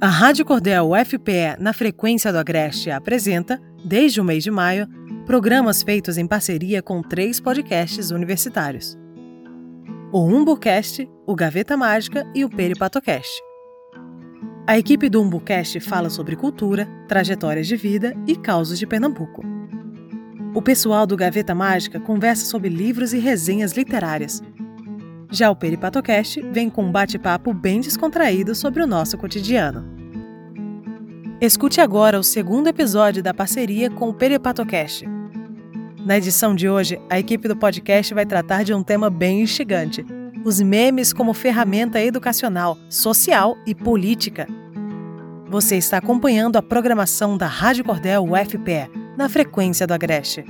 A 0.00 0.06
Rádio 0.06 0.44
Cordel 0.44 0.92
UFPE, 0.92 1.56
na 1.58 1.72
frequência 1.72 2.30
do 2.30 2.38
Agreste, 2.38 2.88
apresenta, 2.88 3.60
desde 3.84 4.20
o 4.20 4.24
mês 4.24 4.44
de 4.44 4.50
maio, 4.50 4.86
programas 5.26 5.82
feitos 5.82 6.16
em 6.16 6.24
parceria 6.24 6.80
com 6.80 7.02
três 7.02 7.40
podcasts 7.40 8.12
universitários: 8.12 8.96
o 10.12 10.20
UmbuCast, 10.20 11.10
o 11.26 11.34
Gaveta 11.34 11.76
Mágica 11.76 12.24
e 12.32 12.44
o 12.44 12.48
Peripatocast. 12.48 13.42
A 14.68 14.78
equipe 14.78 15.08
do 15.08 15.20
UmbuCast 15.20 15.80
fala 15.80 16.10
sobre 16.10 16.36
cultura, 16.36 16.88
trajetórias 17.08 17.66
de 17.66 17.74
vida 17.74 18.14
e 18.24 18.36
causos 18.36 18.78
de 18.78 18.86
Pernambuco. 18.86 19.42
O 20.54 20.62
pessoal 20.62 21.08
do 21.08 21.16
Gaveta 21.16 21.56
Mágica 21.56 21.98
conversa 21.98 22.46
sobre 22.46 22.68
livros 22.68 23.12
e 23.12 23.18
resenhas 23.18 23.72
literárias. 23.72 24.40
Já 25.30 25.50
o 25.50 25.56
Peripatocast 25.56 26.40
vem 26.52 26.70
com 26.70 26.84
um 26.84 26.92
bate-papo 26.92 27.52
bem 27.52 27.80
descontraído 27.80 28.54
sobre 28.54 28.82
o 28.82 28.86
nosso 28.86 29.18
cotidiano. 29.18 29.84
Escute 31.40 31.80
agora 31.80 32.18
o 32.18 32.24
segundo 32.24 32.68
episódio 32.68 33.22
da 33.22 33.34
parceria 33.34 33.90
com 33.90 34.08
o 34.08 34.14
Peripatocast. 34.14 35.06
Na 36.04 36.16
edição 36.16 36.54
de 36.54 36.68
hoje, 36.68 36.98
a 37.10 37.18
equipe 37.18 37.46
do 37.46 37.56
podcast 37.56 38.14
vai 38.14 38.24
tratar 38.24 38.64
de 38.64 38.72
um 38.72 38.82
tema 38.82 39.10
bem 39.10 39.42
instigante: 39.42 40.04
os 40.44 40.60
memes 40.60 41.12
como 41.12 41.34
ferramenta 41.34 42.00
educacional, 42.00 42.78
social 42.88 43.56
e 43.66 43.74
política. 43.74 44.48
Você 45.48 45.76
está 45.76 45.98
acompanhando 45.98 46.56
a 46.56 46.62
programação 46.62 47.36
da 47.36 47.46
Rádio 47.46 47.84
Cordel 47.84 48.24
UFPE, 48.24 48.90
na 49.16 49.28
frequência 49.28 49.86
do 49.86 49.92
Agreste. 49.92 50.44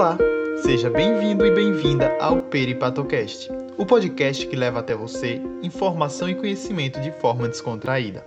Olá, 0.00 0.16
seja 0.62 0.88
bem-vindo 0.88 1.44
e 1.44 1.50
bem-vinda 1.50 2.16
ao 2.18 2.40
Peripatocast, 2.40 3.50
o 3.76 3.84
podcast 3.84 4.46
que 4.46 4.56
leva 4.56 4.80
até 4.80 4.94
você 4.94 5.42
informação 5.62 6.26
e 6.26 6.34
conhecimento 6.34 6.98
de 7.02 7.12
forma 7.12 7.46
descontraída. 7.46 8.26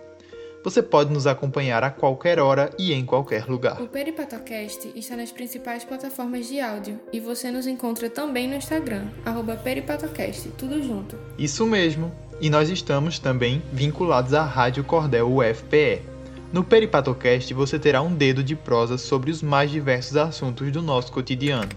Você 0.64 0.84
pode 0.84 1.12
nos 1.12 1.26
acompanhar 1.26 1.84
a 1.84 1.90
qualquer 1.90 2.38
hora 2.38 2.70
e 2.78 2.94
em 2.94 3.04
qualquer 3.04 3.48
lugar. 3.48 3.82
O 3.82 3.88
Peripatocast 3.88 4.92
está 4.96 5.16
nas 5.16 5.32
principais 5.32 5.84
plataformas 5.84 6.48
de 6.48 6.60
áudio 6.60 7.00
e 7.12 7.20
você 7.20 7.50
nos 7.50 7.66
encontra 7.66 8.08
também 8.08 8.48
no 8.48 8.54
Instagram, 8.54 9.08
arroba 9.26 9.56
Peripatocast, 9.56 10.50
tudo 10.50 10.80
junto. 10.80 11.18
Isso 11.40 11.66
mesmo, 11.66 12.12
e 12.40 12.52
nós 12.52 12.70
estamos 12.70 13.18
também 13.18 13.64
vinculados 13.74 14.36
à 14.36 14.44
Rádio 14.44 14.84
Cordel 14.84 15.28
UFPE. 15.28 16.13
No 16.54 16.64
Peripatocast 16.64 17.52
você 17.52 17.80
terá 17.80 18.04
um 18.04 18.14
dedo 18.14 18.44
de 18.44 18.56
prosa 18.56 18.96
sobre 18.96 19.32
os 19.32 19.42
mais 19.42 19.72
diversos 19.72 20.16
assuntos 20.16 20.72
do 20.72 20.84
nosso 20.84 21.12
cotidiano. 21.12 21.72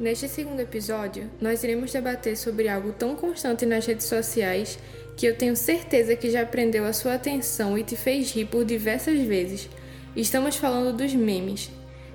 Neste 0.00 0.26
segundo 0.26 0.60
episódio, 0.60 1.30
nós 1.38 1.62
iremos 1.62 1.92
debater 1.92 2.34
sobre 2.34 2.66
algo 2.66 2.92
tão 2.92 3.14
constante 3.14 3.66
nas 3.66 3.84
redes 3.84 4.06
sociais 4.06 4.78
que 5.18 5.26
eu 5.26 5.36
tenho 5.36 5.54
certeza 5.54 6.16
que 6.16 6.30
já 6.30 6.46
prendeu 6.46 6.86
a 6.86 6.94
sua 6.94 7.16
atenção 7.16 7.76
e 7.76 7.84
te 7.84 7.94
fez 7.94 8.32
rir 8.32 8.46
por 8.46 8.64
diversas 8.64 9.20
vezes. 9.20 9.68
Estamos 10.16 10.56
falando 10.56 10.96
dos 10.96 11.12
memes. 11.12 11.70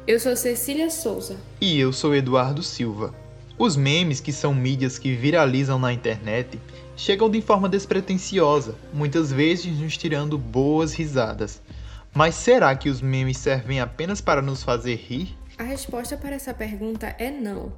Eu 0.08 0.20
sou 0.20 0.36
Cecília 0.36 0.90
Souza. 0.90 1.38
E 1.62 1.80
eu 1.80 1.94
sou 1.94 2.16
Eduardo 2.16 2.64
Silva. 2.64 3.14
Os 3.60 3.76
memes, 3.76 4.20
que 4.20 4.34
são 4.34 4.56
mídias 4.56 4.98
que 4.98 5.14
viralizam 5.14 5.78
na 5.78 5.94
internet, 5.94 6.60
chegam 6.96 7.30
de 7.30 7.42
forma 7.42 7.68
despretensiosa, 7.68 8.76
muitas 8.94 9.32
vezes 9.32 9.80
nos 9.80 9.98
tirando 9.98 10.38
boas 10.38 10.94
risadas. 10.94 11.62
Mas 12.14 12.36
será 12.36 12.76
que 12.76 12.90
os 12.90 13.02
memes 13.02 13.38
servem 13.38 13.80
apenas 13.80 14.22
para 14.22 14.42
nos 14.42 14.64
fazer 14.64 14.96
rir? 14.96 15.36
A 15.58 15.64
resposta 15.64 16.16
para 16.16 16.36
essa 16.36 16.54
pergunta 16.54 17.16
é 17.18 17.32
não. 17.32 17.74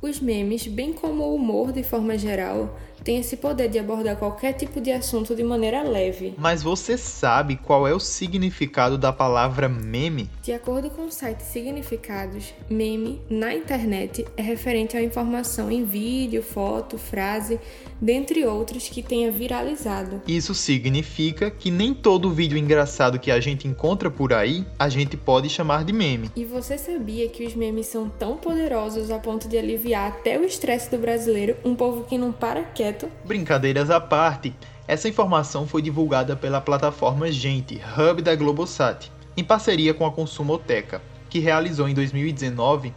Os 0.00 0.20
memes, 0.20 0.66
bem 0.66 0.92
como 0.92 1.22
o 1.22 1.34
humor 1.34 1.72
de 1.72 1.82
forma 1.82 2.18
geral, 2.18 2.78
têm 3.02 3.20
esse 3.20 3.38
poder 3.38 3.70
de 3.70 3.78
abordar 3.78 4.16
qualquer 4.16 4.52
tipo 4.52 4.78
de 4.78 4.92
assunto 4.92 5.34
de 5.34 5.42
maneira 5.42 5.82
leve. 5.82 6.34
Mas 6.36 6.62
você 6.62 6.98
sabe 6.98 7.56
qual 7.56 7.88
é 7.88 7.94
o 7.94 7.98
significado 7.98 8.98
da 8.98 9.12
palavra 9.12 9.66
meme? 9.66 10.28
De 10.42 10.52
acordo 10.52 10.90
com 10.90 11.06
o 11.06 11.10
site 11.10 11.40
Significados, 11.40 12.52
meme 12.68 13.22
na 13.30 13.54
internet 13.54 14.26
é 14.36 14.42
referente 14.42 14.94
a 14.94 15.02
informação 15.02 15.70
em 15.70 15.84
vídeo, 15.84 16.42
foto, 16.42 16.98
frase, 16.98 17.58
dentre 18.00 18.44
outros 18.44 18.88
que 18.88 19.02
tenha 19.02 19.30
viralizado. 19.30 20.22
Isso 20.26 20.54
significa 20.54 21.50
que 21.50 21.70
nem 21.70 21.94
todo 21.94 22.30
vídeo 22.30 22.58
engraçado 22.58 23.18
que 23.18 23.30
a 23.30 23.40
gente 23.40 23.66
encontra 23.66 24.10
por 24.10 24.32
aí 24.32 24.64
a 24.78 24.88
gente 24.88 25.16
pode 25.16 25.48
chamar 25.48 25.84
de 25.84 25.92
meme. 25.92 26.30
E 26.36 26.44
você 26.44 26.76
sabia 26.76 27.28
que 27.28 27.44
os 27.44 27.54
memes 27.54 27.86
são 27.86 28.08
tão 28.08 28.36
poderosos 28.36 29.10
a 29.10 29.18
ponto 29.18 29.48
de 29.48 29.56
aliviar 29.56 30.08
até 30.08 30.38
o 30.38 30.44
estresse 30.44 30.90
do 30.90 30.98
brasileiro, 30.98 31.56
um 31.64 31.74
povo 31.74 32.04
que 32.04 32.18
não 32.18 32.32
para 32.32 32.62
quieto? 32.62 33.08
Brincadeiras 33.24 33.90
à 33.90 34.00
parte, 34.00 34.54
essa 34.86 35.08
informação 35.08 35.66
foi 35.66 35.80
divulgada 35.80 36.36
pela 36.36 36.60
plataforma 36.60 37.30
Gente, 37.32 37.80
hub 37.96 38.20
da 38.20 38.36
Globosat, 38.36 39.10
em 39.36 39.42
parceria 39.42 39.94
com 39.94 40.04
a 40.04 40.12
Consumoteca, 40.12 41.00
que 41.30 41.38
realizou 41.38 41.88
em 41.88 41.94
2019 41.94 42.92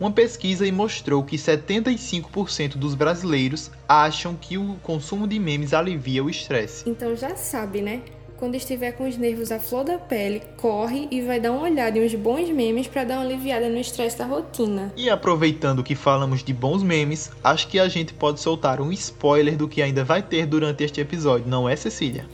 uma 0.00 0.10
pesquisa 0.10 0.70
mostrou 0.70 1.24
que 1.24 1.36
75% 1.36 2.76
dos 2.76 2.94
brasileiros 2.94 3.70
acham 3.88 4.34
que 4.34 4.56
o 4.56 4.76
consumo 4.82 5.26
de 5.26 5.38
memes 5.38 5.74
alivia 5.74 6.22
o 6.22 6.30
estresse. 6.30 6.88
Então 6.88 7.16
já 7.16 7.34
sabe, 7.34 7.82
né? 7.82 8.02
Quando 8.36 8.54
estiver 8.54 8.92
com 8.92 9.08
os 9.08 9.16
nervos 9.16 9.50
à 9.50 9.58
flor 9.58 9.82
da 9.82 9.98
pele, 9.98 10.40
corre 10.56 11.08
e 11.10 11.20
vai 11.20 11.40
dar 11.40 11.50
uma 11.50 11.62
olhada 11.62 11.98
em 11.98 12.06
uns 12.06 12.14
bons 12.14 12.48
memes 12.50 12.86
para 12.86 13.02
dar 13.02 13.16
uma 13.16 13.24
aliviada 13.24 13.68
no 13.68 13.78
estresse 13.78 14.16
da 14.16 14.24
rotina. 14.24 14.92
E 14.96 15.10
aproveitando 15.10 15.82
que 15.82 15.96
falamos 15.96 16.44
de 16.44 16.52
bons 16.52 16.84
memes, 16.84 17.32
acho 17.42 17.66
que 17.66 17.80
a 17.80 17.88
gente 17.88 18.14
pode 18.14 18.38
soltar 18.38 18.80
um 18.80 18.92
spoiler 18.92 19.56
do 19.56 19.66
que 19.66 19.82
ainda 19.82 20.04
vai 20.04 20.22
ter 20.22 20.46
durante 20.46 20.84
este 20.84 21.00
episódio, 21.00 21.48
não 21.48 21.68
é, 21.68 21.74
Cecília? 21.74 22.26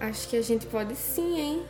Acho 0.00 0.28
que 0.28 0.36
a 0.36 0.42
gente 0.42 0.64
pode 0.66 0.94
sim, 0.94 1.40
hein? 1.40 1.62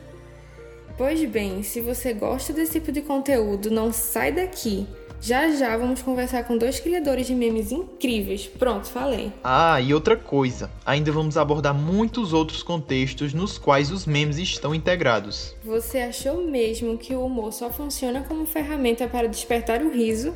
Pois 0.98 1.25
bem, 1.25 1.62
se 1.62 1.80
você 1.80 2.12
gosta 2.12 2.53
desse 2.53 2.72
tipo 2.72 2.92
de 2.92 3.00
conteúdo, 3.00 3.70
não 3.70 3.91
sai 3.91 4.32
daqui. 4.32 4.86
Já 5.21 5.51
já 5.51 5.77
vamos 5.77 6.01
conversar 6.01 6.45
com 6.45 6.56
dois 6.56 6.79
criadores 6.79 7.27
de 7.27 7.34
memes 7.34 7.73
incríveis. 7.73 8.47
Pronto, 8.47 8.87
falei. 8.87 9.33
Ah, 9.43 9.81
e 9.81 9.93
outra 9.93 10.17
coisa, 10.17 10.71
ainda 10.87 11.11
vamos 11.11 11.37
abordar 11.37 11.75
muitos 11.75 12.33
outros 12.33 12.62
contextos 12.62 13.34
nos 13.34 13.59
quais 13.59 13.91
os 13.91 14.07
memes 14.07 14.39
estão 14.39 14.75
integrados. 14.75 15.57
Você 15.65 15.99
achou 15.99 16.43
mesmo 16.49 16.97
que 16.97 17.15
o 17.15 17.25
humor 17.25 17.53
só 17.53 17.69
funciona 17.69 18.23
como 18.23 18.47
ferramenta 18.47 19.09
para 19.09 19.28
despertar 19.28 19.83
o 19.83 19.91
riso? 19.91 20.33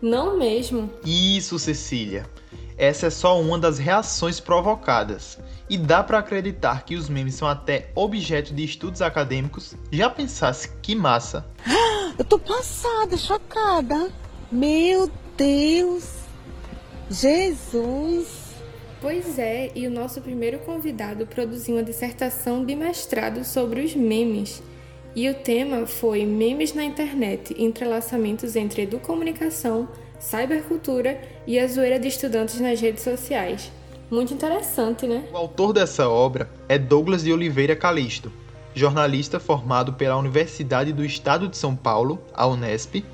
Não 0.00 0.38
mesmo. 0.38 0.90
Isso, 1.04 1.58
Cecília. 1.58 2.26
Essa 2.78 3.06
é 3.06 3.10
só 3.10 3.38
uma 3.40 3.58
das 3.58 3.78
reações 3.78 4.40
provocadas. 4.40 5.38
E 5.68 5.76
dá 5.76 6.02
para 6.02 6.18
acreditar 6.18 6.84
que 6.84 6.96
os 6.96 7.08
memes 7.08 7.34
são 7.34 7.46
até 7.46 7.90
objeto 7.94 8.52
de 8.54 8.64
estudos 8.64 9.02
acadêmicos? 9.02 9.76
Já 9.90 10.08
pensasse 10.08 10.70
que 10.80 10.94
massa? 10.94 11.46
Eu 12.18 12.24
tô 12.24 12.38
passada, 12.38 13.16
chocada. 13.16 14.10
Meu 14.50 15.10
Deus! 15.36 16.04
Jesus! 17.10 18.52
Pois 19.00 19.38
é, 19.38 19.72
e 19.74 19.86
o 19.86 19.90
nosso 19.90 20.20
primeiro 20.20 20.58
convidado 20.60 21.26
produziu 21.26 21.74
uma 21.74 21.82
dissertação 21.82 22.64
de 22.64 22.76
mestrado 22.76 23.44
sobre 23.44 23.80
os 23.80 23.94
memes. 23.94 24.62
E 25.16 25.28
o 25.28 25.34
tema 25.34 25.86
foi 25.86 26.24
Memes 26.24 26.72
na 26.72 26.84
Internet 26.84 27.54
entrelaçamentos 27.58 28.56
entre 28.56 28.82
educomunicação, 28.82 29.88
cybercultura 30.20 31.20
e 31.46 31.58
a 31.58 31.66
zoeira 31.66 31.98
de 31.98 32.08
estudantes 32.08 32.60
nas 32.60 32.80
redes 32.80 33.02
sociais. 33.02 33.72
Muito 34.10 34.32
interessante, 34.32 35.06
né? 35.06 35.24
O 35.32 35.36
autor 35.36 35.72
dessa 35.72 36.08
obra 36.08 36.48
é 36.68 36.78
Douglas 36.78 37.24
de 37.24 37.32
Oliveira 37.32 37.74
Calisto, 37.74 38.30
jornalista 38.74 39.38
formado 39.38 39.92
pela 39.92 40.16
Universidade 40.16 40.92
do 40.92 41.04
Estado 41.04 41.48
de 41.48 41.56
São 41.56 41.76
Paulo, 41.76 42.22
a 42.34 42.46
Unesp, 42.46 43.04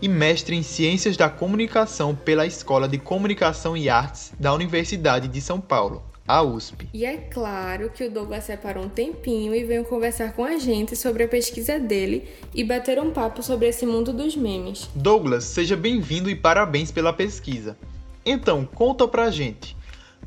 e 0.00 0.08
mestre 0.08 0.54
em 0.54 0.62
Ciências 0.62 1.16
da 1.16 1.28
Comunicação 1.28 2.14
pela 2.14 2.46
Escola 2.46 2.88
de 2.88 2.98
Comunicação 2.98 3.76
e 3.76 3.88
Artes 3.88 4.32
da 4.38 4.54
Universidade 4.54 5.26
de 5.28 5.40
São 5.40 5.60
Paulo, 5.60 6.02
a 6.26 6.42
USP. 6.42 6.88
E 6.94 7.04
é 7.04 7.16
claro 7.16 7.90
que 7.90 8.04
o 8.04 8.10
Douglas 8.10 8.44
separou 8.44 8.84
um 8.84 8.88
tempinho 8.88 9.54
e 9.54 9.64
veio 9.64 9.84
conversar 9.84 10.34
com 10.34 10.44
a 10.44 10.58
gente 10.58 10.94
sobre 10.94 11.24
a 11.24 11.28
pesquisa 11.28 11.78
dele 11.80 12.28
e 12.54 12.62
bater 12.62 13.00
um 13.00 13.10
papo 13.10 13.42
sobre 13.42 13.68
esse 13.68 13.84
mundo 13.84 14.12
dos 14.12 14.36
memes. 14.36 14.88
Douglas, 14.94 15.44
seja 15.44 15.76
bem-vindo 15.76 16.30
e 16.30 16.36
parabéns 16.36 16.92
pela 16.92 17.12
pesquisa. 17.12 17.76
Então, 18.24 18.64
conta 18.66 19.08
pra 19.08 19.30
gente. 19.30 19.77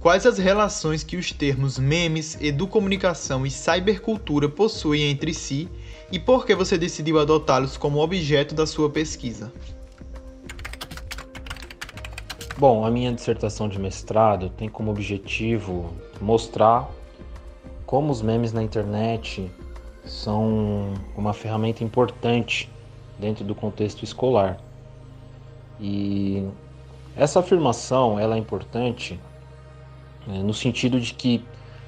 Quais 0.01 0.25
as 0.25 0.39
relações 0.39 1.03
que 1.03 1.15
os 1.15 1.31
termos 1.31 1.77
memes, 1.77 2.35
educomunicação 2.41 3.45
e 3.45 3.51
cybercultura 3.51 4.49
possuem 4.49 5.03
entre 5.03 5.31
si 5.31 5.69
e 6.11 6.17
por 6.17 6.43
que 6.43 6.55
você 6.55 6.75
decidiu 6.75 7.19
adotá-los 7.19 7.77
como 7.77 7.99
objeto 7.99 8.55
da 8.55 8.65
sua 8.65 8.89
pesquisa? 8.89 9.53
Bom, 12.57 12.83
a 12.83 12.89
minha 12.89 13.13
dissertação 13.13 13.69
de 13.69 13.77
mestrado 13.77 14.49
tem 14.49 14.67
como 14.67 14.89
objetivo 14.89 15.93
mostrar 16.19 16.89
como 17.85 18.11
os 18.11 18.23
memes 18.23 18.51
na 18.51 18.63
internet 18.63 19.51
são 20.03 20.95
uma 21.15 21.31
ferramenta 21.31 21.83
importante 21.83 22.67
dentro 23.19 23.43
do 23.43 23.53
contexto 23.53 24.03
escolar. 24.03 24.59
E 25.79 26.43
Essa 27.15 27.39
afirmação 27.39 28.19
ela 28.19 28.35
é 28.35 28.39
importante 28.39 29.19
no 30.27 30.53
sentido 30.53 30.99
de 30.99 31.13
que 31.13 31.43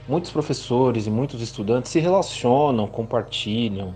muitos 0.08 0.32
professores 0.32 1.08
e 1.08 1.10
muitos 1.10 1.42
estudantes 1.42 1.92
se 1.92 2.00
relacionam, 2.00 2.88
compartilham, 2.88 3.94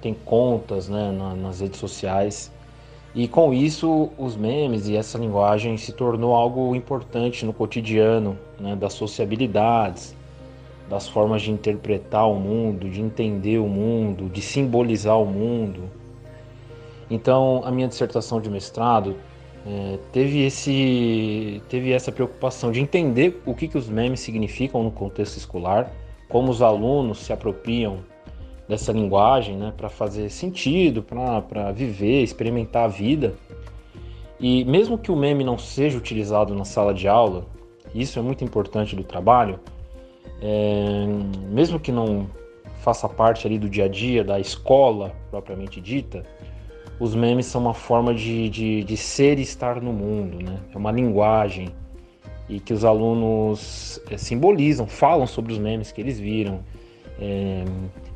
têm 0.00 0.14
contas 0.14 0.88
né, 0.88 1.10
nas 1.40 1.60
redes 1.60 1.78
sociais 1.78 2.52
e 3.14 3.28
com 3.28 3.52
isso 3.52 4.10
os 4.16 4.36
memes 4.36 4.88
e 4.88 4.96
essa 4.96 5.18
linguagem 5.18 5.76
se 5.76 5.92
tornou 5.92 6.34
algo 6.34 6.74
importante 6.74 7.44
no 7.44 7.52
cotidiano 7.52 8.38
né, 8.58 8.74
das 8.74 8.94
sociabilidades, 8.94 10.16
das 10.88 11.08
formas 11.08 11.42
de 11.42 11.50
interpretar 11.50 12.28
o 12.28 12.34
mundo, 12.34 12.88
de 12.88 13.00
entender 13.00 13.58
o 13.58 13.68
mundo, 13.68 14.30
de 14.30 14.40
simbolizar 14.40 15.20
o 15.20 15.26
mundo. 15.26 15.90
Então 17.10 17.62
a 17.64 17.70
minha 17.70 17.86
dissertação 17.86 18.40
de 18.40 18.48
mestrado 18.48 19.16
é, 19.66 19.98
teve, 20.10 20.44
esse, 20.44 21.62
teve 21.68 21.92
essa 21.92 22.10
preocupação 22.10 22.72
de 22.72 22.80
entender 22.80 23.40
o 23.46 23.54
que, 23.54 23.68
que 23.68 23.78
os 23.78 23.88
memes 23.88 24.20
significam 24.20 24.82
no 24.82 24.90
contexto 24.90 25.36
escolar, 25.36 25.92
como 26.28 26.50
os 26.50 26.62
alunos 26.62 27.18
se 27.18 27.32
apropriam 27.32 27.98
dessa 28.68 28.90
linguagem 28.92 29.56
né, 29.56 29.72
para 29.76 29.88
fazer 29.88 30.30
sentido, 30.30 31.02
para 31.02 31.70
viver, 31.72 32.22
experimentar 32.22 32.84
a 32.84 32.88
vida. 32.88 33.34
E 34.40 34.64
mesmo 34.64 34.98
que 34.98 35.12
o 35.12 35.16
meme 35.16 35.44
não 35.44 35.56
seja 35.56 35.96
utilizado 35.96 36.54
na 36.54 36.64
sala 36.64 36.92
de 36.92 37.06
aula, 37.06 37.46
isso 37.94 38.18
é 38.18 38.22
muito 38.22 38.42
importante 38.42 38.96
do 38.96 39.04
trabalho, 39.04 39.60
é, 40.40 41.06
mesmo 41.50 41.78
que 41.78 41.92
não 41.92 42.28
faça 42.80 43.08
parte 43.08 43.46
ali 43.46 43.58
do 43.58 43.68
dia 43.68 43.84
a 43.84 43.88
dia 43.88 44.24
da 44.24 44.40
escola 44.40 45.14
propriamente 45.30 45.80
dita, 45.80 46.24
os 47.02 47.16
memes 47.16 47.46
são 47.46 47.60
uma 47.60 47.74
forma 47.74 48.14
de, 48.14 48.48
de, 48.48 48.84
de 48.84 48.96
ser 48.96 49.36
e 49.40 49.42
estar 49.42 49.82
no 49.82 49.92
mundo, 49.92 50.40
né? 50.40 50.60
É 50.72 50.78
uma 50.78 50.92
linguagem 50.92 51.68
e 52.48 52.60
que 52.60 52.72
os 52.72 52.84
alunos 52.84 54.00
é, 54.08 54.16
simbolizam, 54.16 54.86
falam 54.86 55.26
sobre 55.26 55.52
os 55.52 55.58
memes 55.58 55.90
que 55.90 56.00
eles 56.00 56.20
viram, 56.20 56.60
é, 57.20 57.64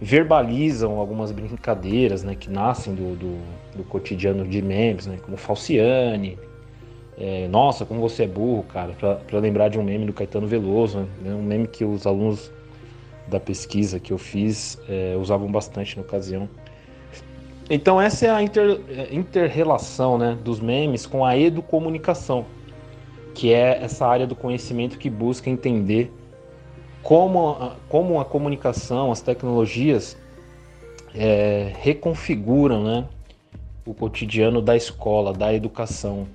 verbalizam 0.00 1.00
algumas 1.00 1.32
brincadeiras 1.32 2.22
né, 2.22 2.36
que 2.36 2.48
nascem 2.48 2.94
do, 2.94 3.16
do, 3.16 3.38
do 3.76 3.82
cotidiano 3.82 4.46
de 4.46 4.62
memes, 4.62 5.08
né, 5.08 5.18
como 5.20 5.36
Falciane, 5.36 6.38
é, 7.18 7.48
nossa, 7.48 7.84
como 7.84 8.00
você 8.00 8.22
é 8.22 8.28
burro, 8.28 8.62
cara, 8.62 8.92
para 8.92 9.38
lembrar 9.40 9.68
de 9.68 9.80
um 9.80 9.82
meme 9.82 10.06
do 10.06 10.12
Caetano 10.12 10.46
Veloso, 10.46 11.08
né, 11.20 11.34
um 11.34 11.42
meme 11.42 11.66
que 11.66 11.84
os 11.84 12.06
alunos 12.06 12.52
da 13.26 13.40
pesquisa 13.40 13.98
que 13.98 14.12
eu 14.12 14.18
fiz 14.18 14.78
usavam 15.20 15.50
bastante 15.50 15.96
na 15.96 16.02
ocasião. 16.02 16.48
Então 17.68 18.00
essa 18.00 18.26
é 18.26 18.30
a 18.30 18.42
inter, 18.42 18.80
inter-relação 19.10 20.16
né, 20.16 20.38
dos 20.42 20.60
memes 20.60 21.04
com 21.04 21.24
a 21.24 21.36
educomunicação, 21.36 22.46
que 23.34 23.52
é 23.52 23.82
essa 23.82 24.06
área 24.06 24.26
do 24.26 24.36
conhecimento 24.36 24.98
que 24.98 25.10
busca 25.10 25.50
entender 25.50 26.12
como 27.02 27.50
a, 27.50 27.76
como 27.88 28.20
a 28.20 28.24
comunicação, 28.24 29.10
as 29.10 29.20
tecnologias 29.20 30.16
é, 31.14 31.72
reconfiguram 31.80 32.84
né, 32.84 33.08
o 33.84 33.94
cotidiano 33.94 34.60
da 34.60 34.76
escola, 34.76 35.32
da 35.32 35.52
educação. 35.52 36.26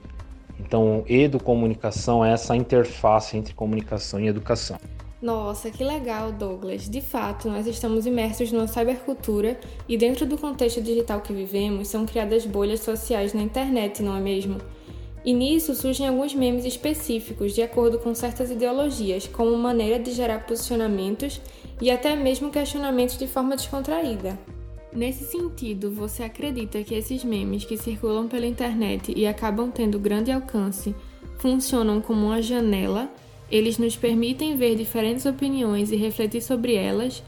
Então, 0.60 1.04
educomunicação 1.08 2.24
é 2.24 2.34
essa 2.34 2.56
interface 2.56 3.36
entre 3.36 3.54
comunicação 3.54 4.20
e 4.20 4.28
educação. 4.28 4.78
Nossa, 5.22 5.70
que 5.70 5.84
legal, 5.84 6.32
Douglas. 6.32 6.90
De 6.90 7.00
fato, 7.00 7.48
nós 7.48 7.68
estamos 7.68 8.08
imersos 8.08 8.52
numa 8.52 8.66
cybercultura 8.66 9.60
e 9.88 9.96
dentro 9.96 10.26
do 10.26 10.36
contexto 10.36 10.82
digital 10.82 11.22
que 11.22 11.32
vivemos, 11.32 11.90
são 11.90 12.08
criadas 12.08 12.44
bolhas 12.44 12.80
sociais 12.80 13.32
na 13.32 13.42
internet, 13.42 14.02
não 14.02 14.18
é 14.18 14.20
mesmo? 14.20 14.58
E 15.24 15.32
nisso 15.32 15.76
surgem 15.76 16.08
alguns 16.08 16.34
memes 16.34 16.66
específicos 16.66 17.54
de 17.54 17.62
acordo 17.62 18.00
com 18.00 18.16
certas 18.16 18.50
ideologias, 18.50 19.28
como 19.28 19.56
maneira 19.56 20.00
de 20.00 20.12
gerar 20.12 20.48
posicionamentos 20.48 21.40
e 21.80 21.92
até 21.92 22.16
mesmo 22.16 22.50
questionamentos 22.50 23.16
de 23.20 23.28
forma 23.28 23.56
descontraída. 23.56 24.40
Nesse 24.92 25.24
sentido, 25.26 25.92
você 25.92 26.24
acredita 26.24 26.84
que 26.84 26.96
esses 26.96 27.24
memes 27.24 27.64
que 27.64 27.78
circulam 27.78 28.28
pela 28.28 28.48
internet 28.48 29.14
e 29.16 29.28
acabam 29.28 29.70
tendo 29.70 30.00
grande 30.00 30.32
alcance 30.32 30.96
funcionam 31.38 32.02
como 32.02 32.26
uma 32.26 32.42
janela 32.42 33.08
eles 33.52 33.78
nos 33.78 33.98
permitem 33.98 34.56
ver 34.56 34.76
diferentes 34.76 35.26
opiniões 35.26 35.92
e 35.92 35.98
refletir 35.98 36.42
sobre 36.42 36.74
elas, 36.74 37.22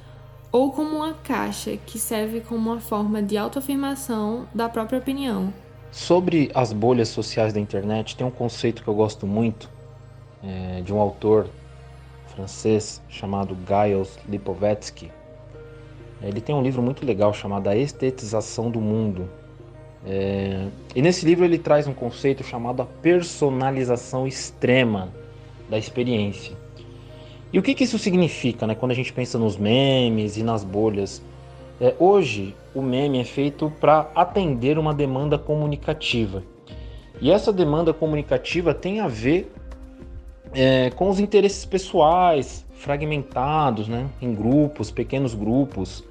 ou 0.52 0.72
como 0.72 0.98
uma 0.98 1.14
caixa 1.14 1.78
que 1.86 2.00
serve 2.00 2.40
como 2.40 2.72
uma 2.72 2.80
forma 2.80 3.22
de 3.22 3.36
autoafirmação 3.36 4.48
da 4.56 4.70
própria 4.70 5.00
opinião. 5.00 5.54
Sobre 5.92 6.50
as 6.54 6.72
bolhas 6.72 7.10
sociais 7.10 7.52
da 7.52 7.60
internet, 7.60 8.16
tem 8.16 8.26
um 8.26 8.32
conceito 8.32 8.82
que 8.82 8.88
eu 8.88 8.94
gosto 8.94 9.28
muito 9.28 9.70
é, 10.42 10.82
de 10.82 10.94
um 10.94 11.00
autor 11.00 11.48
francês 12.28 13.02
chamado 13.10 13.56
Giles 13.68 14.18
Lipovetsky. 14.28 15.12
Ele 16.22 16.40
tem 16.40 16.56
um 16.56 16.62
livro 16.62 16.82
muito 16.82 17.06
legal 17.06 17.34
chamado 17.34 17.68
A 17.68 17.76
Estetização 17.76 18.72
do 18.72 18.80
Mundo. 18.80 19.30
É, 20.06 20.68
e 20.96 21.02
nesse 21.02 21.26
livro 21.26 21.44
ele 21.44 21.58
traz 21.58 21.86
um 21.86 21.94
conceito 21.94 22.44
chamado 22.44 22.82
a 22.82 22.86
personalização 22.86 24.26
extrema 24.26 25.10
da 25.74 25.80
experiência. 25.80 26.56
E 27.52 27.58
o 27.58 27.64
que, 27.64 27.74
que 27.74 27.84
isso 27.84 27.98
significa, 27.98 28.68
né? 28.68 28.76
Quando 28.76 28.92
a 28.92 28.96
gente 28.96 29.12
pensa 29.12 29.40
nos 29.40 29.58
memes 29.58 30.38
e 30.38 30.44
nas 30.44 30.64
bolhas, 30.64 31.22
é, 31.82 31.96
hoje 32.00 32.56
o 32.76 32.82
meme 32.82 33.20
é 33.20 33.24
feito 33.24 33.74
para 33.82 34.12
atender 34.14 34.78
uma 34.78 34.94
demanda 34.94 35.38
comunicativa. 35.38 36.44
E 37.20 37.32
essa 37.32 37.52
demanda 37.52 37.92
comunicativa 37.92 38.72
tem 38.74 39.00
a 39.00 39.08
ver 39.08 39.52
é, 40.54 40.92
com 40.92 41.10
os 41.10 41.20
interesses 41.20 41.66
pessoais, 41.66 42.64
fragmentados, 42.76 43.88
né? 43.88 44.08
Em 44.22 44.34
grupos, 44.34 44.92
pequenos 44.92 45.34
grupos. 45.34 46.04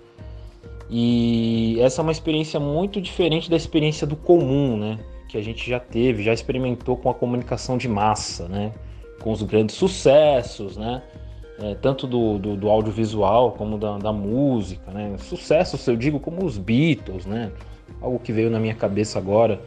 E 0.91 1.77
essa 1.81 2.01
é 2.01 2.03
uma 2.03 2.13
experiência 2.13 2.59
muito 2.59 3.01
diferente 3.01 3.49
da 3.49 3.57
experiência 3.57 4.07
do 4.07 4.17
comum, 4.17 4.77
né? 4.77 4.99
Que 5.29 5.39
a 5.39 5.43
gente 5.43 5.69
já 5.71 5.79
teve, 5.79 6.25
já 6.25 6.33
experimentou 6.33 6.97
com 6.97 7.09
a 7.09 7.15
comunicação 7.15 7.79
de 7.79 7.89
massa, 7.89 8.49
né? 8.49 8.73
Com 9.23 9.33
os 9.33 9.43
grandes 9.43 9.77
sucessos, 9.77 10.77
né? 10.77 11.03
É, 11.61 11.75
tanto 11.77 12.07
do, 12.07 12.39
do, 12.39 12.57
do, 12.57 12.69
audiovisual 12.69 13.53
como 13.53 13.79
da, 13.79 13.97
da 13.97 14.13
música, 14.13 14.91
né? 14.91 15.15
Sucessos, 15.19 15.87
eu 15.87 15.97
digo, 15.97 16.19
como 16.19 16.45
os 16.45 16.59
Beatles, 16.59 17.25
né? 17.25 17.53
Algo 18.01 18.19
que 18.19 18.33
veio 18.33 18.51
na 18.51 18.59
minha 18.59 18.75
cabeça 18.75 19.19
agora. 19.19 19.61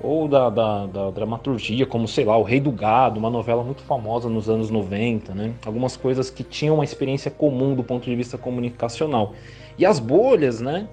Ou 0.00 0.28
da, 0.28 0.48
da, 0.50 0.86
da, 0.86 1.10
dramaturgia, 1.10 1.86
como, 1.86 2.06
sei 2.06 2.24
lá, 2.24 2.36
O 2.36 2.42
Rei 2.42 2.60
do 2.60 2.70
Gado, 2.70 3.18
uma 3.18 3.30
novela 3.30 3.62
muito 3.64 3.82
famosa 3.82 4.28
nos 4.28 4.48
anos 4.48 4.70
90, 4.70 5.34
né? 5.34 5.54
Algumas 5.64 5.96
coisas 5.96 6.30
que 6.30 6.44
tinham 6.44 6.76
uma 6.76 6.84
experiência 6.84 7.30
comum 7.30 7.74
do 7.74 7.82
ponto 7.82 8.04
de 8.04 8.14
vista 8.14 8.38
comunicacional. 8.38 9.32
E 9.78 9.84
as 9.84 9.98
bolhas, 9.98 10.60
né? 10.60 10.88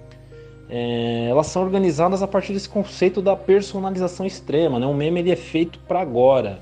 É, 0.69 1.27
elas 1.29 1.48
são 1.48 1.62
organizadas 1.62 2.24
a 2.24 2.27
partir 2.27 2.53
desse 2.53 2.67
conceito 2.67 3.22
da 3.22 3.36
personalização 3.36 4.25
extrema, 4.25 4.79
né? 4.79 4.88
O 4.88 4.93
meme 4.93 5.19
ele 5.19 5.31
é 5.31 5.36
feito 5.36 5.79
para 5.79 6.01
agora 6.01 6.60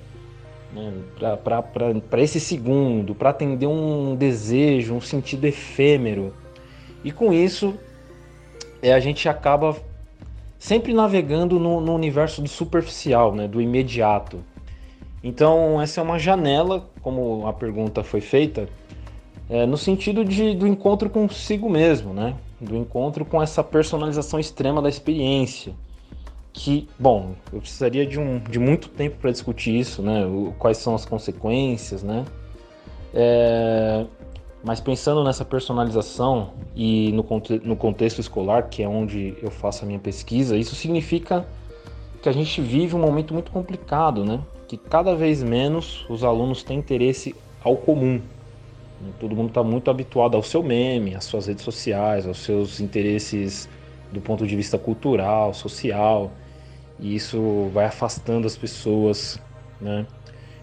né, 0.74 0.94
para 1.44 2.22
esse 2.22 2.40
segundo, 2.40 3.14
para 3.14 3.30
atender 3.30 3.68
um 3.68 4.16
desejo, 4.16 4.94
um 4.94 5.02
sentido 5.02 5.46
efêmero. 5.46 6.34
E 7.04 7.12
com 7.12 7.34
isso, 7.34 7.74
é, 8.82 8.94
a 8.94 9.00
gente 9.00 9.28
acaba 9.28 9.76
sempre 10.58 10.94
navegando 10.94 11.60
no, 11.60 11.82
no 11.82 11.94
universo 11.94 12.42
do 12.42 12.50
superficial, 12.50 13.34
né, 13.34 13.48
do 13.48 13.62
imediato. 13.62 14.40
Então, 15.24 15.82
essa 15.82 16.02
é 16.02 16.04
uma 16.04 16.18
janela, 16.18 16.90
como 17.02 17.48
a 17.48 17.54
pergunta 17.54 18.04
foi 18.04 18.22
feita, 18.22 18.68
é, 19.50 19.66
no 19.66 19.78
sentido 19.78 20.24
de, 20.24 20.56
do 20.56 20.68
encontro 20.68 21.10
consigo 21.10 21.70
mesmo, 21.70 22.14
né? 22.14 22.36
do 22.60 22.78
encontro 22.78 23.26
com 23.26 23.42
essa 23.42 23.64
personalização 23.64 24.40
extrema 24.40 24.82
da 24.82 24.88
experiência 24.88 25.74
que, 26.54 26.88
bom, 27.00 27.34
eu 27.52 27.60
precisaria 27.60 28.06
de, 28.06 28.20
um, 28.20 28.40
de 28.40 28.60
muito 28.60 28.90
tempo 28.90 29.18
para 29.18 29.32
discutir 29.32 29.78
isso, 29.78 30.02
né? 30.02 30.26
O, 30.26 30.54
quais 30.60 30.78
são 30.78 30.94
as 30.94 31.06
consequências, 31.06 32.04
né? 32.04 32.26
É, 33.14 34.06
mas 34.64 34.80
pensando 34.80 35.24
nessa 35.24 35.44
personalização 35.44 36.54
e 36.76 37.12
no, 37.14 37.26
no 37.64 37.76
contexto 37.76 38.20
escolar, 38.20 38.70
que 38.70 38.84
é 38.84 38.88
onde 38.88 39.36
eu 39.42 39.50
faço 39.50 39.84
a 39.84 39.88
minha 39.88 40.00
pesquisa, 40.00 40.58
isso 40.58 40.76
significa 40.76 41.46
que 42.22 42.30
a 42.30 42.32
gente 42.32 42.62
vive 42.62 42.96
um 42.96 43.00
momento 43.00 43.34
muito 43.34 43.52
complicado, 43.52 44.24
né? 44.24 44.40
Que 44.68 44.78
cada 44.78 45.16
vez 45.16 45.42
menos 45.42 46.06
os 46.10 46.24
alunos 46.24 46.64
têm 46.64 46.78
interesse 46.78 47.36
ao 47.64 47.76
comum. 47.76 48.22
Todo 49.20 49.36
mundo 49.36 49.50
está 49.50 49.64
muito 49.64 49.90
habituado 49.90 50.36
ao 50.36 50.44
seu 50.44 50.62
meme, 50.62 51.16
às 51.16 51.24
suas 51.24 51.48
redes 51.48 51.64
sociais, 51.64 52.28
aos 52.28 52.38
seus 52.40 52.80
interesses 52.80 53.68
do 54.12 54.22
ponto 54.22 54.46
de 54.46 54.56
vista 54.56 54.78
cultural, 54.78 55.54
social. 55.54 56.32
E 57.02 57.16
isso 57.16 57.70
vai 57.74 57.86
afastando 57.86 58.46
as 58.46 58.56
pessoas 58.56 59.40
né, 59.82 60.06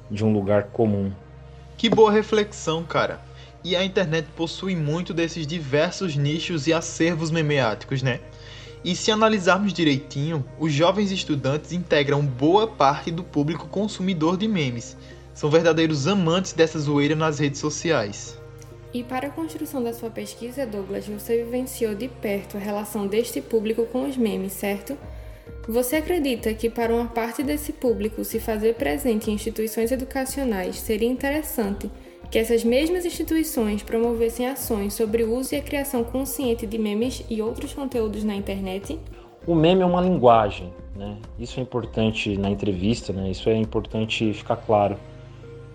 de 0.09 0.25
um 0.25 0.33
lugar 0.33 0.69
comum. 0.69 1.13
Que 1.77 1.91
boa 1.91 2.13
reflexão, 2.13 2.85
cara. 2.85 3.21
E 3.65 3.75
a 3.75 3.85
internet 3.85 4.29
possui 4.37 4.77
muito 4.77 5.13
desses 5.13 5.47
diversos 5.47 6.17
nichos 6.17 6.69
e 6.69 6.73
acervos 6.73 7.31
memeáticos, 7.31 8.03
né? 8.03 8.21
E 8.85 8.95
se 8.95 9.11
analisarmos 9.11 9.73
direitinho, 9.73 10.45
os 10.59 10.73
jovens 10.73 11.11
estudantes 11.11 11.73
integram 11.73 12.25
boa 12.25 12.69
parte 12.69 13.11
do 13.11 13.25
público 13.25 13.67
consumidor 13.67 14.37
de 14.37 14.47
memes. 14.47 14.97
São 15.35 15.51
verdadeiros 15.51 16.07
amantes 16.07 16.53
dessa 16.53 16.79
zoeira 16.79 17.17
nas 17.17 17.41
redes 17.41 17.61
sociais. 17.61 18.39
E 18.95 19.03
para 19.03 19.27
a 19.27 19.31
construção 19.31 19.83
da 19.83 19.93
sua 19.93 20.09
pesquisa, 20.09 20.65
Douglas, 20.65 21.07
você 21.07 21.45
vivenciou 21.45 21.95
de 21.95 22.09
perto 22.09 22.57
a 22.57 22.61
relação 22.61 23.07
deste 23.07 23.41
público 23.41 23.85
com 23.87 24.09
os 24.09 24.17
memes, 24.17 24.53
certo? 24.53 24.97
Você 25.69 25.97
acredita 25.97 26.55
que 26.55 26.71
para 26.71 26.95
uma 26.95 27.05
parte 27.05 27.43
desse 27.43 27.75
público 27.75 28.25
se 28.25 28.41
fazer 28.41 28.77
presente 28.77 29.31
em 29.31 29.35
instituições 29.35 29.93
educacionais 29.93 30.77
seria 30.77 31.07
interessante 31.07 31.91
que 32.31 32.39
essas 32.39 32.65
mesmas 32.65 33.05
instituições 33.05 33.83
promovessem 33.83 34.49
ações 34.49 34.95
sobre 34.95 35.25
o 35.25 35.35
uso 35.37 35.55
e 35.55 35.59
a 35.59 35.63
criação 35.63 36.03
consciente 36.03 36.67
de 36.67 36.79
memes 36.79 37.23
e 37.29 37.43
outros 37.43 37.75
conteúdos 37.75 38.25
na 38.25 38.35
internet? 38.35 38.99
O 39.47 39.55
meme 39.55 39.83
é 39.83 39.85
uma 39.85 40.01
linguagem, 40.01 40.73
né? 40.97 41.19
Isso 41.39 41.61
é 41.61 41.63
importante 41.63 42.35
na 42.39 42.49
entrevista, 42.49 43.13
né? 43.13 43.31
Isso 43.31 43.51
é 43.51 43.57
importante 43.57 44.33
ficar 44.33 44.57
claro. 44.57 44.97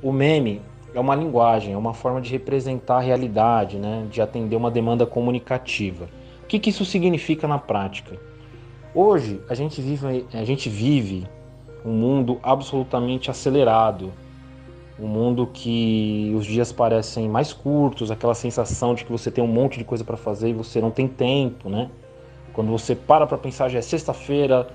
O 0.01 0.11
meme 0.11 0.59
é 0.91 0.99
uma 0.99 1.13
linguagem, 1.13 1.75
é 1.75 1.77
uma 1.77 1.93
forma 1.93 2.19
de 2.19 2.31
representar 2.31 2.95
a 2.95 3.01
realidade, 3.01 3.77
né? 3.77 4.07
De 4.09 4.23
atender 4.23 4.55
uma 4.55 4.71
demanda 4.71 5.05
comunicativa. 5.05 6.09
O 6.41 6.47
que, 6.47 6.57
que 6.57 6.71
isso 6.71 6.83
significa 6.83 7.47
na 7.47 7.59
prática? 7.59 8.32
Hoje 8.95 9.41
a 9.49 9.55
gente 9.55 9.81
vive, 9.81 10.27
a 10.31 10.43
gente 10.43 10.69
vive 10.69 11.27
um 11.83 11.91
mundo 11.91 12.39
absolutamente 12.43 13.31
acelerado, 13.31 14.13
um 14.99 15.07
mundo 15.07 15.49
que 15.51 16.31
os 16.37 16.45
dias 16.45 16.71
parecem 16.71 17.27
mais 17.27 17.51
curtos, 17.51 18.11
aquela 18.11 18.35
sensação 18.35 18.93
de 18.93 19.03
que 19.03 19.11
você 19.11 19.31
tem 19.31 19.43
um 19.43 19.47
monte 19.47 19.79
de 19.79 19.83
coisa 19.83 20.03
para 20.03 20.15
fazer 20.15 20.49
e 20.49 20.53
você 20.53 20.79
não 20.79 20.91
tem 20.91 21.07
tempo, 21.07 21.69
né? 21.69 21.89
Quando 22.53 22.69
você 22.69 22.95
para 22.95 23.25
para 23.25 23.35
pensar 23.35 23.67
já 23.67 23.79
é 23.79 23.81
sexta-feira, 23.81 24.67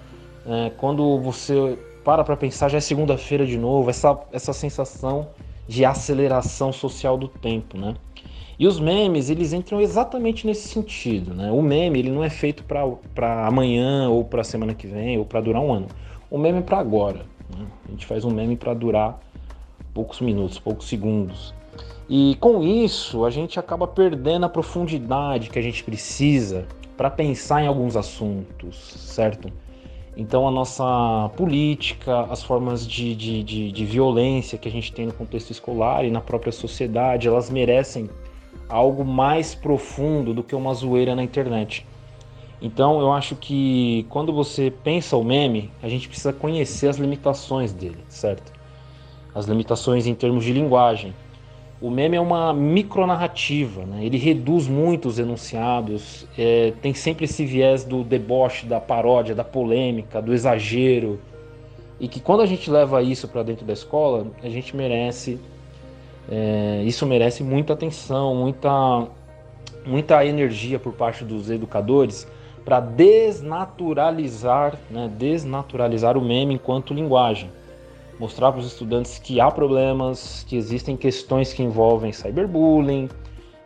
é, 0.45 0.71
quando 0.71 1.21
você 1.21 1.79
para 2.05 2.25
para 2.25 2.37
pensar 2.37 2.69
já 2.69 2.79
é 2.79 2.81
segunda-feira 2.81 3.47
de 3.47 3.57
novo, 3.57 3.89
essa, 3.89 4.19
essa 4.33 4.53
sensação 4.53 5.29
de 5.69 5.85
aceleração 5.85 6.73
social 6.73 7.17
do 7.17 7.29
tempo, 7.29 7.79
né? 7.79 7.95
E 8.59 8.67
os 8.67 8.81
memes, 8.81 9.31
eles 9.31 9.53
entram 9.53 9.81
exatamente 9.81 10.45
nesse 10.45 10.67
sentido, 10.67 11.33
né? 11.33 11.51
O 11.53 11.63
meme, 11.63 12.01
ele 12.01 12.11
não 12.11 12.25
é 12.25 12.31
feito 12.31 12.65
para 12.65 13.47
amanhã 13.47 14.09
ou 14.09 14.25
para 14.25 14.43
semana 14.43 14.75
que 14.75 14.87
vem 14.87 15.17
ou 15.17 15.25
para 15.25 15.41
durar 15.41 15.63
um 15.63 15.73
ano. 15.73 15.87
O 16.29 16.37
meme 16.37 16.59
é 16.59 16.63
para 16.63 16.79
agora. 16.79 17.25
Né? 17.57 17.65
A 17.87 17.91
gente 17.93 18.05
faz 18.05 18.25
um 18.25 18.31
meme 18.31 18.57
para 18.57 18.75
durar 18.75 19.21
poucos 19.95 20.21
minutos, 20.21 20.59
poucos 20.59 20.89
segundos. 20.89 21.55
E 22.09 22.37
com 22.41 22.63
isso, 22.63 23.25
a 23.25 23.31
gente 23.31 23.61
acaba 23.61 23.87
perdendo 23.87 24.47
a 24.47 24.49
profundidade 24.49 25.51
que 25.51 25.59
a 25.59 25.63
gente 25.63 25.85
precisa 25.85 26.67
para 26.97 27.11
pensar 27.11 27.63
em 27.63 27.69
alguns 27.69 27.97
assuntos, 27.97 28.77
certo? 28.77 29.53
Então, 30.17 30.49
a 30.49 30.51
nossa 30.51 31.31
política, 31.37 32.23
as 32.23 32.43
formas 32.43 32.85
de, 32.85 33.15
de, 33.15 33.45
de, 33.45 33.71
de, 33.71 33.85
violência 33.85 34.59
que 34.59 34.67
a 34.67 34.71
gente 34.71 34.93
tem 34.93 35.07
no 35.07 35.13
contexto 35.13 35.53
escolar 35.53 36.05
e 36.05 36.11
na 36.11 36.21
própria 36.21 36.51
sociedade, 36.51 37.29
elas 37.29 37.49
merecem 37.51 38.11
algo 38.69 39.05
mais 39.05 39.55
profundo 39.55 40.35
do 40.35 40.43
que 40.43 40.55
uma 40.55 40.75
zoeira 40.75 41.15
na 41.15 41.23
internet. 41.23 41.87
Então, 42.61 43.01
eu 43.01 43.13
acho 43.13 43.37
que 43.37 44.05
quando 44.09 44.33
você 44.33 44.73
pensa 44.83 45.17
o 45.17 45.25
meme, 45.25 45.71
a 45.83 45.89
gente 45.89 46.09
precisa 46.09 46.33
conhecer 46.33 46.89
as 46.89 46.97
limitações 46.97 47.73
dele, 47.73 47.99
certo? 48.09 48.59
as 49.35 49.47
limitações 49.47 50.07
em 50.07 50.15
termos 50.15 50.45
de 50.45 50.53
linguagem. 50.53 51.15
O 51.81 51.91
meme 51.91 52.17
é 52.17 52.21
uma 52.21 52.53
micronarrativa, 52.53 53.87
né? 53.87 54.05
ele 54.05 54.19
reduz 54.19 54.67
muito 54.67 55.07
os 55.07 55.21
enunciados, 55.21 56.27
é, 56.37 56.73
tem 56.83 56.93
sempre 56.93 57.25
esse 57.25 57.47
viés 57.47 57.85
do 57.85 58.03
deboche, 58.03 58.67
da 58.67 58.81
paródia, 58.81 59.33
da 59.33 59.45
polêmica, 59.45 60.21
do 60.21 60.35
exagero. 60.35 61.21
E 62.01 62.09
que 62.09 62.19
quando 62.19 62.43
a 62.43 62.47
gente 62.47 62.69
leva 62.69 63.01
isso 63.01 63.29
para 63.29 63.45
dentro 63.45 63.65
da 63.65 63.73
escola, 63.73 64.27
a 64.43 64.49
gente 64.49 64.75
merece. 64.75 65.39
É, 66.31 66.83
isso 66.85 67.07
merece 67.07 67.43
muita 67.43 67.73
atenção, 67.73 68.35
muita, 68.35 69.09
muita 69.87 70.25
energia 70.25 70.79
por 70.79 70.93
parte 70.93 71.25
dos 71.25 71.51
educadores 71.51 72.27
para 72.65 72.81
desnaturalizar, 72.81 74.77
né? 74.91 75.11
desnaturalizar 75.17 76.19
o 76.19 76.21
meme 76.21 76.55
enquanto 76.55 76.93
linguagem 76.93 77.51
mostrar 78.19 78.51
para 78.51 78.61
os 78.61 78.67
estudantes 78.67 79.19
que 79.19 79.41
há 79.41 79.51
problemas, 79.51 80.45
que 80.49 80.57
existem 80.57 80.97
questões 80.97 81.53
que 81.53 81.63
envolvem 81.63 82.13
cyberbullying, 82.13 83.09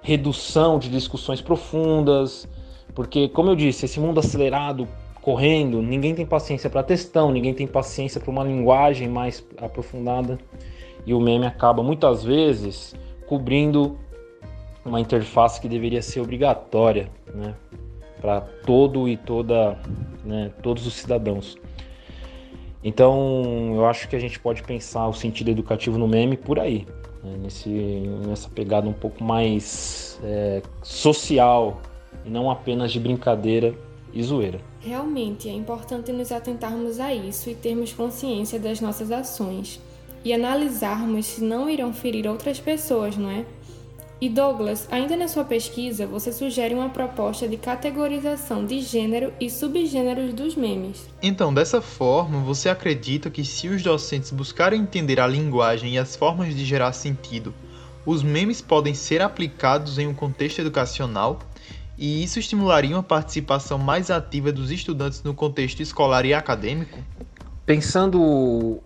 redução 0.02 0.78
de 0.78 0.88
discussões 0.88 1.40
profundas, 1.40 2.46
porque, 2.94 3.28
como 3.28 3.50
eu 3.50 3.56
disse, 3.56 3.86
esse 3.86 3.98
mundo 3.98 4.20
acelerado, 4.20 4.86
correndo, 5.22 5.80
ninguém 5.80 6.14
tem 6.14 6.26
paciência 6.26 6.68
para 6.68 6.82
textão, 6.82 7.32
ninguém 7.32 7.54
tem 7.54 7.66
paciência 7.66 8.20
para 8.20 8.30
uma 8.30 8.44
linguagem 8.44 9.08
mais 9.08 9.42
aprofundada, 9.56 10.38
e 11.06 11.14
o 11.14 11.20
meme 11.20 11.46
acaba 11.46 11.82
muitas 11.82 12.24
vezes 12.24 12.94
cobrindo 13.26 13.98
uma 14.84 15.00
interface 15.00 15.60
que 15.60 15.68
deveria 15.68 16.02
ser 16.02 16.20
obrigatória, 16.20 17.08
né, 17.34 17.54
para 18.20 18.40
todo 18.40 19.08
e 19.08 19.16
toda, 19.16 19.78
né, 20.24 20.52
todos 20.62 20.86
os 20.86 20.94
cidadãos. 20.94 21.56
Então, 22.84 23.72
eu 23.74 23.86
acho 23.86 24.08
que 24.08 24.16
a 24.16 24.18
gente 24.18 24.40
pode 24.40 24.62
pensar 24.62 25.06
o 25.06 25.12
sentido 25.12 25.50
educativo 25.50 25.98
no 25.98 26.08
meme 26.08 26.36
por 26.36 26.58
aí, 26.58 26.86
né? 27.22 27.36
Nesse, 27.40 27.68
nessa 27.68 28.48
pegada 28.48 28.88
um 28.88 28.92
pouco 28.92 29.22
mais 29.22 30.18
é, 30.24 30.62
social 30.82 31.80
e 32.24 32.30
não 32.30 32.50
apenas 32.50 32.92
de 32.92 32.98
brincadeira 32.98 33.72
e 34.12 34.22
zoeira. 34.22 34.60
Realmente 34.80 35.48
é 35.48 35.52
importante 35.52 36.12
nos 36.12 36.32
atentarmos 36.32 36.98
a 36.98 37.14
isso 37.14 37.48
e 37.48 37.54
termos 37.54 37.92
consciência 37.92 38.58
das 38.58 38.80
nossas 38.80 39.12
ações 39.12 39.80
e 40.24 40.32
analisarmos 40.32 41.26
se 41.26 41.42
não 41.42 41.68
irão 41.68 41.92
ferir 41.92 42.26
outras 42.26 42.58
pessoas, 42.60 43.16
não 43.16 43.30
é? 43.30 43.44
E 44.20 44.28
Douglas, 44.28 44.86
ainda 44.88 45.16
na 45.16 45.26
sua 45.26 45.44
pesquisa, 45.44 46.06
você 46.06 46.32
sugere 46.32 46.74
uma 46.74 46.88
proposta 46.88 47.48
de 47.48 47.56
categorização 47.56 48.64
de 48.64 48.80
gênero 48.80 49.32
e 49.40 49.50
subgêneros 49.50 50.32
dos 50.32 50.54
memes. 50.54 51.08
Então, 51.20 51.52
dessa 51.52 51.82
forma, 51.82 52.38
você 52.38 52.68
acredita 52.68 53.28
que 53.28 53.44
se 53.44 53.66
os 53.66 53.82
docentes 53.82 54.30
buscarem 54.30 54.80
entender 54.80 55.18
a 55.18 55.26
linguagem 55.26 55.94
e 55.94 55.98
as 55.98 56.14
formas 56.14 56.54
de 56.54 56.64
gerar 56.64 56.92
sentido, 56.92 57.52
os 58.06 58.22
memes 58.22 58.60
podem 58.60 58.94
ser 58.94 59.20
aplicados 59.20 59.98
em 59.98 60.06
um 60.06 60.14
contexto 60.14 60.60
educacional 60.60 61.40
e 61.98 62.22
isso 62.22 62.38
estimularia 62.38 62.94
uma 62.94 63.02
participação 63.02 63.76
mais 63.76 64.08
ativa 64.08 64.52
dos 64.52 64.70
estudantes 64.70 65.20
no 65.24 65.34
contexto 65.34 65.80
escolar 65.80 66.24
e 66.24 66.32
acadêmico? 66.32 67.00
Pensando 67.66 68.20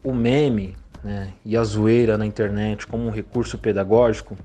o 0.03 0.15
meme 0.15 0.75
né, 1.07 1.29
e 1.45 1.57
a 1.57 1.63
zoeira 1.63 2.19
na 2.19 2.27
internet 2.27 2.85
como 2.85 3.07
um 3.07 3.11
recurso 3.11 3.57
pedagógico, 3.57 4.37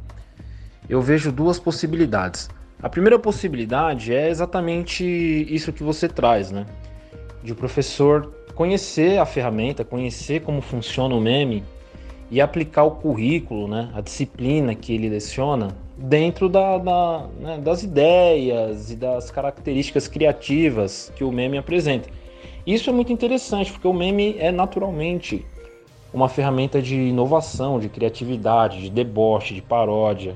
eu 0.88 1.02
vejo 1.02 1.32
duas 1.32 1.60
possibilidades. 1.60 2.50
A 2.82 2.88
primeira 2.88 3.18
possibilidade 3.18 4.14
é 4.14 4.30
exatamente 4.30 5.04
isso 5.04 5.74
que 5.74 5.84
você 5.84 6.08
traz, 6.08 6.52
né? 6.52 6.66
De 7.44 7.52
o 7.52 7.56
professor 7.56 8.32
conhecer 8.54 9.18
a 9.18 9.26
ferramenta, 9.26 9.84
conhecer 9.84 10.42
como 10.42 10.62
funciona 10.62 11.16
o 11.16 11.20
meme 11.20 11.64
e 12.30 12.40
aplicar 12.40 12.84
o 12.84 12.92
currículo, 12.92 13.68
né, 13.68 13.90
a 13.94 14.02
disciplina 14.02 14.76
que 14.76 14.94
ele 14.94 15.10
leciona 15.10 15.76
dentro 15.98 16.48
da, 16.48 16.78
da 16.78 17.28
né, 17.40 17.58
das 17.58 17.84
ideias 17.84 18.92
e 18.92 18.96
das 18.96 19.32
características 19.32 20.08
criativas 20.08 21.12
que 21.16 21.24
o 21.24 21.32
meme 21.32 21.58
apresenta. 21.58 22.08
Isso 22.66 22.90
é 22.90 22.94
muito 22.94 23.12
interessante 23.12 23.72
porque 23.72 23.88
o 23.88 23.94
meme 23.94 24.36
é 24.38 24.52
naturalmente 24.52 25.46
uma 26.14 26.28
ferramenta 26.28 26.82
de 26.82 26.96
inovação, 26.96 27.80
de 27.80 27.90
criatividade, 27.90 28.82
de 28.82 28.90
deboche, 28.90 29.54
de 29.56 29.62
paródia, 29.62 30.36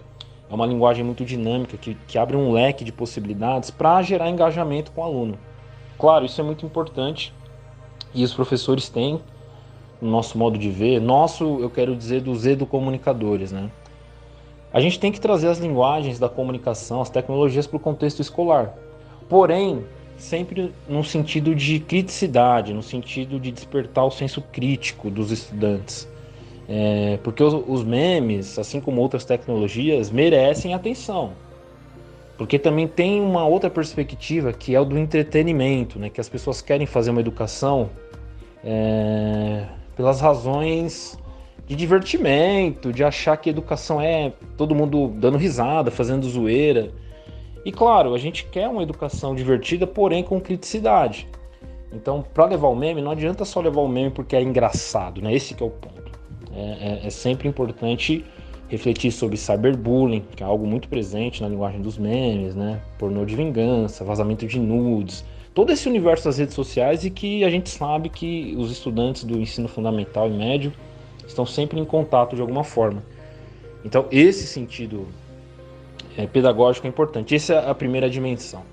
é 0.49 0.53
uma 0.53 0.65
linguagem 0.65 1.03
muito 1.03 1.25
dinâmica 1.25 1.75
que, 1.77 1.95
que 2.07 2.17
abre 2.17 2.37
um 2.37 2.51
leque 2.51 2.83
de 2.83 2.91
possibilidades 2.91 3.71
para 3.71 4.01
gerar 4.01 4.29
engajamento 4.29 4.91
com 4.91 5.01
o 5.01 5.03
aluno. 5.03 5.37
Claro, 5.97 6.25
isso 6.25 6.39
é 6.39 6.43
muito 6.43 6.65
importante 6.65 7.33
e 8.13 8.23
os 8.23 8.33
professores 8.33 8.87
têm 8.89 9.19
no 10.01 10.09
nosso 10.09 10.37
modo 10.37 10.57
de 10.57 10.69
ver, 10.69 10.99
nosso, 11.01 11.59
eu 11.59 11.69
quero 11.69 11.95
dizer, 11.95 12.21
dos 12.21 12.45
educomunicadores, 12.45 13.51
né? 13.51 13.71
A 14.71 14.79
gente 14.79 14.99
tem 14.99 15.11
que 15.11 15.21
trazer 15.21 15.47
as 15.47 15.57
linguagens 15.57 16.19
da 16.19 16.27
comunicação, 16.27 17.01
as 17.01 17.09
tecnologias 17.09 17.65
para 17.65 17.77
o 17.77 17.79
contexto 17.79 18.19
escolar. 18.21 18.73
Porém, 19.29 19.85
sempre 20.17 20.73
no 20.87 21.03
sentido 21.03 21.53
de 21.53 21.79
criticidade, 21.79 22.73
no 22.73 22.81
sentido 22.81 23.39
de 23.39 23.51
despertar 23.51 24.05
o 24.05 24.11
senso 24.11 24.41
crítico 24.41 25.09
dos 25.09 25.31
estudantes. 25.31 26.07
É, 26.67 27.19
porque 27.23 27.43
os, 27.43 27.53
os, 27.67 27.83
memes, 27.83 28.57
assim 28.57 28.81
como 28.81 29.01
outras 29.01 29.23
tecnologias, 29.23 30.09
merecem 30.09 30.73
atenção. 30.73 31.33
Porque 32.37 32.57
também 32.57 32.87
tem 32.87 33.21
uma 33.21 33.45
outra 33.45 33.69
perspectiva 33.69 34.51
que 34.51 34.75
é 34.75 34.79
o 34.79 34.85
do 34.85 34.97
entretenimento, 34.97 35.99
né? 35.99 36.09
que 36.09 36.19
as 36.19 36.27
pessoas 36.27 36.61
querem 36.61 36.87
fazer 36.87 37.11
uma 37.11 37.21
educação 37.21 37.89
é, 38.63 39.65
pelas 39.95 40.19
razões 40.19 41.17
de 41.67 41.75
divertimento, 41.75 42.91
de 42.91 43.03
achar 43.03 43.37
que 43.37 43.49
educação 43.49 44.01
é 44.01 44.33
todo 44.57 44.75
mundo 44.75 45.07
dando 45.15 45.37
risada, 45.37 45.91
fazendo 45.91 46.27
zoeira. 46.27 46.91
E 47.65 47.71
claro, 47.71 48.13
a 48.13 48.17
gente 48.19 48.45
quer 48.45 48.69
uma 48.69 48.83
educação 48.83 49.33
divertida, 49.33 49.87
porém 49.87 50.23
com 50.23 50.39
criticidade. 50.39 51.27
Então, 51.91 52.23
para 52.33 52.45
levar 52.45 52.67
o 52.67 52.75
meme, 52.75 53.01
não 53.01 53.09
adianta 53.09 53.43
só 53.43 53.59
levar 53.59 53.81
o 53.81 53.87
meme 53.87 54.11
porque 54.11 54.35
é 54.35 54.41
engraçado, 54.41 55.19
né? 55.19 55.33
Esse 55.33 55.55
que 55.55 55.63
é 55.63 55.65
o 55.65 55.71
ponto. 55.71 56.11
É, 56.53 57.01
é, 57.03 57.07
é 57.07 57.09
sempre 57.09 57.47
importante 57.47 58.23
refletir 58.67 59.11
sobre 59.11 59.35
cyberbullying, 59.35 60.23
que 60.35 60.43
é 60.43 60.45
algo 60.45 60.67
muito 60.67 60.87
presente 60.87 61.41
na 61.41 61.49
linguagem 61.49 61.81
dos 61.81 61.97
memes, 61.97 62.55
né? 62.55 62.81
Pornô 62.99 63.25
de 63.25 63.35
vingança, 63.35 64.03
vazamento 64.03 64.45
de 64.45 64.59
nudes, 64.59 65.25
todo 65.53 65.71
esse 65.71 65.87
universo 65.87 66.25
das 66.25 66.37
redes 66.37 66.53
sociais 66.53 67.03
e 67.03 67.09
que 67.09 67.43
a 67.43 67.49
gente 67.49 67.69
sabe 67.69 68.09
que 68.09 68.53
os 68.57 68.71
estudantes 68.71 69.23
do 69.23 69.39
ensino 69.39 69.67
fundamental 69.67 70.27
e 70.27 70.33
médio 70.33 70.71
estão 71.25 71.45
sempre 71.45 71.79
em 71.79 71.85
contato 71.85 72.35
de 72.35 72.41
alguma 72.41 72.63
forma. 72.63 73.03
Então, 73.83 74.05
esse 74.11 74.45
sentido 74.45 75.07
é, 76.17 76.25
pedagógico 76.25 76.87
é 76.87 76.89
importante. 76.89 77.35
Essa 77.35 77.53
é 77.53 77.69
a 77.69 77.75
primeira 77.75 78.09
dimensão. 78.09 78.63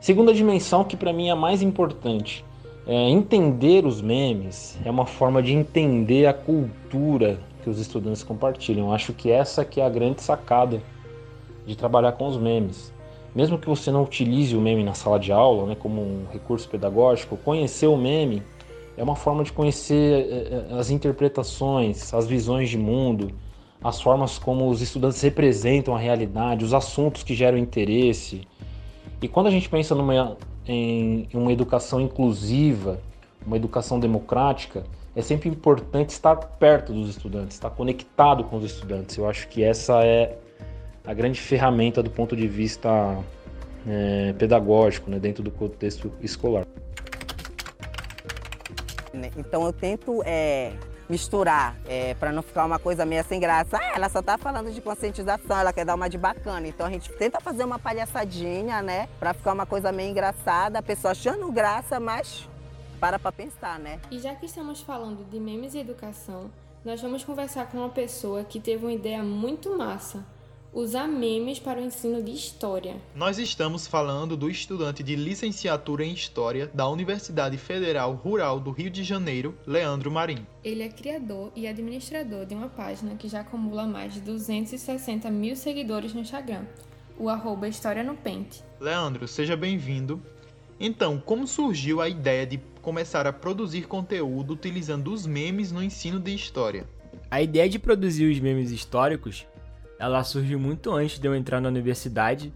Segunda 0.00 0.32
dimensão, 0.32 0.84
que 0.84 0.96
para 0.96 1.12
mim 1.12 1.28
é 1.28 1.30
a 1.30 1.36
mais 1.36 1.62
importante, 1.62 2.44
é 2.86 3.10
entender 3.10 3.84
os 3.84 4.00
memes 4.00 4.78
é 4.84 4.90
uma 4.90 5.06
forma 5.06 5.42
de 5.42 5.52
entender 5.52 6.26
a 6.26 6.32
cultura 6.32 7.40
que 7.62 7.68
os 7.68 7.80
estudantes 7.80 8.22
compartilham. 8.22 8.92
Acho 8.92 9.12
que 9.12 9.30
essa 9.30 9.64
que 9.64 9.80
é 9.80 9.84
a 9.84 9.88
grande 9.88 10.22
sacada 10.22 10.80
de 11.66 11.76
trabalhar 11.76 12.12
com 12.12 12.28
os 12.28 12.36
memes. 12.36 12.92
Mesmo 13.34 13.58
que 13.58 13.68
você 13.68 13.90
não 13.90 14.04
utilize 14.04 14.56
o 14.56 14.60
meme 14.60 14.84
na 14.84 14.94
sala 14.94 15.18
de 15.18 15.32
aula, 15.32 15.66
né, 15.66 15.74
como 15.74 16.00
um 16.00 16.26
recurso 16.32 16.68
pedagógico, 16.68 17.36
conhecer 17.36 17.86
o 17.86 17.96
meme 17.96 18.42
é 18.96 19.02
uma 19.02 19.16
forma 19.16 19.44
de 19.44 19.52
conhecer 19.52 19.94
é, 20.30 20.74
é, 20.74 20.78
as 20.78 20.90
interpretações, 20.90 22.14
as 22.14 22.26
visões 22.26 22.70
de 22.70 22.78
mundo, 22.78 23.30
as 23.86 24.00
formas 24.00 24.36
como 24.36 24.68
os 24.68 24.82
estudantes 24.82 25.20
representam 25.20 25.94
a 25.94 25.98
realidade, 25.98 26.64
os 26.64 26.74
assuntos 26.74 27.22
que 27.22 27.34
geram 27.34 27.56
interesse. 27.56 28.46
E 29.22 29.28
quando 29.28 29.46
a 29.46 29.50
gente 29.50 29.68
pensa 29.68 29.94
numa, 29.94 30.36
em 30.66 31.28
uma 31.32 31.52
educação 31.52 32.00
inclusiva, 32.00 33.00
uma 33.46 33.56
educação 33.56 34.00
democrática, 34.00 34.82
é 35.14 35.22
sempre 35.22 35.48
importante 35.48 36.10
estar 36.10 36.34
perto 36.36 36.92
dos 36.92 37.08
estudantes, 37.08 37.56
estar 37.56 37.70
conectado 37.70 38.42
com 38.44 38.56
os 38.56 38.64
estudantes. 38.64 39.16
Eu 39.16 39.28
acho 39.28 39.46
que 39.48 39.62
essa 39.62 40.04
é 40.04 40.36
a 41.04 41.14
grande 41.14 41.40
ferramenta 41.40 42.02
do 42.02 42.10
ponto 42.10 42.36
de 42.36 42.48
vista 42.48 43.16
é, 43.86 44.32
pedagógico, 44.32 45.08
né, 45.08 45.20
dentro 45.20 45.44
do 45.44 45.50
contexto 45.52 46.12
escolar. 46.20 46.66
Então 49.38 49.64
eu 49.64 49.72
tento 49.72 50.22
é, 50.24 50.72
misturar, 51.08 51.76
é, 51.86 52.14
para 52.14 52.32
não 52.32 52.42
ficar 52.42 52.64
uma 52.64 52.78
coisa 52.78 53.04
meio 53.04 53.24
sem 53.24 53.38
graça. 53.40 53.76
Ah, 53.76 53.92
ela 53.94 54.08
só 54.08 54.22
tá 54.22 54.36
falando 54.36 54.72
de 54.72 54.80
conscientização, 54.80 55.58
ela 55.58 55.72
quer 55.72 55.84
dar 55.84 55.94
uma 55.94 56.08
de 56.08 56.18
bacana. 56.18 56.66
Então 56.66 56.86
a 56.86 56.90
gente 56.90 57.10
tenta 57.12 57.40
fazer 57.40 57.64
uma 57.64 57.78
palhaçadinha, 57.78 58.82
né? 58.82 59.08
Para 59.18 59.32
ficar 59.32 59.52
uma 59.52 59.66
coisa 59.66 59.92
meio 59.92 60.10
engraçada, 60.10 60.78
a 60.78 60.82
pessoa 60.82 61.12
achando 61.12 61.50
graça, 61.52 62.00
mas 62.00 62.48
para 63.00 63.18
para 63.18 63.32
pensar, 63.32 63.78
né? 63.78 64.00
E 64.10 64.18
já 64.18 64.34
que 64.34 64.46
estamos 64.46 64.80
falando 64.80 65.28
de 65.30 65.38
memes 65.38 65.74
e 65.74 65.78
educação, 65.78 66.50
nós 66.84 67.00
vamos 67.00 67.24
conversar 67.24 67.66
com 67.66 67.78
uma 67.78 67.90
pessoa 67.90 68.44
que 68.44 68.58
teve 68.58 68.84
uma 68.84 68.92
ideia 68.92 69.22
muito 69.22 69.76
massa 69.76 70.24
usar 70.76 71.08
memes 71.08 71.58
para 71.58 71.80
o 71.80 71.82
ensino 71.82 72.22
de 72.22 72.32
história. 72.32 72.96
Nós 73.14 73.38
estamos 73.38 73.86
falando 73.86 74.36
do 74.36 74.50
estudante 74.50 75.02
de 75.02 75.16
licenciatura 75.16 76.04
em 76.04 76.12
História 76.12 76.70
da 76.74 76.86
Universidade 76.86 77.56
Federal 77.56 78.12
Rural 78.12 78.60
do 78.60 78.72
Rio 78.72 78.90
de 78.90 79.02
Janeiro, 79.02 79.56
Leandro 79.66 80.10
Marim. 80.10 80.46
Ele 80.62 80.82
é 80.82 80.90
criador 80.90 81.50
e 81.56 81.66
administrador 81.66 82.44
de 82.44 82.54
uma 82.54 82.68
página 82.68 83.14
que 83.14 83.26
já 83.26 83.40
acumula 83.40 83.86
mais 83.86 84.12
de 84.12 84.20
260 84.20 85.30
mil 85.30 85.56
seguidores 85.56 86.12
no 86.12 86.20
Instagram, 86.20 86.66
o 87.18 87.30
arroba 87.30 87.66
História 87.66 88.04
no 88.04 88.14
Pente. 88.14 88.62
Leandro, 88.78 89.26
seja 89.26 89.56
bem-vindo. 89.56 90.20
Então, 90.78 91.18
como 91.18 91.46
surgiu 91.46 92.02
a 92.02 92.08
ideia 92.10 92.46
de 92.46 92.60
começar 92.82 93.26
a 93.26 93.32
produzir 93.32 93.88
conteúdo 93.88 94.52
utilizando 94.52 95.10
os 95.10 95.26
memes 95.26 95.72
no 95.72 95.82
ensino 95.82 96.20
de 96.20 96.34
história? 96.34 96.86
A 97.30 97.40
ideia 97.40 97.66
de 97.66 97.78
produzir 97.78 98.30
os 98.30 98.38
memes 98.38 98.70
históricos 98.70 99.46
ela 99.98 100.22
surgiu 100.24 100.58
muito 100.58 100.92
antes 100.92 101.18
de 101.18 101.26
eu 101.26 101.34
entrar 101.34 101.60
na 101.60 101.68
universidade. 101.68 102.52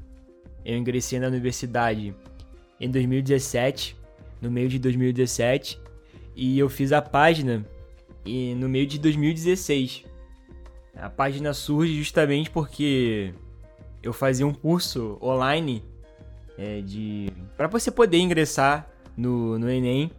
Eu 0.65 0.77
ingressei 0.77 1.19
na 1.19 1.27
universidade 1.27 2.15
em 2.79 2.91
2017, 2.91 3.97
no 4.41 4.51
meio 4.51 4.69
de 4.69 4.79
2017, 4.79 5.81
e 6.37 6.59
eu 6.59 6.69
fiz 6.69 6.93
a 6.93 7.01
página 7.01 7.65
e 8.25 8.55
no 8.55 8.69
meio 8.69 8.87
de 8.87 8.99
2016. 8.99 10.05
A 10.95 11.09
página 11.09 11.55
surge 11.55 11.95
justamente 11.95 12.51
porque 12.51 13.33
eu 14.03 14.13
fazia 14.13 14.47
um 14.47 14.53
curso 14.53 15.19
online 15.23 15.83
é, 16.59 16.81
de 16.83 17.29
para 17.57 17.69
você 17.69 17.91
poder 17.91 18.19
ingressar 18.19 18.91
no, 19.17 19.59
no 19.59 19.71
Enem 19.71 20.11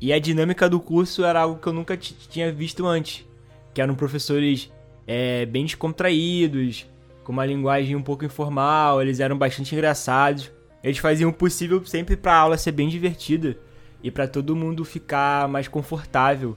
e 0.00 0.12
a 0.12 0.18
dinâmica 0.18 0.68
do 0.68 0.78
curso 0.78 1.24
era 1.24 1.40
algo 1.40 1.60
que 1.60 1.66
eu 1.66 1.72
nunca 1.72 1.96
tinha 1.96 2.52
visto 2.52 2.86
antes, 2.86 3.26
que 3.74 3.80
eram 3.80 3.94
professores 3.94 4.70
é, 5.08 5.46
bem 5.46 5.64
descontraídos, 5.64 6.86
com 7.24 7.32
uma 7.32 7.46
linguagem 7.46 7.96
um 7.96 8.02
pouco 8.02 8.26
informal, 8.26 9.00
eles 9.00 9.20
eram 9.20 9.38
bastante 9.38 9.74
engraçados. 9.74 10.52
Eles 10.84 10.98
faziam 10.98 11.30
o 11.30 11.32
possível 11.32 11.84
sempre 11.84 12.14
para 12.14 12.34
a 12.34 12.36
aula 12.36 12.58
ser 12.58 12.72
bem 12.72 12.88
divertida 12.88 13.56
e 14.02 14.10
para 14.10 14.28
todo 14.28 14.54
mundo 14.54 14.84
ficar 14.84 15.48
mais 15.48 15.66
confortável. 15.66 16.56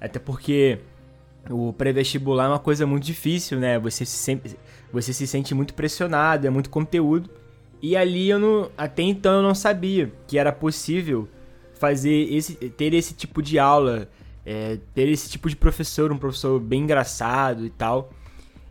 Até 0.00 0.18
porque 0.18 0.80
o 1.48 1.72
pré-vestibular 1.72 2.46
é 2.46 2.48
uma 2.48 2.58
coisa 2.58 2.84
muito 2.84 3.04
difícil, 3.04 3.58
né? 3.58 3.78
Você 3.78 4.04
se, 4.04 4.16
sempre, 4.16 4.56
você 4.92 5.12
se 5.12 5.26
sente 5.26 5.54
muito 5.54 5.72
pressionado, 5.72 6.46
é 6.46 6.50
muito 6.50 6.70
conteúdo. 6.70 7.30
E 7.80 7.96
ali 7.96 8.28
eu 8.28 8.38
não, 8.38 8.70
até 8.76 9.02
então 9.02 9.34
eu 9.34 9.42
não 9.42 9.54
sabia 9.54 10.12
que 10.26 10.38
era 10.38 10.52
possível 10.52 11.28
fazer 11.74 12.32
esse, 12.32 12.54
ter 12.54 12.94
esse 12.94 13.14
tipo 13.14 13.40
de 13.40 13.58
aula 13.58 14.08
é, 14.44 14.78
ter 14.94 15.08
esse 15.08 15.30
tipo 15.30 15.48
de 15.48 15.56
professor, 15.56 16.12
um 16.12 16.18
professor 16.18 16.58
bem 16.60 16.82
engraçado 16.82 17.64
e 17.64 17.70
tal. 17.70 18.10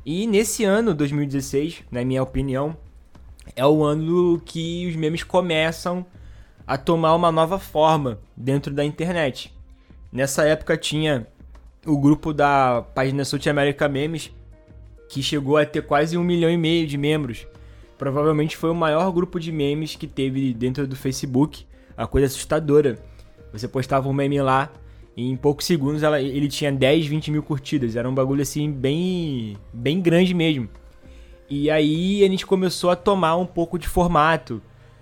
E 0.05 0.25
nesse 0.27 0.63
ano, 0.63 0.93
2016, 0.93 1.83
na 1.91 2.03
minha 2.03 2.23
opinião, 2.23 2.75
é 3.55 3.65
o 3.65 3.83
ano 3.83 4.41
que 4.43 4.87
os 4.87 4.95
memes 4.95 5.23
começam 5.23 6.05
a 6.65 6.77
tomar 6.77 7.15
uma 7.15 7.31
nova 7.31 7.59
forma 7.59 8.19
dentro 8.35 8.73
da 8.73 8.83
internet. 8.83 9.53
Nessa 10.11 10.43
época 10.43 10.77
tinha 10.77 11.27
o 11.85 11.97
grupo 11.97 12.33
da 12.33 12.83
página 12.93 13.25
South 13.25 13.49
America 13.49 13.87
Memes, 13.87 14.31
que 15.09 15.21
chegou 15.21 15.57
a 15.57 15.65
ter 15.65 15.81
quase 15.81 16.17
um 16.17 16.23
milhão 16.23 16.49
e 16.49 16.57
meio 16.57 16.87
de 16.87 16.97
membros. 16.97 17.45
Provavelmente 17.97 18.57
foi 18.57 18.69
o 18.69 18.75
maior 18.75 19.11
grupo 19.11 19.39
de 19.39 19.51
memes 19.51 19.95
que 19.95 20.07
teve 20.07 20.53
dentro 20.53 20.87
do 20.87 20.95
Facebook. 20.95 21.65
A 21.95 22.07
coisa 22.07 22.27
assustadora. 22.27 22.97
Você 23.51 23.67
postava 23.67 24.07
um 24.07 24.13
meme 24.13 24.41
lá, 24.41 24.71
e 25.15 25.29
em 25.29 25.35
poucos 25.35 25.65
segundos 25.65 26.03
ela, 26.03 26.21
ele 26.21 26.47
tinha 26.47 26.71
10, 26.71 27.05
20 27.07 27.31
mil 27.31 27.43
curtidas. 27.43 27.95
Era 27.95 28.09
um 28.09 28.13
bagulho 28.13 28.41
assim 28.41 28.71
bem, 28.71 29.57
bem 29.73 30.01
grande 30.01 30.33
mesmo. 30.33 30.69
E 31.49 31.69
aí 31.69 32.23
a 32.23 32.27
gente 32.27 32.45
começou 32.45 32.89
a 32.89 32.95
tomar 32.95 33.35
um 33.35 33.45
pouco 33.45 33.77
de 33.77 33.87
formato, 33.87 34.61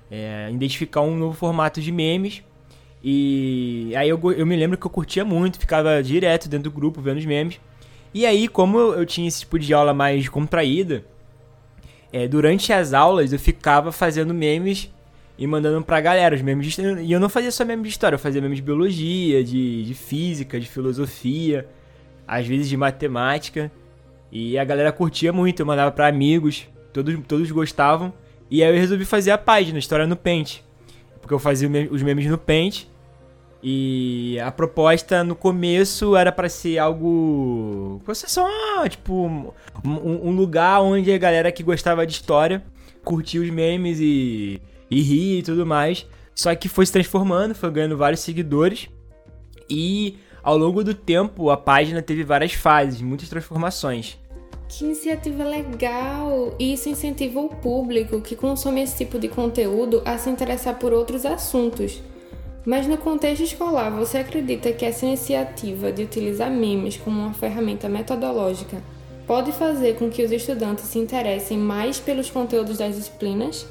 é, 0.09 0.49
identificar 0.51 1.01
um 1.01 1.15
novo 1.15 1.35
formato 1.35 1.79
de 1.79 1.91
memes. 1.91 2.43
E 3.03 3.93
aí 3.95 4.09
eu, 4.09 4.19
eu 4.31 4.45
me 4.45 4.55
lembro 4.55 4.77
que 4.77 4.85
eu 4.85 4.89
curtia 4.89 5.23
muito, 5.23 5.59
ficava 5.59 6.01
direto 6.01 6.49
dentro 6.49 6.71
do 6.71 6.75
grupo 6.75 7.01
vendo 7.01 7.17
os 7.17 7.25
memes. 7.25 7.59
E 8.11 8.25
aí, 8.25 8.47
como 8.47 8.79
eu 8.79 9.05
tinha 9.05 9.27
esse 9.27 9.41
tipo 9.41 9.59
de 9.59 9.71
aula 9.71 9.93
mais 9.93 10.27
contraída, 10.27 11.05
é, 12.11 12.27
durante 12.27 12.73
as 12.73 12.93
aulas 12.93 13.31
eu 13.31 13.37
ficava 13.37 13.91
fazendo 13.91 14.33
memes 14.33 14.91
e 15.39 15.47
mandando 15.47 15.81
pra 15.85 16.01
galera 16.01 16.35
os 16.35 16.41
memes 16.41 16.73
de 16.73 16.81
E 16.81 17.13
eu 17.13 17.19
não 17.19 17.29
fazia 17.29 17.49
só 17.49 17.63
memes 17.63 17.83
de 17.83 17.89
história, 17.91 18.15
eu 18.15 18.19
fazia 18.19 18.41
memes 18.41 18.57
de 18.57 18.61
biologia, 18.61 19.41
de, 19.41 19.85
de 19.85 19.93
física, 19.93 20.59
de 20.59 20.67
filosofia, 20.67 21.65
às 22.27 22.45
vezes 22.45 22.67
de 22.67 22.75
matemática. 22.75 23.71
E 24.29 24.59
a 24.59 24.65
galera 24.65 24.91
curtia 24.91 25.31
muito, 25.31 25.61
eu 25.61 25.65
mandava 25.65 25.91
para 25.91 26.07
amigos, 26.07 26.67
todos, 26.91 27.17
todos 27.25 27.49
gostavam. 27.51 28.11
E 28.51 28.61
aí 28.61 28.69
eu 28.69 28.77
resolvi 28.77 29.05
fazer 29.05 29.31
a 29.31 29.37
página, 29.37 29.79
História 29.79 30.05
no 30.05 30.17
Paint. 30.17 30.59
Porque 31.21 31.33
eu 31.33 31.39
fazia 31.39 31.69
os 31.89 32.03
memes 32.03 32.25
no 32.25 32.37
Paint. 32.37 32.87
E 33.63 34.37
a 34.43 34.51
proposta 34.51 35.23
no 35.23 35.35
começo 35.35 36.17
era 36.17 36.33
para 36.33 36.49
ser 36.49 36.79
algo. 36.79 38.01
Fosse 38.03 38.29
só, 38.29 38.45
tipo, 38.89 39.53
um, 39.85 40.29
um 40.29 40.31
lugar 40.31 40.81
onde 40.81 41.13
a 41.13 41.17
galera 41.17 41.49
que 41.49 41.63
gostava 41.63 42.05
de 42.05 42.11
história 42.11 42.61
curtia 43.03 43.41
os 43.41 43.49
memes 43.49 43.99
e 44.01 44.61
e 44.89 45.01
rir 45.01 45.39
e 45.39 45.43
tudo 45.43 45.65
mais. 45.65 46.05
Só 46.33 46.53
que 46.55 46.69
foi 46.69 46.85
se 46.85 46.93
transformando, 46.93 47.53
foi 47.53 47.69
ganhando 47.71 47.97
vários 47.97 48.21
seguidores. 48.21 48.89
E 49.69 50.17
ao 50.41 50.57
longo 50.57 50.83
do 50.83 50.93
tempo, 50.93 51.49
a 51.49 51.57
página 51.57 52.01
teve 52.01 52.23
várias 52.23 52.53
fases, 52.53 53.01
muitas 53.01 53.29
transformações. 53.29 54.17
Que 54.69 54.85
iniciativa 54.85 55.43
legal! 55.43 56.55
E 56.59 56.73
isso 56.73 56.89
incentiva 56.89 57.39
o 57.39 57.49
público 57.49 58.21
que 58.21 58.35
consome 58.35 58.81
esse 58.81 58.97
tipo 58.97 59.17
de 59.17 59.27
conteúdo 59.27 60.01
a 60.05 60.17
se 60.17 60.29
interessar 60.29 60.77
por 60.77 60.93
outros 60.93 61.25
assuntos. 61.25 62.01
Mas 62.65 62.85
no 62.85 62.97
contexto 62.97 63.41
escolar, 63.41 63.89
você 63.89 64.19
acredita 64.19 64.71
que 64.71 64.85
essa 64.85 65.05
iniciativa 65.05 65.91
de 65.91 66.03
utilizar 66.03 66.51
memes 66.51 66.97
como 66.97 67.19
uma 67.19 67.33
ferramenta 67.33 67.89
metodológica 67.89 68.81
pode 69.25 69.51
fazer 69.51 69.95
com 69.95 70.09
que 70.09 70.23
os 70.23 70.31
estudantes 70.31 70.85
se 70.85 70.99
interessem 70.99 71.57
mais 71.57 71.99
pelos 71.99 72.29
conteúdos 72.29 72.77
das 72.77 72.95
disciplinas? 72.95 73.65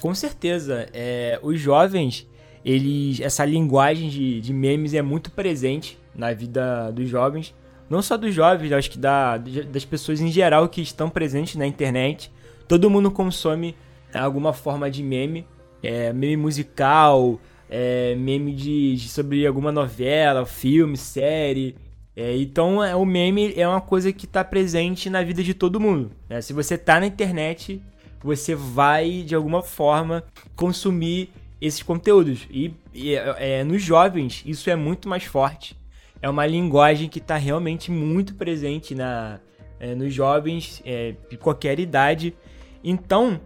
Com 0.00 0.14
certeza. 0.14 0.88
É, 0.92 1.38
os 1.42 1.60
jovens, 1.60 2.26
eles. 2.64 3.20
Essa 3.20 3.44
linguagem 3.44 4.08
de, 4.08 4.40
de 4.40 4.52
memes 4.52 4.94
é 4.94 5.02
muito 5.02 5.30
presente 5.30 5.98
na 6.14 6.32
vida 6.32 6.90
dos 6.90 7.08
jovens. 7.08 7.54
Não 7.88 8.02
só 8.02 8.16
dos 8.16 8.34
jovens, 8.34 8.72
acho 8.72 8.90
que 8.90 8.98
da, 8.98 9.38
das 9.38 9.84
pessoas 9.84 10.20
em 10.20 10.30
geral 10.30 10.68
que 10.68 10.80
estão 10.80 11.08
presentes 11.08 11.56
na 11.56 11.66
internet. 11.66 12.30
Todo 12.66 12.90
mundo 12.90 13.10
consome 13.10 13.74
alguma 14.12 14.52
forma 14.52 14.90
de 14.90 15.02
meme. 15.02 15.46
É, 15.82 16.12
meme 16.12 16.36
musical, 16.36 17.40
é, 17.70 18.14
meme 18.16 18.52
de, 18.52 18.96
de, 18.96 19.08
sobre 19.08 19.46
alguma 19.46 19.72
novela, 19.72 20.44
filme, 20.44 20.96
série. 20.96 21.76
É, 22.16 22.36
então 22.36 22.82
é, 22.82 22.96
o 22.96 23.04
meme 23.04 23.54
é 23.56 23.66
uma 23.66 23.80
coisa 23.80 24.12
que 24.12 24.26
está 24.26 24.42
presente 24.42 25.08
na 25.08 25.22
vida 25.22 25.42
de 25.42 25.54
todo 25.54 25.80
mundo. 25.80 26.10
Né? 26.28 26.40
Se 26.40 26.52
você 26.52 26.74
está 26.74 26.98
na 26.98 27.06
internet, 27.06 27.80
você 28.22 28.54
vai 28.54 29.22
de 29.22 29.34
alguma 29.34 29.62
forma 29.62 30.24
consumir 30.56 31.30
esses 31.60 31.82
conteúdos. 31.82 32.46
E, 32.50 32.72
e 32.94 33.14
é, 33.14 33.64
nos 33.64 33.82
jovens 33.82 34.42
isso 34.46 34.70
é 34.70 34.76
muito 34.76 35.08
mais 35.08 35.24
forte. 35.24 35.76
É 36.20 36.28
uma 36.28 36.46
linguagem 36.46 37.08
que 37.08 37.18
está 37.18 37.36
realmente 37.36 37.90
muito 37.90 38.34
presente 38.34 38.94
na, 38.94 39.40
é, 39.78 39.94
nos 39.94 40.12
jovens 40.12 40.82
é, 40.84 41.14
de 41.30 41.36
qualquer 41.36 41.78
idade. 41.78 42.34
Então, 42.82 43.40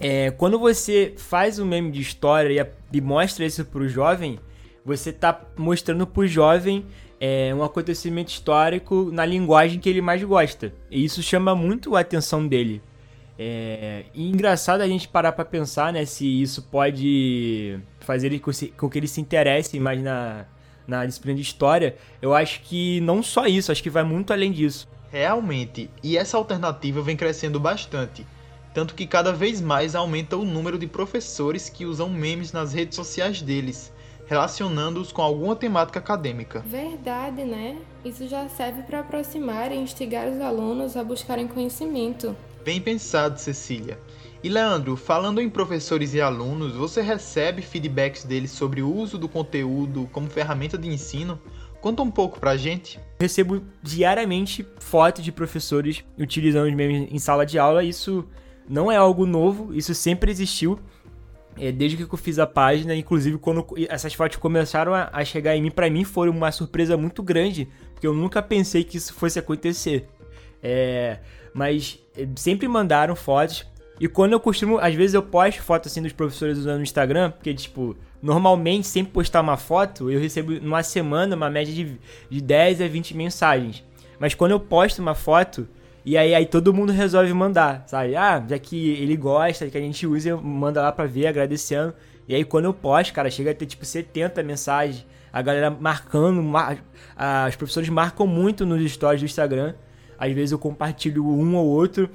é, 0.00 0.30
quando 0.32 0.58
você 0.58 1.14
faz 1.16 1.58
um 1.58 1.64
meme 1.64 1.92
de 1.92 2.00
história 2.00 2.72
e, 2.92 2.96
e 2.98 3.00
mostra 3.00 3.44
isso 3.44 3.64
para 3.64 3.82
o 3.82 3.88
jovem, 3.88 4.38
você 4.84 5.10
está 5.10 5.40
mostrando 5.56 6.06
para 6.06 6.22
o 6.22 6.26
jovem 6.26 6.84
é, 7.20 7.54
um 7.54 7.62
acontecimento 7.62 8.28
histórico 8.28 9.10
na 9.12 9.24
linguagem 9.24 9.78
que 9.78 9.88
ele 9.88 10.02
mais 10.02 10.22
gosta. 10.22 10.72
E 10.90 11.04
isso 11.04 11.22
chama 11.22 11.54
muito 11.54 11.96
a 11.96 12.00
atenção 12.00 12.46
dele. 12.46 12.82
É, 13.38 14.04
e 14.14 14.28
engraçado 14.28 14.80
a 14.80 14.86
gente 14.86 15.08
parar 15.08 15.32
para 15.32 15.44
pensar, 15.44 15.92
né, 15.92 16.04
se 16.04 16.42
isso 16.42 16.62
pode 16.62 17.80
fazer 18.00 18.28
ele, 18.28 18.40
com 18.40 18.88
que 18.88 18.98
ele 18.98 19.08
se 19.08 19.20
interesse 19.20 19.78
mais 19.80 20.00
na, 20.00 20.46
na 20.86 21.04
disciplina 21.04 21.36
de 21.36 21.42
história. 21.42 21.96
Eu 22.22 22.34
acho 22.34 22.60
que 22.62 23.00
não 23.00 23.22
só 23.22 23.46
isso, 23.46 23.72
acho 23.72 23.82
que 23.82 23.90
vai 23.90 24.04
muito 24.04 24.32
além 24.32 24.52
disso. 24.52 24.88
Realmente, 25.10 25.90
e 26.02 26.16
essa 26.16 26.36
alternativa 26.36 27.00
vem 27.00 27.16
crescendo 27.16 27.60
bastante, 27.60 28.26
tanto 28.72 28.94
que 28.94 29.06
cada 29.06 29.32
vez 29.32 29.60
mais 29.60 29.94
aumenta 29.94 30.36
o 30.36 30.44
número 30.44 30.76
de 30.76 30.88
professores 30.88 31.68
que 31.68 31.86
usam 31.86 32.08
memes 32.08 32.52
nas 32.52 32.72
redes 32.72 32.96
sociais 32.96 33.40
deles, 33.40 33.92
relacionando-os 34.26 35.12
com 35.12 35.22
alguma 35.22 35.54
temática 35.54 36.00
acadêmica. 36.00 36.60
Verdade, 36.66 37.44
né? 37.44 37.76
Isso 38.04 38.26
já 38.26 38.48
serve 38.48 38.82
para 38.82 39.00
aproximar 39.00 39.70
e 39.70 39.76
instigar 39.76 40.28
os 40.28 40.40
alunos 40.40 40.96
a 40.96 41.04
buscarem 41.04 41.46
conhecimento. 41.46 42.34
Bem 42.64 42.80
pensado, 42.80 43.38
Cecília. 43.38 43.98
E 44.42 44.48
Leandro, 44.48 44.96
falando 44.96 45.40
em 45.40 45.50
professores 45.50 46.14
e 46.14 46.20
alunos, 46.20 46.74
você 46.74 47.02
recebe 47.02 47.60
feedbacks 47.60 48.24
deles 48.24 48.50
sobre 48.50 48.80
o 48.80 48.90
uso 48.90 49.18
do 49.18 49.28
conteúdo 49.28 50.08
como 50.10 50.30
ferramenta 50.30 50.78
de 50.78 50.88
ensino? 50.88 51.38
Conta 51.82 52.02
um 52.02 52.10
pouco 52.10 52.40
pra 52.40 52.56
gente. 52.56 52.98
Recebo 53.20 53.62
diariamente 53.82 54.66
fotos 54.78 55.22
de 55.22 55.30
professores 55.30 56.02
utilizando 56.18 56.66
os 56.66 56.74
memes 56.74 57.12
em 57.12 57.18
sala 57.18 57.44
de 57.44 57.58
aula. 57.58 57.84
Isso 57.84 58.26
não 58.66 58.90
é 58.90 58.96
algo 58.96 59.26
novo, 59.26 59.74
isso 59.74 59.94
sempre 59.94 60.30
existiu. 60.30 60.78
É, 61.58 61.70
desde 61.70 61.98
que 61.98 62.02
eu 62.02 62.18
fiz 62.18 62.38
a 62.38 62.46
página, 62.46 62.94
inclusive 62.94 63.36
quando 63.36 63.66
essas 63.88 64.14
fotos 64.14 64.38
começaram 64.38 64.94
a, 64.94 65.22
chegar 65.24 65.54
em 65.54 65.62
mim, 65.62 65.70
para 65.70 65.90
mim 65.90 66.02
foi 66.02 66.30
uma 66.30 66.50
surpresa 66.50 66.96
muito 66.96 67.22
grande, 67.22 67.68
porque 67.92 68.06
eu 68.06 68.14
nunca 68.14 68.42
pensei 68.42 68.82
que 68.82 68.96
isso 68.96 69.12
fosse 69.12 69.38
acontecer. 69.38 70.08
É, 70.62 71.18
mas 71.54 71.98
eh, 72.18 72.26
sempre 72.36 72.68
mandaram 72.68 73.14
fotos. 73.14 73.64
E 74.00 74.08
quando 74.08 74.32
eu 74.32 74.40
costumo, 74.40 74.78
às 74.78 74.94
vezes 74.94 75.14
eu 75.14 75.22
posto 75.22 75.62
foto 75.62 75.86
assim 75.86 76.02
dos 76.02 76.12
professores 76.12 76.58
usando 76.58 76.78
no 76.78 76.82
Instagram, 76.82 77.30
porque, 77.30 77.54
tipo, 77.54 77.96
normalmente, 78.20 78.86
sempre 78.88 79.12
postar 79.12 79.40
uma 79.40 79.56
foto, 79.56 80.10
eu 80.10 80.18
recebo 80.18 80.52
numa 80.60 80.82
semana 80.82 81.36
uma 81.36 81.48
média 81.48 81.72
de, 81.72 81.96
de 82.28 82.40
10 82.40 82.82
a 82.82 82.88
20 82.88 83.16
mensagens. 83.16 83.84
Mas 84.18 84.34
quando 84.34 84.50
eu 84.50 84.60
posto 84.60 84.98
uma 85.00 85.14
foto, 85.14 85.68
e 86.04 86.18
aí, 86.18 86.34
aí 86.34 86.44
todo 86.44 86.74
mundo 86.74 86.92
resolve 86.92 87.32
mandar, 87.32 87.84
sabe? 87.86 88.14
Ah, 88.14 88.44
já 88.46 88.58
que 88.58 88.90
ele 88.90 89.16
gosta, 89.16 89.70
que 89.70 89.78
a 89.78 89.80
gente 89.80 90.06
usa, 90.06 90.36
manda 90.36 90.82
lá 90.82 90.92
pra 90.92 91.06
ver, 91.06 91.28
agradecendo. 91.28 91.94
E 92.28 92.34
aí 92.34 92.44
quando 92.44 92.66
eu 92.66 92.74
posto, 92.74 93.12
cara, 93.12 93.30
chega 93.30 93.52
a 93.52 93.54
ter 93.54 93.66
tipo 93.66 93.84
70 93.84 94.42
mensagens. 94.42 95.06
A 95.32 95.40
galera 95.40 95.70
marcando, 95.70 96.42
mar... 96.42 96.78
ah, 97.16 97.46
os 97.48 97.56
professores 97.56 97.88
marcam 97.88 98.26
muito 98.26 98.66
nos 98.66 98.90
stories 98.92 99.20
do 99.20 99.24
Instagram. 99.24 99.74
Às 100.18 100.32
vezes 100.32 100.52
eu 100.52 100.58
compartilho 100.58 101.26
um 101.26 101.56
ou 101.56 101.66
outro. 101.66 102.08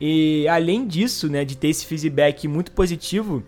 E 0.00 0.46
além 0.48 0.86
disso, 0.86 1.28
né, 1.28 1.44
de 1.44 1.56
ter 1.56 1.68
esse 1.68 1.86
feedback 1.86 2.46
muito 2.48 2.72
positivo, 2.72 3.42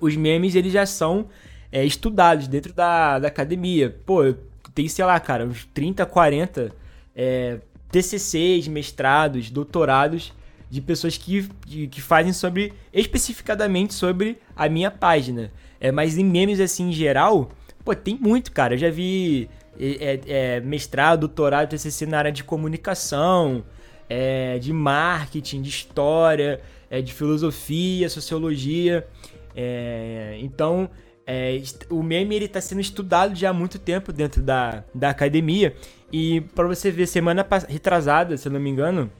os 0.00 0.16
memes 0.16 0.54
eles 0.54 0.72
já 0.72 0.86
são 0.86 1.28
é, 1.70 1.84
estudados 1.84 2.48
dentro 2.48 2.72
da, 2.72 3.18
da 3.18 3.28
academia. 3.28 3.96
Pô, 4.04 4.34
tem, 4.74 4.88
sei 4.88 5.04
lá, 5.04 5.18
cara, 5.18 5.44
uns 5.44 5.64
30, 5.72 6.04
40 6.06 6.72
é, 7.14 7.58
TCCs, 7.90 8.68
mestrados, 8.68 9.50
doutorados 9.50 10.32
de 10.70 10.80
pessoas 10.80 11.16
que, 11.16 11.48
que 11.88 12.00
fazem 12.00 12.32
sobre, 12.32 12.74
especificadamente 12.92 13.94
sobre 13.94 14.38
a 14.54 14.68
minha 14.68 14.90
página. 14.90 15.50
É, 15.80 15.90
mas 15.90 16.18
em 16.18 16.24
memes 16.24 16.60
assim 16.60 16.90
em 16.90 16.92
geral, 16.92 17.50
pô, 17.84 17.94
tem 17.94 18.18
muito, 18.20 18.52
cara. 18.52 18.74
Eu 18.74 18.78
já 18.78 18.90
vi 18.90 19.48
é, 19.78 20.20
é, 20.26 20.60
mestrado, 20.60 21.20
doutorado, 21.20 21.70
TCC 21.70 22.06
na 22.06 22.18
área 22.18 22.32
de 22.32 22.42
comunicação, 22.42 23.64
é, 24.08 24.58
de 24.58 24.72
marketing, 24.72 25.62
de 25.62 25.68
história, 25.68 26.60
é, 26.90 27.00
de 27.00 27.12
filosofia, 27.12 28.08
sociologia. 28.08 29.06
É, 29.54 30.38
então, 30.40 30.90
é, 31.26 31.60
o 31.90 32.02
meme 32.02 32.34
ele 32.34 32.46
está 32.46 32.60
sendo 32.60 32.80
estudado 32.80 33.34
já 33.34 33.50
há 33.50 33.52
muito 33.52 33.78
tempo 33.78 34.12
dentro 34.12 34.42
da, 34.42 34.82
da 34.94 35.10
academia. 35.10 35.74
E 36.12 36.40
para 36.40 36.66
você 36.66 36.90
ver, 36.90 37.06
semana 37.06 37.46
retrasada, 37.68 38.36
se 38.36 38.48
não 38.48 38.58
me 38.58 38.70
engano, 38.70 39.10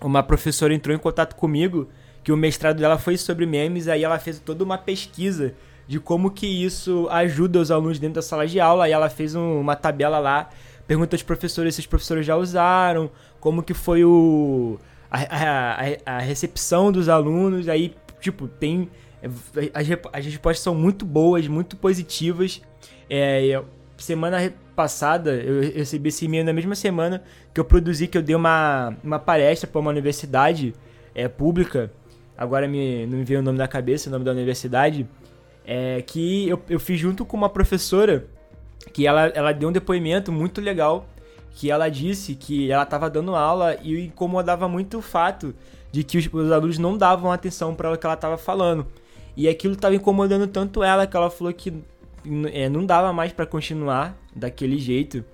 uma 0.00 0.22
professora 0.22 0.74
entrou 0.74 0.94
em 0.94 0.98
contato 0.98 1.34
comigo 1.34 1.88
que 2.22 2.32
o 2.32 2.36
mestrado 2.36 2.78
dela 2.78 2.98
foi 2.98 3.16
sobre 3.16 3.46
memes, 3.46 3.88
aí 3.88 4.04
ela 4.04 4.18
fez 4.18 4.38
toda 4.38 4.62
uma 4.62 4.76
pesquisa 4.76 5.54
de 5.86 6.00
como 6.00 6.30
que 6.30 6.46
isso 6.46 7.06
ajuda 7.10 7.60
os 7.60 7.70
alunos 7.70 7.98
dentro 7.98 8.16
da 8.16 8.22
sala 8.22 8.46
de 8.46 8.58
aula. 8.60 8.84
Aí 8.84 8.92
ela 8.92 9.08
fez 9.08 9.34
um, 9.34 9.60
uma 9.60 9.76
tabela 9.76 10.18
lá, 10.18 10.50
pergunta 10.86 11.14
aos 11.14 11.22
professores 11.22 11.74
se 11.74 11.80
os 11.80 11.86
professores 11.86 12.26
já 12.26 12.36
usaram, 12.36 13.10
como 13.40 13.62
que 13.62 13.74
foi 13.74 14.04
o 14.04 14.78
a, 15.10 15.84
a, 16.06 16.16
a 16.16 16.18
recepção 16.18 16.90
dos 16.90 17.08
alunos. 17.08 17.68
Aí, 17.68 17.94
tipo, 18.20 18.48
tem 18.48 18.90
as, 19.72 19.86
as 20.12 20.24
respostas 20.24 20.62
são 20.62 20.74
muito 20.74 21.04
boas, 21.04 21.46
muito 21.48 21.76
positivas. 21.76 22.60
É, 23.08 23.62
semana 23.96 24.52
passada, 24.74 25.34
eu 25.34 25.60
recebi 25.72 26.08
esse 26.08 26.24
e-mail 26.26 26.44
na 26.44 26.52
mesma 26.52 26.74
semana 26.74 27.22
que 27.54 27.60
eu 27.60 27.64
produzi, 27.64 28.06
que 28.06 28.18
eu 28.18 28.22
dei 28.22 28.36
uma, 28.36 28.94
uma 29.02 29.18
palestra 29.18 29.68
para 29.68 29.80
uma 29.80 29.90
universidade 29.90 30.74
é, 31.14 31.28
pública. 31.28 31.90
Agora 32.36 32.68
me, 32.68 33.06
não 33.06 33.18
me 33.18 33.24
veio 33.24 33.40
o 33.40 33.42
nome 33.42 33.56
da 33.56 33.66
cabeça, 33.66 34.10
o 34.10 34.12
nome 34.12 34.24
da 34.24 34.32
universidade 34.32 35.08
é, 35.66 36.00
que 36.00 36.48
eu, 36.48 36.62
eu 36.68 36.78
fiz 36.78 36.98
junto 36.98 37.24
com 37.24 37.36
uma 37.36 37.48
professora 37.48 38.26
que 38.92 39.06
ela, 39.06 39.26
ela 39.28 39.52
deu 39.52 39.68
um 39.68 39.72
depoimento 39.72 40.30
muito 40.30 40.60
legal 40.60 41.06
que 41.56 41.70
ela 41.70 41.88
disse 41.88 42.34
que 42.34 42.70
ela 42.70 42.82
estava 42.82 43.08
dando 43.08 43.34
aula 43.34 43.78
e 43.82 44.04
incomodava 44.04 44.68
muito 44.68 44.98
o 44.98 45.02
fato 45.02 45.54
de 45.90 46.04
que 46.04 46.18
os, 46.18 46.28
os 46.30 46.52
alunos 46.52 46.78
não 46.78 46.98
davam 46.98 47.32
atenção 47.32 47.74
para 47.74 47.90
o 47.90 47.96
que 47.96 48.04
ela 48.04 48.14
estava 48.14 48.36
falando. 48.36 48.86
E 49.34 49.48
aquilo 49.48 49.72
estava 49.72 49.94
incomodando 49.94 50.46
tanto 50.46 50.82
ela 50.82 51.06
que 51.06 51.16
ela 51.16 51.30
falou 51.30 51.52
que 51.54 51.72
é, 52.52 52.68
não 52.68 52.84
dava 52.84 53.10
mais 53.10 53.32
para 53.32 53.46
continuar 53.46 54.14
daquele 54.34 54.78
jeito. 54.78 55.24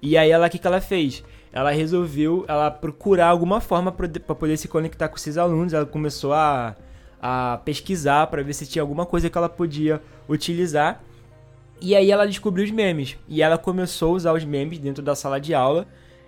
E 0.00 0.16
aí 0.16 0.30
ela 0.30 0.46
o 0.46 0.50
que, 0.50 0.58
que 0.58 0.66
ela 0.66 0.80
fez? 0.80 1.24
Ela 1.52 1.72
resolveu 1.72 2.44
ela 2.46 2.70
procurar 2.70 3.28
alguma 3.28 3.60
forma 3.60 3.90
para 3.90 4.08
poder 4.34 4.56
se 4.56 4.68
conectar 4.68 5.08
com 5.08 5.16
esses 5.16 5.36
alunos. 5.36 5.72
Ela 5.72 5.84
começou 5.84 6.32
a 6.32 6.76
a 7.22 7.60
pesquisar 7.64 8.26
para 8.26 8.42
ver 8.42 8.52
se 8.52 8.66
tinha 8.66 8.82
alguma 8.82 9.06
coisa 9.06 9.30
que 9.30 9.38
ela 9.38 9.48
podia 9.48 10.02
utilizar. 10.28 11.00
E 11.80 11.94
aí 11.94 12.10
ela 12.10 12.26
descobriu 12.26 12.64
os 12.64 12.70
memes. 12.70 13.16
E 13.28 13.40
ela 13.40 13.56
começou 13.56 14.10
a 14.10 14.16
usar 14.16 14.32
os 14.32 14.44
memes 14.44 14.78
dentro 14.78 15.02
da 15.02 15.14
sala 15.14 15.40
de 15.40 15.54
aula. 15.54 15.86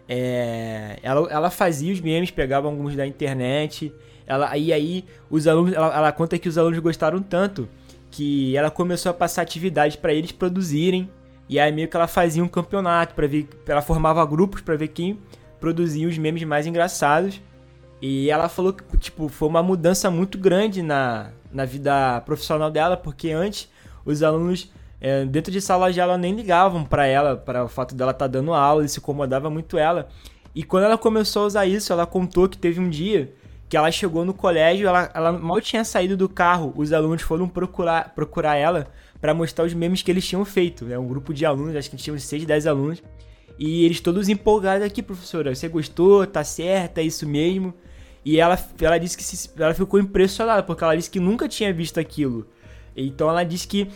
É, 0.09 0.99
ela, 1.03 1.29
ela 1.31 1.51
fazia 1.51 1.93
os 1.93 2.01
memes, 2.01 2.31
pegava 2.31 2.69
alguns 2.69 2.95
da 2.95 3.07
internet. 3.07 3.93
Ela, 4.27 4.57
e 4.57 4.73
aí 4.73 5.05
os 5.29 5.47
alunos, 5.47 5.73
ela, 5.73 5.95
ela 5.95 6.13
conta 6.13 6.39
que 6.39 6.49
os 6.49 6.57
alunos 6.57 6.79
gostaram 6.79 7.21
tanto 7.21 7.69
que 8.11 8.57
ela 8.57 8.71
começou 8.71 9.11
a 9.11 9.15
passar 9.15 9.43
atividades 9.43 9.97
para 9.97 10.15
eles 10.15 10.31
produzirem. 10.31 11.11
E 11.49 11.59
aí 11.59 11.73
meio 11.73 11.89
que 11.89 11.97
ela 11.97 12.07
fazia 12.07 12.43
um 12.43 12.49
campeonato 12.49 13.15
para 13.15 13.27
ver, 13.27 13.49
ela 13.67 13.83
formava 13.83 14.25
grupos 14.25 14.61
para 14.61 14.77
ver 14.77 14.89
quem 14.89 15.19
produzia 15.61 16.07
os 16.07 16.17
memes 16.17 16.45
mais 16.45 16.67
engraçados. 16.67 17.41
E 18.01 18.31
ela 18.31 18.49
falou 18.49 18.73
que, 18.73 18.97
tipo, 18.99 19.29
foi 19.29 19.49
uma 19.49 19.63
mudança 19.63 20.11
muito 20.11 20.37
grande 20.37 20.83
na, 20.83 21.31
na 21.51 21.65
vida 21.65 22.21
profissional 22.23 22.71
dela, 22.71 22.97
porque 22.97 23.31
antes 23.31 23.69
os 24.05 24.23
alunos 24.23 24.71
é, 25.01 25.25
dentro 25.25 25.53
de 25.53 25.61
sala 25.61 25.93
de 25.93 26.01
aula 26.01 26.17
nem 26.17 26.35
ligavam 26.35 26.85
para 26.85 27.07
ela, 27.07 27.37
para 27.37 27.65
o 27.65 27.69
fato 27.69 27.95
dela 27.95 28.13
estar 28.13 28.25
tá 28.25 28.33
dando 28.33 28.53
aula, 28.53 28.85
isso 28.85 29.01
incomodava 29.01 29.51
muito 29.51 29.77
ela. 29.79 30.09
E 30.55 30.63
quando 30.63 30.85
ela 30.85 30.97
começou 30.97 31.43
a 31.43 31.47
usar 31.47 31.67
isso, 31.67 31.93
ela 31.93 32.07
contou 32.07 32.49
que 32.49 32.57
teve 32.57 32.81
um 32.81 32.89
dia 32.89 33.33
que 33.69 33.77
ela 33.77 33.91
chegou 33.91 34.25
no 34.25 34.33
colégio, 34.33 34.87
ela, 34.87 35.11
ela 35.13 35.33
mal 35.33 35.61
tinha 35.61 35.85
saído 35.85 36.17
do 36.17 36.29
carro, 36.29 36.73
os 36.77 36.93
alunos 36.93 37.23
foram 37.23 37.49
procurar, 37.49 38.15
procurar 38.15 38.57
ela 38.57 38.87
para 39.21 39.35
mostrar 39.35 39.65
os 39.65 39.75
memes 39.75 40.01
que 40.01 40.11
eles 40.11 40.27
tinham 40.27 40.45
feito. 40.45 40.91
É 40.91 40.99
um 40.99 41.07
grupo 41.07 41.35
de 41.35 41.45
alunos, 41.45 41.75
acho 41.75 41.91
que 41.91 41.97
tinham 41.97 42.19
6, 42.19 42.45
10 42.45 42.67
alunos. 42.67 43.03
E 43.59 43.85
eles 43.85 44.01
todos 44.01 44.29
empolgados 44.29 44.87
aqui, 44.87 45.03
professora. 45.03 45.55
Você 45.55 45.69
gostou? 45.69 46.27
Tá 46.27 46.45
certo? 46.45 46.99
É 46.99 47.03
isso 47.03 47.27
mesmo? 47.27 47.75
E 48.25 48.41
ela, 48.41 48.59
ela 48.81 48.99
disse 48.99 49.17
que 49.17 49.23
se, 49.23 49.51
ela 49.59 49.75
ficou 49.75 50.01
impressionada, 50.01 50.63
porque 50.63 50.83
ela 50.83 50.97
disse 50.97 51.11
que 51.11 51.21
nunca 51.21 51.47
tinha 51.49 51.73
visto 51.73 52.01
aquilo. 52.01 52.47
Então 52.97 53.29
ela 53.29 53.45
disse 53.45 53.69
que 53.69 53.91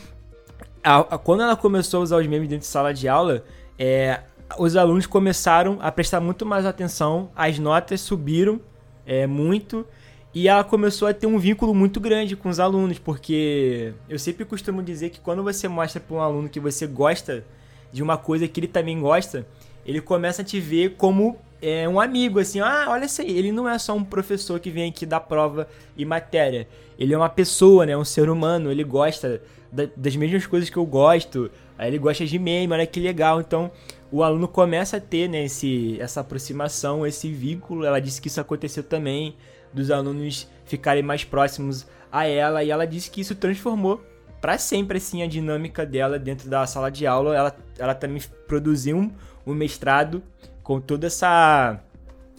a, 0.82 0.98
a, 0.98 1.18
quando 1.18 1.42
ela 1.42 1.56
começou 1.56 2.00
a 2.00 2.02
usar 2.02 2.16
os 2.18 2.26
memes 2.26 2.48
dentro 2.48 2.62
de 2.62 2.66
sala 2.66 2.92
de 2.92 3.08
aula, 3.08 3.44
é, 3.78 4.20
os 4.58 4.76
alunos 4.76 5.06
começaram 5.06 5.78
a 5.80 5.90
prestar 5.90 6.20
muito 6.20 6.44
mais 6.44 6.66
atenção, 6.66 7.30
as 7.34 7.58
notas 7.58 8.00
subiram 8.00 8.60
é, 9.06 9.26
muito 9.26 9.86
e 10.34 10.46
ela 10.46 10.62
começou 10.62 11.08
a 11.08 11.14
ter 11.14 11.26
um 11.26 11.38
vínculo 11.38 11.74
muito 11.74 11.98
grande 11.98 12.36
com 12.36 12.48
os 12.48 12.60
alunos, 12.60 12.98
porque 12.98 13.92
eu 14.08 14.18
sempre 14.18 14.44
costumo 14.44 14.82
dizer 14.82 15.10
que 15.10 15.20
quando 15.20 15.42
você 15.42 15.66
mostra 15.68 16.00
para 16.00 16.16
um 16.16 16.20
aluno 16.20 16.48
que 16.48 16.60
você 16.60 16.86
gosta 16.86 17.44
de 17.90 18.02
uma 18.02 18.18
coisa 18.18 18.46
que 18.46 18.60
ele 18.60 18.68
também 18.68 19.00
gosta, 19.00 19.46
ele 19.86 20.00
começa 20.00 20.42
a 20.42 20.44
te 20.44 20.60
ver 20.60 20.96
como 20.96 21.38
é, 21.60 21.88
um 21.88 22.00
amigo, 22.00 22.38
assim, 22.38 22.60
ah, 22.60 22.86
olha 22.88 23.04
isso 23.04 23.20
aí, 23.20 23.36
ele 23.36 23.52
não 23.52 23.68
é 23.68 23.78
só 23.78 23.94
um 23.94 24.04
professor 24.04 24.58
que 24.60 24.70
vem 24.70 24.90
aqui 24.90 25.04
dar 25.04 25.20
prova 25.20 25.68
e 25.96 26.04
matéria, 26.04 26.68
ele 26.98 27.12
é 27.12 27.16
uma 27.16 27.28
pessoa, 27.28 27.84
né, 27.84 27.96
um 27.96 28.04
ser 28.04 28.28
humano, 28.28 28.70
ele 28.70 28.84
gosta 28.84 29.40
da, 29.70 29.88
das 29.96 30.16
mesmas 30.16 30.46
coisas 30.46 30.70
que 30.70 30.76
eu 30.76 30.86
gosto, 30.86 31.50
aí 31.76 31.88
ele 31.88 31.98
gosta 31.98 32.24
de 32.24 32.38
meme, 32.38 32.72
olha 32.72 32.86
que 32.86 33.00
legal, 33.00 33.40
então 33.40 33.70
o 34.10 34.22
aluno 34.22 34.48
começa 34.48 34.96
a 34.96 35.00
ter, 35.00 35.28
né, 35.28 35.44
esse, 35.44 36.00
essa 36.00 36.20
aproximação, 36.20 37.06
esse 37.06 37.30
vínculo, 37.30 37.84
ela 37.84 38.00
disse 38.00 38.20
que 38.20 38.28
isso 38.28 38.40
aconteceu 38.40 38.82
também, 38.82 39.36
dos 39.72 39.90
alunos 39.90 40.48
ficarem 40.64 41.02
mais 41.02 41.24
próximos 41.24 41.86
a 42.10 42.26
ela. 42.26 42.64
E 42.64 42.70
ela 42.70 42.86
disse 42.86 43.10
que 43.10 43.20
isso 43.20 43.34
transformou 43.34 44.02
para 44.40 44.58
sempre 44.58 44.98
assim 44.98 45.22
a 45.22 45.26
dinâmica 45.26 45.84
dela 45.84 46.18
dentro 46.18 46.48
da 46.48 46.66
sala 46.66 46.90
de 46.90 47.06
aula. 47.06 47.36
Ela, 47.36 47.56
ela 47.78 47.94
também 47.94 48.22
produziu 48.46 48.96
um, 48.96 49.12
um 49.46 49.54
mestrado 49.54 50.22
com 50.68 50.82
toda 50.82 51.06
essa 51.06 51.80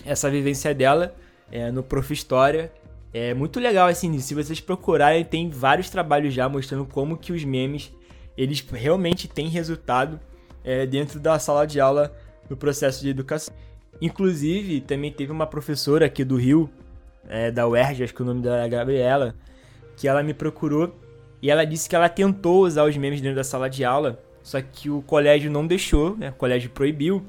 essa 0.05 0.29
vivência 0.29 0.71
dela 0.71 1.15
é, 1.51 1.71
no 1.71 1.81
Prof 1.81 2.13
História. 2.13 2.71
É 3.11 3.33
muito 3.33 3.59
legal 3.59 3.87
assim, 3.87 4.19
se 4.19 4.35
vocês 4.35 4.59
procurarem, 4.59 5.25
tem 5.25 5.49
vários 5.49 5.89
trabalhos 5.89 6.31
já 6.31 6.47
mostrando 6.47 6.85
como 6.85 7.17
que 7.17 7.33
os 7.33 7.43
memes 7.43 7.91
eles 8.37 8.63
realmente 8.71 9.27
têm 9.27 9.47
resultado 9.47 10.19
é, 10.63 10.85
dentro 10.85 11.19
da 11.19 11.39
sala 11.39 11.65
de 11.65 11.79
aula 11.79 12.15
no 12.47 12.55
processo 12.55 13.01
de 13.01 13.09
educação. 13.09 13.51
Inclusive, 13.99 14.79
também 14.81 15.11
teve 15.11 15.31
uma 15.31 15.47
professora 15.47 16.05
aqui 16.05 16.23
do 16.23 16.35
Rio, 16.35 16.69
é, 17.27 17.49
da 17.49 17.67
UERJ, 17.67 18.03
acho 18.03 18.13
que 18.13 18.21
o 18.21 18.25
nome 18.25 18.43
dela 18.43 18.63
é 18.63 18.69
Gabriela, 18.69 19.33
que 19.97 20.07
ela 20.07 20.21
me 20.21 20.35
procurou 20.35 20.95
e 21.41 21.49
ela 21.49 21.65
disse 21.65 21.89
que 21.89 21.95
ela 21.95 22.07
tentou 22.07 22.63
usar 22.63 22.83
os 22.83 22.95
memes 22.95 23.21
dentro 23.21 23.37
da 23.37 23.43
sala 23.43 23.67
de 23.67 23.83
aula, 23.83 24.21
só 24.43 24.61
que 24.61 24.87
o 24.87 25.01
colégio 25.01 25.49
não 25.49 25.65
deixou, 25.65 26.15
né? 26.15 26.29
O 26.29 26.33
colégio 26.33 26.69
proibiu. 26.69 27.25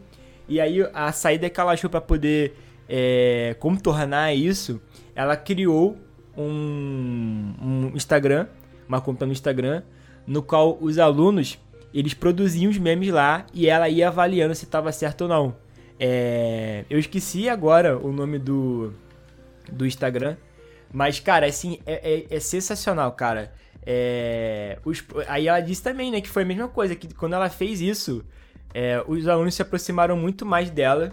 E 0.51 0.61
aí 0.61 0.85
a 0.93 1.13
saída 1.13 1.49
que 1.49 1.61
ela 1.61 1.71
achou 1.71 1.89
para 1.89 2.01
poder 2.01 2.57
é, 2.89 3.55
contornar 3.61 4.35
isso, 4.35 4.83
ela 5.15 5.37
criou 5.37 5.97
um, 6.37 7.55
um 7.63 7.93
Instagram, 7.95 8.49
uma 8.89 9.01
conta 9.01 9.25
no 9.25 9.31
Instagram, 9.31 9.85
no 10.27 10.43
qual 10.43 10.77
os 10.81 10.99
alunos 10.99 11.57
eles 11.95 12.15
produziam 12.15 12.69
os 12.69 12.79
memes 12.79 13.11
lá 13.11 13.47
e 13.55 13.69
ela 13.69 13.89
ia 13.89 14.09
avaliando 14.09 14.53
se 14.57 14.65
estava 14.65 14.91
certo 14.91 15.23
ou 15.23 15.29
não. 15.29 15.57
É, 16.01 16.85
eu 16.91 16.99
esqueci 16.99 17.49
agora 17.49 17.97
o 17.97 18.13
nome 18.13 18.37
do, 18.37 18.93
do 19.71 19.87
Instagram. 19.87 20.37
Mas, 20.93 21.21
cara, 21.21 21.47
assim, 21.47 21.79
é, 21.87 22.27
é, 22.29 22.37
é 22.37 22.41
sensacional, 22.41 23.13
cara. 23.13 23.53
É, 23.87 24.81
os, 24.85 25.05
aí 25.29 25.47
ela 25.47 25.61
disse 25.61 25.83
também, 25.83 26.11
né, 26.11 26.21
que 26.21 26.29
foi 26.29 26.43
a 26.43 26.47
mesma 26.47 26.67
coisa, 26.67 26.97
que 26.97 27.15
quando 27.15 27.35
ela 27.35 27.49
fez 27.49 27.81
isso, 27.81 28.25
é, 28.73 29.03
os 29.07 29.27
alunos 29.27 29.55
se 29.55 29.63
aproximaram 29.63 30.17
muito 30.17 30.47
mais 30.47 30.71
dela 30.71 31.13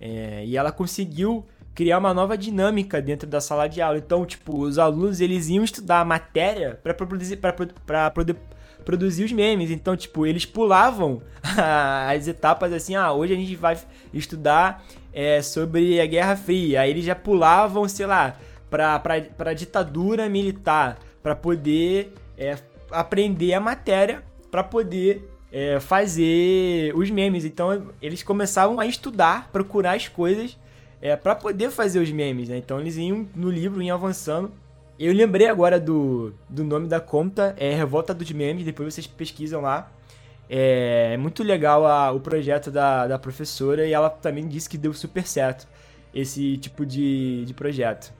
é, 0.00 0.44
e 0.44 0.56
ela 0.56 0.72
conseguiu 0.72 1.46
criar 1.74 1.98
uma 1.98 2.14
nova 2.14 2.38
dinâmica 2.38 3.02
dentro 3.02 3.28
da 3.28 3.40
sala 3.40 3.68
de 3.68 3.82
aula. 3.82 3.98
Então, 3.98 4.24
tipo, 4.24 4.58
os 4.58 4.78
alunos 4.78 5.20
eles 5.20 5.48
iam 5.48 5.62
estudar 5.62 6.00
a 6.00 6.04
matéria 6.04 6.80
para 6.82 6.94
produzir, 6.94 7.38
poder 8.14 8.36
produzir 8.84 9.24
os 9.24 9.32
memes. 9.32 9.70
Então, 9.70 9.94
tipo, 9.94 10.26
eles 10.26 10.46
pulavam 10.46 11.20
as 12.08 12.26
etapas 12.26 12.72
assim, 12.72 12.94
ah, 12.94 13.12
hoje 13.12 13.34
a 13.34 13.36
gente 13.36 13.54
vai 13.56 13.76
estudar 14.14 14.82
é, 15.12 15.42
sobre 15.42 16.00
a 16.00 16.06
Guerra 16.06 16.34
Fria. 16.34 16.80
Aí 16.80 16.90
eles 16.90 17.04
já 17.04 17.14
pulavam, 17.14 17.86
sei 17.86 18.06
lá, 18.06 18.36
pra, 18.70 18.98
pra, 18.98 19.20
pra 19.20 19.52
ditadura 19.52 20.28
militar, 20.30 20.98
para 21.22 21.36
poder 21.36 22.14
é, 22.38 22.56
aprender 22.90 23.52
a 23.52 23.60
matéria, 23.60 24.22
para 24.50 24.64
poder 24.64 25.35
é, 25.52 25.80
fazer 25.80 26.94
os 26.94 27.10
memes. 27.10 27.44
Então 27.44 27.92
eles 28.00 28.22
começavam 28.22 28.80
a 28.80 28.86
estudar, 28.86 29.50
procurar 29.52 29.94
as 29.94 30.08
coisas 30.08 30.58
é, 31.00 31.16
para 31.16 31.34
poder 31.34 31.70
fazer 31.70 31.98
os 31.98 32.10
memes. 32.10 32.48
Né? 32.48 32.58
Então 32.58 32.80
eles 32.80 32.96
iam 32.96 33.26
no 33.34 33.50
livro, 33.50 33.82
iam 33.82 33.96
avançando. 33.96 34.50
Eu 34.98 35.12
lembrei 35.12 35.46
agora 35.46 35.78
do, 35.78 36.32
do 36.48 36.64
nome 36.64 36.88
da 36.88 36.98
conta, 36.98 37.54
é 37.58 37.74
Revolta 37.74 38.14
dos 38.14 38.30
Memes, 38.32 38.64
depois 38.64 38.94
vocês 38.94 39.06
pesquisam 39.06 39.60
lá. 39.60 39.92
É, 40.48 41.10
é 41.12 41.16
muito 41.18 41.42
legal 41.42 41.84
a, 41.86 42.12
o 42.12 42.20
projeto 42.20 42.70
da, 42.70 43.06
da 43.06 43.18
professora 43.18 43.86
e 43.86 43.92
ela 43.92 44.08
também 44.08 44.48
disse 44.48 44.68
que 44.68 44.78
deu 44.78 44.94
super 44.94 45.26
certo 45.26 45.68
esse 46.14 46.56
tipo 46.56 46.86
de, 46.86 47.44
de 47.44 47.52
projeto. 47.52 48.10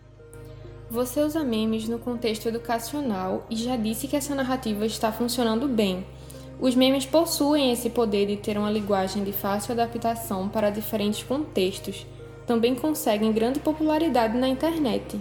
Você 0.91 1.21
usa 1.21 1.43
memes 1.43 1.89
no 1.89 1.99
contexto 1.99 2.47
educacional 2.47 3.47
e 3.49 3.57
já 3.57 3.77
disse 3.77 4.07
que 4.07 4.15
essa 4.15 4.35
narrativa 4.35 4.85
está 4.85 5.11
funcionando 5.11 5.67
bem. 5.67 6.05
Os 6.59 6.75
memes 6.75 7.05
possuem 7.05 7.71
esse 7.71 7.91
poder 7.91 8.27
de 8.27 8.37
ter 8.37 8.57
uma 8.57 8.71
linguagem 8.71 9.23
de 9.23 9.33
fácil 9.33 9.73
adaptação 9.73 10.49
para 10.49 10.71
diferentes 10.71 11.23
contextos. 11.23 12.07
Também 12.47 12.75
conseguem 12.75 13.33
grande 13.33 13.61
popularidade 13.61 14.39
na 14.39 14.49
internet. 14.49 15.21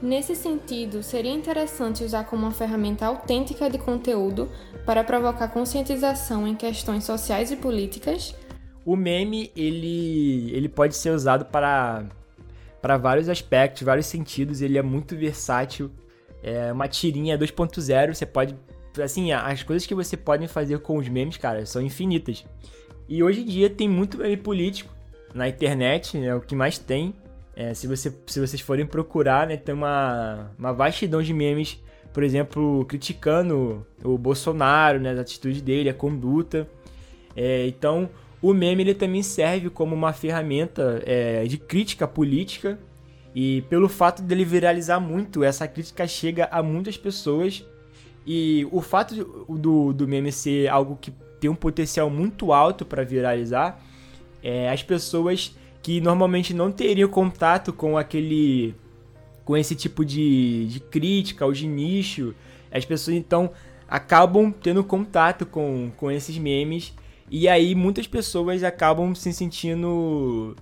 Nesse 0.00 0.34
sentido, 0.34 1.02
seria 1.02 1.32
interessante 1.32 2.04
usar 2.04 2.24
como 2.24 2.42
uma 2.42 2.52
ferramenta 2.52 3.04
autêntica 3.04 3.68
de 3.68 3.78
conteúdo 3.78 4.48
para 4.86 5.04
provocar 5.04 5.48
conscientização 5.48 6.46
em 6.46 6.54
questões 6.54 7.04
sociais 7.04 7.50
e 7.50 7.56
políticas. 7.56 8.34
O 8.84 8.96
meme, 8.96 9.50
ele, 9.54 10.52
ele 10.54 10.68
pode 10.68 10.96
ser 10.96 11.10
usado 11.10 11.44
para, 11.46 12.04
para 12.80 12.96
vários 12.96 13.28
aspectos, 13.28 13.82
vários 13.82 14.06
sentidos, 14.06 14.62
ele 14.62 14.78
é 14.78 14.82
muito 14.82 15.16
versátil. 15.16 15.90
É 16.42 16.72
uma 16.72 16.88
tirinha 16.88 17.36
2.0, 17.38 18.14
você 18.14 18.24
pode 18.24 18.56
assim, 19.02 19.32
as 19.32 19.62
coisas 19.62 19.86
que 19.86 19.94
você 19.94 20.16
pode 20.16 20.46
fazer 20.48 20.78
com 20.80 20.96
os 20.96 21.08
memes, 21.08 21.36
cara, 21.36 21.64
são 21.66 21.82
infinitas. 21.82 22.44
E 23.08 23.22
hoje 23.22 23.42
em 23.42 23.44
dia 23.44 23.68
tem 23.68 23.88
muito 23.88 24.18
meme 24.18 24.36
político 24.36 24.92
na 25.34 25.48
internet, 25.48 26.16
é 26.18 26.34
o 26.34 26.40
que 26.40 26.54
mais 26.54 26.78
tem. 26.78 27.14
É, 27.54 27.74
se, 27.74 27.86
você, 27.86 28.12
se 28.26 28.40
vocês 28.40 28.60
forem 28.60 28.86
procurar, 28.86 29.46
né, 29.46 29.56
tem 29.56 29.74
uma, 29.74 30.50
uma 30.58 30.72
vastidão 30.72 31.22
de 31.22 31.34
memes, 31.34 31.82
por 32.12 32.22
exemplo, 32.22 32.84
criticando 32.86 33.86
o 34.02 34.16
Bolsonaro, 34.16 34.98
né, 34.98 35.10
as 35.10 35.18
atitudes 35.18 35.60
dele, 35.60 35.88
a 35.88 35.94
conduta. 35.94 36.68
É, 37.36 37.66
então, 37.66 38.08
o 38.40 38.54
meme 38.54 38.82
ele 38.82 38.94
também 38.94 39.22
serve 39.22 39.68
como 39.70 39.94
uma 39.94 40.12
ferramenta 40.12 41.02
é, 41.04 41.44
de 41.44 41.58
crítica 41.58 42.08
política 42.08 42.78
e 43.34 43.62
pelo 43.62 43.88
fato 43.88 44.22
dele 44.22 44.44
viralizar 44.44 44.98
muito, 44.98 45.44
essa 45.44 45.68
crítica 45.68 46.06
chega 46.06 46.48
a 46.50 46.62
muitas 46.62 46.96
pessoas 46.96 47.64
e 48.26 48.66
o 48.70 48.80
fato 48.80 49.46
do, 49.48 49.92
do 49.92 50.06
meme 50.06 50.30
ser 50.30 50.68
algo 50.68 50.98
que 51.00 51.12
tem 51.40 51.50
um 51.50 51.54
potencial 51.54 52.10
muito 52.10 52.52
alto 52.52 52.84
para 52.84 53.02
viralizar, 53.02 53.80
é, 54.42 54.70
as 54.70 54.82
pessoas 54.82 55.56
que 55.82 56.00
normalmente 56.00 56.52
não 56.52 56.70
teriam 56.70 57.08
contato 57.08 57.72
com 57.72 57.96
aquele 57.96 58.74
com 59.44 59.56
esse 59.56 59.74
tipo 59.74 60.04
de, 60.04 60.66
de 60.66 60.80
crítica 60.80 61.44
ou 61.44 61.52
de 61.52 61.66
nicho. 61.66 62.34
As 62.70 62.84
pessoas 62.84 63.16
então 63.16 63.50
acabam 63.88 64.52
tendo 64.52 64.84
contato 64.84 65.44
com, 65.44 65.90
com 65.96 66.10
esses 66.10 66.38
memes 66.38 66.94
e 67.28 67.48
aí 67.48 67.74
muitas 67.74 68.06
pessoas 68.06 68.62
acabam 68.62 69.14
se 69.14 69.32
sentindo 69.32 70.54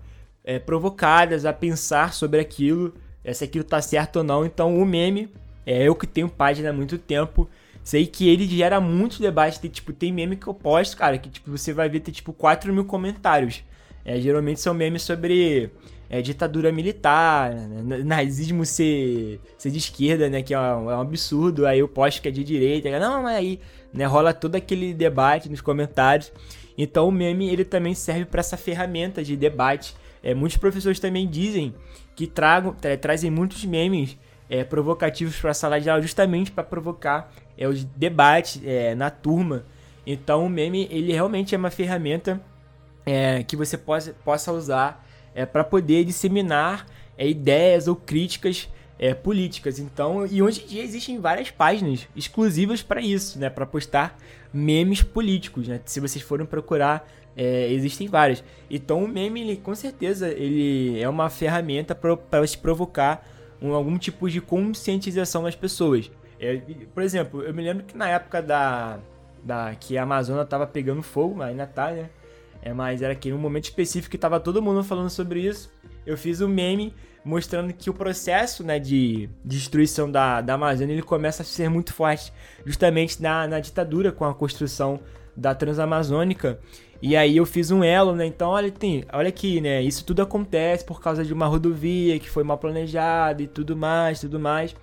é, 0.44 0.58
provocadas 0.58 1.44
a 1.44 1.52
pensar 1.52 2.14
sobre 2.14 2.40
aquilo, 2.40 2.94
se 3.34 3.44
aquilo 3.44 3.64
tá 3.64 3.82
certo 3.82 4.16
ou 4.16 4.24
não. 4.24 4.46
Então 4.46 4.80
o 4.80 4.86
meme, 4.86 5.28
é 5.68 5.82
eu 5.86 5.94
que 5.94 6.06
tenho 6.06 6.30
página 6.30 6.70
há 6.70 6.72
muito 6.72 6.96
tempo, 6.96 7.46
sei 7.84 8.06
que 8.06 8.26
ele 8.26 8.46
gera 8.48 8.80
muitos 8.80 9.20
debates. 9.20 9.58
Tem, 9.58 9.70
tipo, 9.70 9.92
tem 9.92 10.10
meme 10.10 10.34
que 10.34 10.46
eu 10.46 10.54
posto, 10.54 10.96
cara, 10.96 11.18
que 11.18 11.28
tipo, 11.28 11.50
você 11.50 11.74
vai 11.74 11.90
ver 11.90 12.00
ter 12.00 12.10
tipo 12.10 12.32
4 12.32 12.72
mil 12.72 12.86
comentários. 12.86 13.62
É, 14.02 14.18
geralmente 14.18 14.60
são 14.60 14.72
memes 14.72 15.02
sobre 15.02 15.70
é, 16.08 16.22
ditadura 16.22 16.72
militar, 16.72 17.54
nazismo 18.02 18.64
ser, 18.64 19.42
ser 19.58 19.70
de 19.70 19.76
esquerda, 19.76 20.30
né? 20.30 20.40
Que 20.40 20.54
é 20.54 20.58
um, 20.58 20.90
é 20.90 20.96
um, 20.96 21.00
absurdo. 21.02 21.66
Aí 21.66 21.80
eu 21.80 21.88
posto 21.88 22.22
que 22.22 22.28
é 22.28 22.30
de 22.30 22.42
direita. 22.42 22.98
Não, 22.98 23.24
mas 23.24 23.36
aí 23.36 23.60
né, 23.92 24.06
rola 24.06 24.32
todo 24.32 24.54
aquele 24.54 24.94
debate 24.94 25.50
nos 25.50 25.60
comentários. 25.60 26.32
Então 26.78 27.06
o 27.06 27.12
meme 27.12 27.50
ele 27.50 27.64
também 27.64 27.94
serve 27.94 28.24
para 28.24 28.40
essa 28.40 28.56
ferramenta 28.56 29.22
de 29.22 29.36
debate. 29.36 29.94
É, 30.22 30.32
muitos 30.32 30.56
professores 30.56 30.98
também 30.98 31.28
dizem 31.28 31.74
que 32.16 32.26
tragam, 32.26 32.72
tra 32.72 32.96
trazem 32.96 33.30
muitos 33.30 33.62
memes 33.66 34.16
é, 34.48 34.64
provocativos 34.64 35.36
para 35.38 35.50
a 35.50 35.54
sala 35.54 35.80
de 35.80 35.88
aula 35.90 36.02
justamente 36.02 36.50
para 36.50 36.64
provocar 36.64 37.32
é, 37.56 37.68
os 37.68 37.84
debates 37.84 38.60
é, 38.64 38.94
na 38.94 39.10
turma. 39.10 39.64
Então 40.06 40.46
o 40.46 40.48
meme 40.48 40.88
ele 40.90 41.12
realmente 41.12 41.54
é 41.54 41.58
uma 41.58 41.70
ferramenta 41.70 42.40
é, 43.04 43.42
que 43.42 43.56
você 43.56 43.76
possa, 43.76 44.14
possa 44.24 44.52
usar 44.52 45.04
é, 45.34 45.46
para 45.46 45.64
poder 45.64 46.04
disseminar 46.04 46.86
é, 47.16 47.28
ideias 47.28 47.88
ou 47.88 47.96
críticas 47.96 48.68
é, 48.98 49.14
políticas. 49.14 49.78
Então, 49.78 50.26
e 50.26 50.42
hoje 50.42 50.64
em 50.64 50.66
dia 50.66 50.82
existem 50.82 51.20
várias 51.20 51.50
páginas 51.50 52.08
exclusivas 52.16 52.82
para 52.82 53.00
isso, 53.00 53.38
né, 53.38 53.48
para 53.48 53.64
postar 53.64 54.18
memes 54.52 55.02
políticos, 55.02 55.68
né? 55.68 55.80
Se 55.84 56.00
vocês 56.00 56.24
forem 56.24 56.46
procurar, 56.46 57.08
é, 57.36 57.70
existem 57.70 58.08
várias. 58.08 58.42
Então, 58.68 59.04
o 59.04 59.08
meme, 59.08 59.42
ele, 59.42 59.56
com 59.56 59.74
certeza, 59.74 60.28
ele 60.28 61.00
é 61.00 61.08
uma 61.08 61.30
ferramenta 61.30 61.94
para 61.94 62.46
se 62.46 62.58
provocar 62.58 63.24
um, 63.60 63.72
algum 63.72 63.98
tipo 63.98 64.28
de 64.28 64.40
conscientização 64.40 65.42
nas 65.42 65.54
pessoas. 65.54 66.10
É, 66.40 66.60
por 66.94 67.02
exemplo, 67.02 67.42
eu 67.42 67.52
me 67.52 67.62
lembro 67.62 67.84
que 67.84 67.96
na 67.96 68.08
época 68.08 68.40
da, 68.40 68.98
da 69.42 69.74
que 69.74 69.98
a 69.98 70.02
Amazônia 70.02 70.44
tava 70.44 70.66
pegando 70.66 71.02
fogo, 71.02 71.42
ainda 71.42 71.66
tá, 71.66 71.90
né? 71.90 72.10
É, 72.62 72.72
mas 72.72 73.02
era 73.02 73.14
que 73.14 73.32
um 73.32 73.38
momento 73.38 73.64
específico 73.64 74.10
que 74.10 74.18
tava 74.18 74.40
todo 74.40 74.60
mundo 74.60 74.82
falando 74.82 75.10
sobre 75.10 75.40
isso. 75.40 75.70
Eu 76.04 76.16
fiz 76.16 76.40
um 76.40 76.48
meme 76.48 76.94
mostrando 77.24 77.72
que 77.72 77.90
o 77.90 77.94
processo 77.94 78.64
né, 78.64 78.78
de 78.78 79.28
destruição 79.44 80.10
da, 80.10 80.40
da 80.40 80.54
Amazônia 80.54 80.94
ele 80.94 81.02
começa 81.02 81.42
a 81.42 81.44
ser 81.44 81.68
muito 81.68 81.92
forte, 81.92 82.32
justamente 82.64 83.20
na, 83.22 83.46
na 83.46 83.60
ditadura 83.60 84.10
com 84.10 84.24
a 84.24 84.34
construção 84.34 85.00
da 85.38 85.54
Transamazônica. 85.54 86.58
E 87.00 87.16
aí 87.16 87.36
eu 87.36 87.46
fiz 87.46 87.70
um 87.70 87.84
elo, 87.84 88.14
né? 88.14 88.26
Então, 88.26 88.50
olha, 88.50 88.70
tem, 88.72 89.04
olha 89.12 89.28
aqui, 89.28 89.60
né? 89.60 89.80
Isso 89.80 90.04
tudo 90.04 90.20
acontece 90.20 90.84
por 90.84 91.00
causa 91.00 91.24
de 91.24 91.32
uma 91.32 91.46
rodovia 91.46 92.18
que 92.18 92.28
foi 92.28 92.42
mal 92.42 92.58
planejada 92.58 93.40
e 93.40 93.46
tudo 93.46 93.76
mais, 93.76 94.20
tudo 94.20 94.40
mais. 94.40 94.74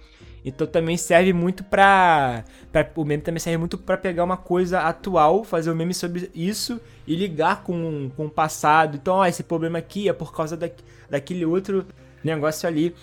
Então 0.46 0.66
também 0.66 0.96
serve 0.96 1.34
muito 1.34 1.64
pra, 1.64 2.46
pra 2.72 2.88
o 2.96 3.04
meme 3.04 3.24
também 3.24 3.40
serve 3.40 3.58
muito 3.58 3.80
para 3.80 3.98
pegar 3.98 4.24
uma 4.24 4.38
coisa 4.38 4.82
atual, 4.82 5.44
fazer 5.44 5.72
um 5.72 5.76
meme 5.76 5.94
sobre 5.94 6.30
isso 6.36 6.80
e 7.06 7.16
ligar 7.16 7.64
com, 7.64 8.10
com 8.16 8.28
o 8.28 8.30
passado. 8.30 8.96
Então, 8.96 9.16
ó, 9.16 9.26
esse 9.26 9.44
problema 9.44 9.80
aqui 9.80 10.08
é 10.08 10.14
por 10.14 10.34
causa 10.34 10.56
da, 10.56 10.70
daquele 11.10 11.46
outro 11.46 11.86
negócio 12.24 12.70
ali. 12.70 12.96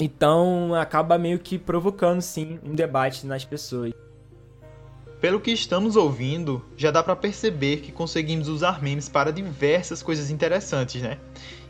Então 0.00 0.74
acaba 0.74 1.18
meio 1.18 1.38
que 1.38 1.58
provocando 1.58 2.22
sim 2.22 2.58
um 2.64 2.74
debate 2.74 3.26
nas 3.26 3.44
pessoas. 3.44 3.92
Pelo 5.20 5.40
que 5.40 5.50
estamos 5.50 5.96
ouvindo, 5.96 6.64
já 6.76 6.92
dá 6.92 7.02
para 7.02 7.16
perceber 7.16 7.78
que 7.78 7.90
conseguimos 7.90 8.46
usar 8.46 8.80
memes 8.80 9.08
para 9.08 9.32
diversas 9.32 10.00
coisas 10.00 10.30
interessantes, 10.30 11.02
né? 11.02 11.18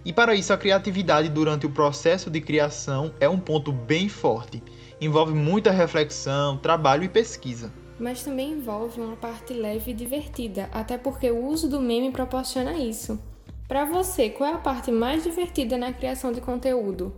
E 0.04 0.12
para 0.12 0.34
isso 0.34 0.52
a 0.52 0.58
criatividade 0.58 1.30
durante 1.30 1.64
o 1.64 1.70
processo 1.70 2.30
de 2.30 2.42
criação 2.42 3.10
é 3.18 3.26
um 3.26 3.38
ponto 3.38 3.72
bem 3.72 4.06
forte. 4.06 4.62
Envolve 5.00 5.32
muita 5.32 5.70
reflexão, 5.70 6.58
trabalho 6.58 7.04
e 7.04 7.08
pesquisa. 7.08 7.72
Mas 7.98 8.22
também 8.22 8.52
envolve 8.52 9.00
uma 9.00 9.16
parte 9.16 9.54
leve 9.54 9.92
e 9.92 9.94
divertida, 9.94 10.68
até 10.70 10.98
porque 10.98 11.30
o 11.30 11.46
uso 11.46 11.70
do 11.70 11.80
meme 11.80 12.12
proporciona 12.12 12.74
isso. 12.74 13.18
Para 13.66 13.86
você, 13.86 14.28
qual 14.28 14.50
é 14.50 14.52
a 14.52 14.58
parte 14.58 14.92
mais 14.92 15.24
divertida 15.24 15.78
na 15.78 15.90
criação 15.90 16.32
de 16.32 16.42
conteúdo? 16.42 17.16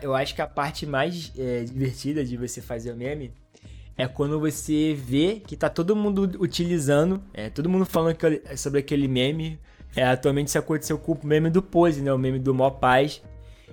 Eu 0.00 0.14
acho 0.14 0.36
que 0.36 0.42
a 0.42 0.46
parte 0.46 0.86
mais 0.86 1.32
é, 1.36 1.64
divertida 1.64 2.24
de 2.24 2.36
você 2.36 2.60
fazer 2.60 2.92
o 2.92 2.96
meme 2.96 3.32
é 3.96 4.08
quando 4.08 4.40
você 4.40 4.94
vê 4.94 5.40
que 5.46 5.56
tá 5.56 5.68
todo 5.68 5.94
mundo 5.94 6.30
utilizando, 6.40 7.22
é, 7.32 7.48
todo 7.48 7.68
mundo 7.68 7.86
falando 7.86 8.16
sobre 8.56 8.80
aquele 8.80 9.06
meme. 9.06 9.58
É, 9.96 10.04
atualmente 10.04 10.48
isso 10.48 10.58
aconteceu 10.58 10.98
com 10.98 11.12
o 11.12 11.18
meme 11.22 11.48
do 11.48 11.62
Pose, 11.62 12.02
né? 12.02 12.12
O 12.12 12.18
meme 12.18 12.40
do 12.40 12.52
Mó 12.52 12.70
Paz. 12.70 13.22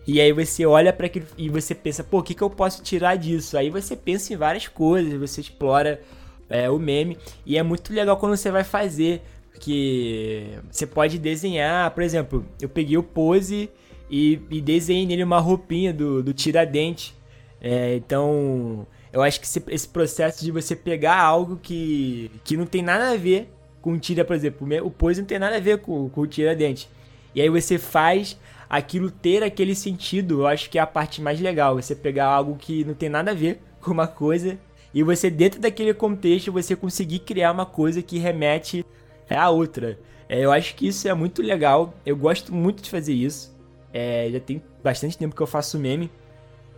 E 0.06 0.22
aí 0.22 0.32
você 0.32 0.66
olha 0.66 0.94
para 0.94 1.08
aquilo 1.08 1.26
e 1.38 1.50
você 1.50 1.74
pensa, 1.74 2.04
pô, 2.04 2.20
o 2.20 2.24
que, 2.24 2.34
que 2.36 2.42
eu 2.42 2.50
posso 2.50 2.84
tirar 2.84 3.16
disso? 3.16 3.58
Aí 3.58 3.70
você 3.70 3.96
pensa 3.96 4.34
em 4.34 4.38
várias 4.38 4.68
coisas, 4.68 5.14
você 5.20 5.42
explora 5.42 6.02
é, 6.50 6.70
o 6.70 6.78
meme. 6.78 7.18
E 7.46 7.58
é 7.58 7.64
muito 7.64 7.92
legal 7.92 8.18
quando 8.18 8.36
você 8.38 8.52
vai 8.52 8.64
fazer. 8.64 9.22
Que 9.60 10.58
você 10.72 10.88
pode 10.88 11.20
desenhar, 11.20 11.92
por 11.92 12.02
exemplo, 12.02 12.44
eu 12.60 12.68
peguei 12.68 12.98
o 12.98 13.04
pose 13.04 13.70
e, 14.10 14.42
e 14.50 14.60
desenhei 14.60 15.06
nele 15.06 15.24
uma 15.24 15.40
roupinha 15.40 15.94
do, 15.94 16.24
do 16.24 16.34
Tiradentes. 16.34 17.14
É, 17.62 17.96
então, 17.96 18.88
eu 19.12 19.22
acho 19.22 19.40
que 19.40 19.46
esse, 19.46 19.64
esse, 19.68 19.88
processo 19.88 20.44
de 20.44 20.52
você 20.52 20.76
pegar 20.76 21.20
algo 21.20 21.60
que, 21.62 22.32
que 22.44 22.56
não 22.56 22.66
tem 22.66 22.82
nada 22.82 23.12
a 23.12 23.18
ver 23.18 23.52
com 23.82 23.98
tira, 23.98 24.24
por 24.24 24.36
exemplo, 24.36 24.68
o 24.86 24.92
pose 24.92 25.22
não 25.22 25.28
tem 25.28 25.40
nada 25.40 25.58
a 25.58 25.60
ver 25.60 25.80
com, 25.80 26.08
com 26.10 26.22
o 26.22 26.28
tiradente. 26.28 26.90
E 27.34 27.42
aí 27.42 27.50
você 27.50 27.78
faz 27.78 28.38
aquilo 28.70 29.10
ter 29.10 29.44
aquele 29.44 29.76
sentido, 29.76 30.42
eu 30.42 30.48
acho 30.48 30.70
que 30.70 30.78
é 30.78 30.82
a 30.82 30.88
parte 30.88 31.22
mais 31.22 31.40
legal. 31.42 31.76
Você 31.76 31.96
pegar 31.96 32.28
algo 32.28 32.56
que 32.56 32.86
não 32.86 32.94
tem 32.94 33.10
nada 33.10 33.32
a 33.32 33.34
ver 33.34 33.60
com 33.82 33.92
uma 33.92 34.08
coisa 34.08 34.58
e 34.94 35.04
você, 35.04 35.30
dentro 35.30 35.60
daquele 35.60 35.94
contexto, 35.94 36.52
você 36.52 36.76
conseguir 36.76 37.20
criar 37.20 37.52
uma 37.52 37.66
coisa 37.66 38.02
que 38.02 38.18
remete 38.18 38.86
à 39.30 39.50
outra. 39.50 39.98
É, 40.28 40.40
eu 40.40 40.52
acho 40.52 40.76
que 40.76 40.88
isso 40.88 41.08
é 41.08 41.14
muito 41.14 41.42
legal. 41.42 41.94
Eu 42.06 42.16
gosto 42.16 42.54
muito 42.54 42.82
de 42.84 42.90
fazer 42.90 43.14
isso. 43.14 43.58
É, 43.94 44.30
já 44.32 44.40
tem 44.40 44.62
bastante 44.84 45.18
tempo 45.18 45.36
que 45.36 45.42
eu 45.42 45.48
faço 45.48 45.80
meme. 45.80 46.12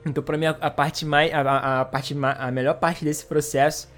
Então, 0.06 0.24
para 0.24 0.38
mim, 0.38 0.46
a, 0.46 0.70
parte 0.70 1.06
mais, 1.06 1.34
a, 1.34 1.82
a, 1.82 1.86
parte, 1.86 2.16
a 2.22 2.52
melhor 2.52 2.76
parte 2.76 3.06
desse 3.06 3.26
processo 3.26 3.90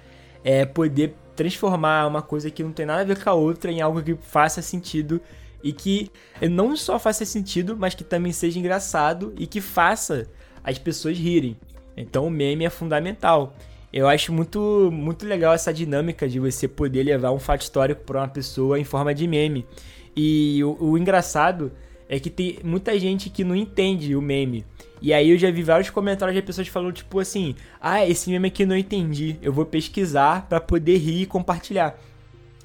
é 0.44 0.64
poder 0.64 1.14
transformar 1.34 2.06
uma 2.06 2.22
coisa 2.22 2.50
que 2.50 2.62
não 2.62 2.72
tem 2.72 2.86
nada 2.86 3.02
a 3.02 3.04
ver 3.04 3.22
com 3.22 3.28
a 3.28 3.34
outra 3.34 3.70
em 3.70 3.80
algo 3.80 4.02
que 4.02 4.14
faça 4.14 4.62
sentido 4.62 5.20
e 5.62 5.72
que 5.72 6.10
não 6.50 6.76
só 6.76 6.98
faça 6.98 7.24
sentido, 7.24 7.76
mas 7.76 7.94
que 7.94 8.04
também 8.04 8.32
seja 8.32 8.58
engraçado 8.58 9.34
e 9.36 9.46
que 9.46 9.60
faça 9.60 10.28
as 10.62 10.78
pessoas 10.78 11.18
rirem. 11.18 11.56
Então, 11.96 12.26
o 12.26 12.30
meme 12.30 12.64
é 12.64 12.70
fundamental. 12.70 13.54
Eu 13.92 14.08
acho 14.08 14.32
muito, 14.32 14.90
muito 14.92 15.26
legal 15.26 15.54
essa 15.54 15.72
dinâmica 15.72 16.28
de 16.28 16.38
você 16.38 16.68
poder 16.68 17.02
levar 17.02 17.32
um 17.32 17.38
fato 17.38 17.62
histórico 17.62 18.04
para 18.04 18.20
uma 18.20 18.28
pessoa 18.28 18.78
em 18.78 18.84
forma 18.84 19.14
de 19.14 19.26
meme. 19.26 19.66
E 20.14 20.62
o, 20.62 20.76
o 20.80 20.98
engraçado 20.98 21.72
é 22.08 22.18
que 22.20 22.30
tem 22.30 22.58
muita 22.62 22.98
gente 22.98 23.30
que 23.30 23.44
não 23.44 23.56
entende 23.56 24.14
o 24.14 24.22
meme. 24.22 24.64
E 25.02 25.12
aí 25.12 25.30
eu 25.30 25.38
já 25.38 25.50
vi 25.50 25.62
vários 25.62 25.90
comentários 25.90 26.34
de 26.34 26.42
pessoas 26.42 26.68
falando 26.68 26.92
tipo 26.92 27.18
assim: 27.18 27.54
"Ah, 27.80 28.06
esse 28.06 28.30
meme 28.30 28.48
aqui 28.48 28.62
eu 28.62 28.66
não 28.66 28.76
entendi. 28.76 29.36
Eu 29.42 29.52
vou 29.52 29.66
pesquisar 29.66 30.46
para 30.48 30.60
poder 30.60 30.98
rir 30.98 31.22
e 31.22 31.26
compartilhar". 31.26 31.98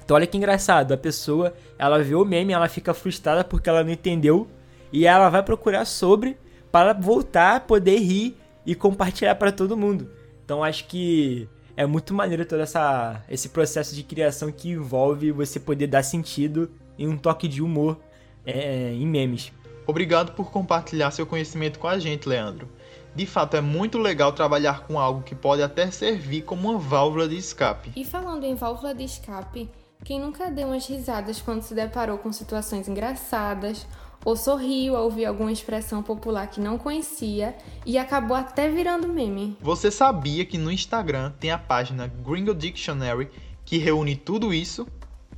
Então 0.04 0.16
olha 0.16 0.26
que 0.26 0.36
engraçado, 0.36 0.92
a 0.92 0.96
pessoa, 0.96 1.54
ela 1.78 2.02
vê 2.02 2.14
o 2.14 2.24
meme, 2.24 2.52
ela 2.52 2.68
fica 2.68 2.92
frustrada 2.92 3.44
porque 3.44 3.68
ela 3.68 3.84
não 3.84 3.92
entendeu 3.92 4.48
e 4.92 5.06
ela 5.06 5.28
vai 5.28 5.42
procurar 5.42 5.84
sobre 5.84 6.36
para 6.70 6.92
voltar 6.92 7.56
a 7.56 7.60
poder 7.60 7.98
rir 7.98 8.36
e 8.66 8.74
compartilhar 8.74 9.34
para 9.36 9.52
todo 9.52 9.76
mundo. 9.76 10.10
Então 10.44 10.62
acho 10.62 10.86
que 10.86 11.48
é 11.76 11.86
muito 11.86 12.12
maneiro 12.12 12.44
todo 12.44 12.60
essa, 12.60 13.22
esse 13.28 13.48
processo 13.48 13.94
de 13.94 14.02
criação 14.02 14.52
que 14.52 14.70
envolve 14.70 15.32
você 15.32 15.58
poder 15.58 15.86
dar 15.86 16.02
sentido 16.02 16.70
e 16.98 17.06
um 17.06 17.16
toque 17.16 17.48
de 17.48 17.62
humor 17.62 17.98
é, 18.46 18.92
em 18.92 19.06
memes. 19.06 19.52
Obrigado 19.86 20.32
por 20.32 20.50
compartilhar 20.50 21.10
seu 21.10 21.26
conhecimento 21.26 21.78
com 21.78 21.88
a 21.88 21.98
gente, 21.98 22.28
Leandro. 22.28 22.68
De 23.14 23.26
fato, 23.26 23.56
é 23.56 23.60
muito 23.60 23.98
legal 23.98 24.32
trabalhar 24.32 24.86
com 24.86 24.98
algo 24.98 25.22
que 25.22 25.34
pode 25.34 25.62
até 25.62 25.90
servir 25.90 26.42
como 26.42 26.70
uma 26.70 26.78
válvula 26.78 27.28
de 27.28 27.36
escape. 27.36 27.92
E 27.94 28.04
falando 28.04 28.44
em 28.44 28.54
válvula 28.54 28.94
de 28.94 29.04
escape, 29.04 29.68
quem 30.04 30.18
nunca 30.18 30.50
deu 30.50 30.68
umas 30.68 30.86
risadas 30.86 31.40
quando 31.40 31.62
se 31.62 31.74
deparou 31.74 32.18
com 32.18 32.32
situações 32.32 32.88
engraçadas 32.88 33.86
ou 34.24 34.36
sorriu 34.36 34.96
ao 34.96 35.04
ouvir 35.04 35.26
alguma 35.26 35.52
expressão 35.52 36.02
popular 36.02 36.46
que 36.46 36.60
não 36.60 36.78
conhecia 36.78 37.54
e 37.84 37.98
acabou 37.98 38.36
até 38.36 38.68
virando 38.68 39.08
meme? 39.08 39.56
Você 39.60 39.90
sabia 39.90 40.44
que 40.44 40.56
no 40.56 40.72
Instagram 40.72 41.32
tem 41.38 41.50
a 41.50 41.58
página 41.58 42.06
Gringo 42.06 42.54
Dictionary 42.54 43.28
que 43.64 43.78
reúne 43.78 44.16
tudo 44.16 44.54
isso? 44.54 44.86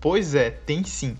Pois 0.01 0.35
é, 0.35 0.51
tem 0.51 0.85
sim. 0.85 1.17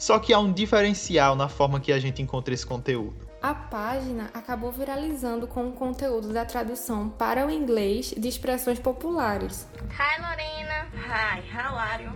Só 0.00 0.18
que 0.18 0.32
há 0.32 0.38
um 0.38 0.50
diferencial 0.50 1.36
na 1.36 1.46
forma 1.46 1.78
que 1.78 1.92
a 1.92 1.98
gente 1.98 2.22
encontra 2.22 2.54
esse 2.54 2.64
conteúdo. 2.64 3.28
A 3.42 3.52
página 3.54 4.30
acabou 4.32 4.72
viralizando 4.72 5.46
com 5.46 5.68
o 5.68 5.72
conteúdo 5.72 6.32
da 6.32 6.42
tradução 6.42 7.10
para 7.10 7.46
o 7.46 7.50
inglês 7.50 8.14
de 8.16 8.26
expressões 8.26 8.78
populares. 8.78 9.68
Hi 9.90 10.22
Lorena. 10.22 10.88
Hi, 10.94 11.42
how 11.54 11.76
are 11.76 12.04
you? 12.04 12.12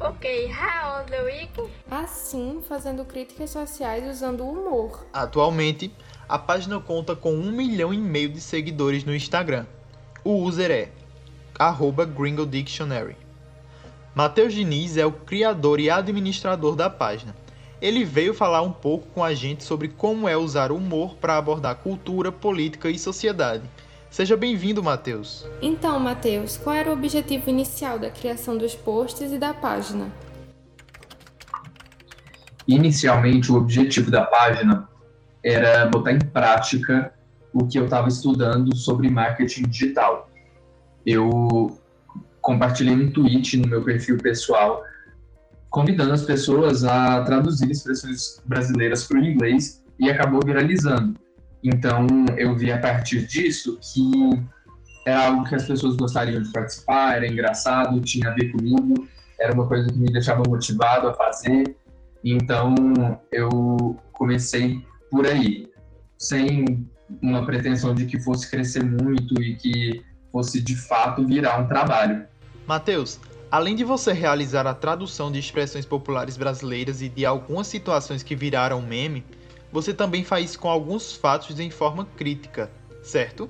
Ok, 0.00 0.50
how 0.50 1.04
the 1.04 1.22
week? 1.24 1.70
Assim, 1.90 2.62
fazendo 2.66 3.04
críticas 3.04 3.50
sociais 3.50 4.08
usando 4.08 4.42
o 4.42 4.50
humor. 4.50 5.06
Atualmente, 5.12 5.94
a 6.26 6.38
página 6.38 6.80
conta 6.80 7.14
com 7.14 7.34
um 7.34 7.52
milhão 7.52 7.92
e 7.92 7.98
meio 7.98 8.30
de 8.30 8.40
seguidores 8.40 9.04
no 9.04 9.14
Instagram. 9.14 9.66
O 10.24 10.36
user 10.36 10.70
é 10.70 10.88
arroba 11.58 12.06
Gringo 12.06 12.46
Dictionary. 12.46 13.27
Matheus 14.18 14.52
Diniz 14.52 14.96
é 14.96 15.06
o 15.06 15.12
criador 15.12 15.78
e 15.78 15.88
administrador 15.88 16.74
da 16.74 16.90
página. 16.90 17.36
Ele 17.80 18.04
veio 18.04 18.34
falar 18.34 18.62
um 18.62 18.72
pouco 18.72 19.06
com 19.14 19.22
a 19.22 19.32
gente 19.32 19.62
sobre 19.62 19.86
como 19.86 20.28
é 20.28 20.36
usar 20.36 20.72
o 20.72 20.76
humor 20.76 21.14
para 21.14 21.36
abordar 21.36 21.76
cultura, 21.76 22.32
política 22.32 22.90
e 22.90 22.98
sociedade. 22.98 23.62
Seja 24.10 24.36
bem-vindo, 24.36 24.82
Matheus. 24.82 25.46
Então, 25.62 26.00
Matheus, 26.00 26.56
qual 26.56 26.74
era 26.74 26.90
o 26.90 26.94
objetivo 26.94 27.48
inicial 27.48 27.96
da 27.96 28.10
criação 28.10 28.58
dos 28.58 28.74
posts 28.74 29.30
e 29.30 29.38
da 29.38 29.54
página? 29.54 30.10
Inicialmente, 32.66 33.52
o 33.52 33.54
objetivo 33.54 34.10
da 34.10 34.24
página 34.24 34.88
era 35.44 35.86
botar 35.86 36.10
em 36.10 36.18
prática 36.18 37.14
o 37.52 37.68
que 37.68 37.78
eu 37.78 37.84
estava 37.84 38.08
estudando 38.08 38.74
sobre 38.74 39.08
marketing 39.08 39.68
digital. 39.68 40.28
Eu 41.06 41.77
compartilhei 42.58 42.92
um 42.92 43.08
tweet 43.12 43.56
no 43.56 43.68
meu 43.68 43.84
perfil 43.84 44.18
pessoal 44.18 44.82
convidando 45.70 46.12
as 46.12 46.22
pessoas 46.22 46.82
a 46.82 47.22
traduzir 47.22 47.70
expressões 47.70 48.42
brasileiras 48.46 49.04
para 49.04 49.18
o 49.18 49.24
inglês 49.24 49.84
e 50.00 50.10
acabou 50.10 50.40
viralizando. 50.44 51.14
Então, 51.62 52.06
eu 52.36 52.56
vi 52.56 52.72
a 52.72 52.78
partir 52.78 53.26
disso 53.26 53.78
que 53.80 54.10
é 55.06 55.14
algo 55.14 55.44
que 55.44 55.54
as 55.54 55.66
pessoas 55.66 55.96
gostariam 55.96 56.42
de 56.42 56.50
participar, 56.50 57.16
era 57.16 57.28
engraçado, 57.28 58.00
tinha 58.00 58.30
a 58.30 58.34
ver 58.34 58.50
comigo, 58.50 59.06
era 59.38 59.52
uma 59.54 59.68
coisa 59.68 59.88
que 59.88 59.98
me 59.98 60.10
deixava 60.10 60.42
motivado 60.48 61.08
a 61.08 61.14
fazer. 61.14 61.76
Então, 62.24 62.74
eu 63.30 63.96
comecei 64.12 64.84
por 65.10 65.26
aí, 65.26 65.70
sem 66.18 66.88
uma 67.22 67.46
pretensão 67.46 67.94
de 67.94 68.04
que 68.06 68.18
fosse 68.18 68.50
crescer 68.50 68.82
muito 68.84 69.40
e 69.40 69.54
que 69.54 70.02
fosse 70.32 70.60
de 70.60 70.74
fato 70.76 71.24
virar 71.24 71.58
um 71.58 71.68
trabalho. 71.68 72.26
Matheus, 72.68 73.18
além 73.50 73.74
de 73.74 73.82
você 73.82 74.12
realizar 74.12 74.66
a 74.66 74.74
tradução 74.74 75.32
de 75.32 75.38
expressões 75.38 75.86
populares 75.86 76.36
brasileiras 76.36 77.00
e 77.00 77.08
de 77.08 77.24
algumas 77.24 77.66
situações 77.66 78.22
que 78.22 78.36
viraram 78.36 78.82
meme, 78.82 79.24
você 79.72 79.94
também 79.94 80.22
faz 80.22 80.54
com 80.54 80.68
alguns 80.68 81.14
fatos 81.14 81.58
em 81.58 81.70
forma 81.70 82.04
crítica, 82.14 82.70
certo? 83.02 83.48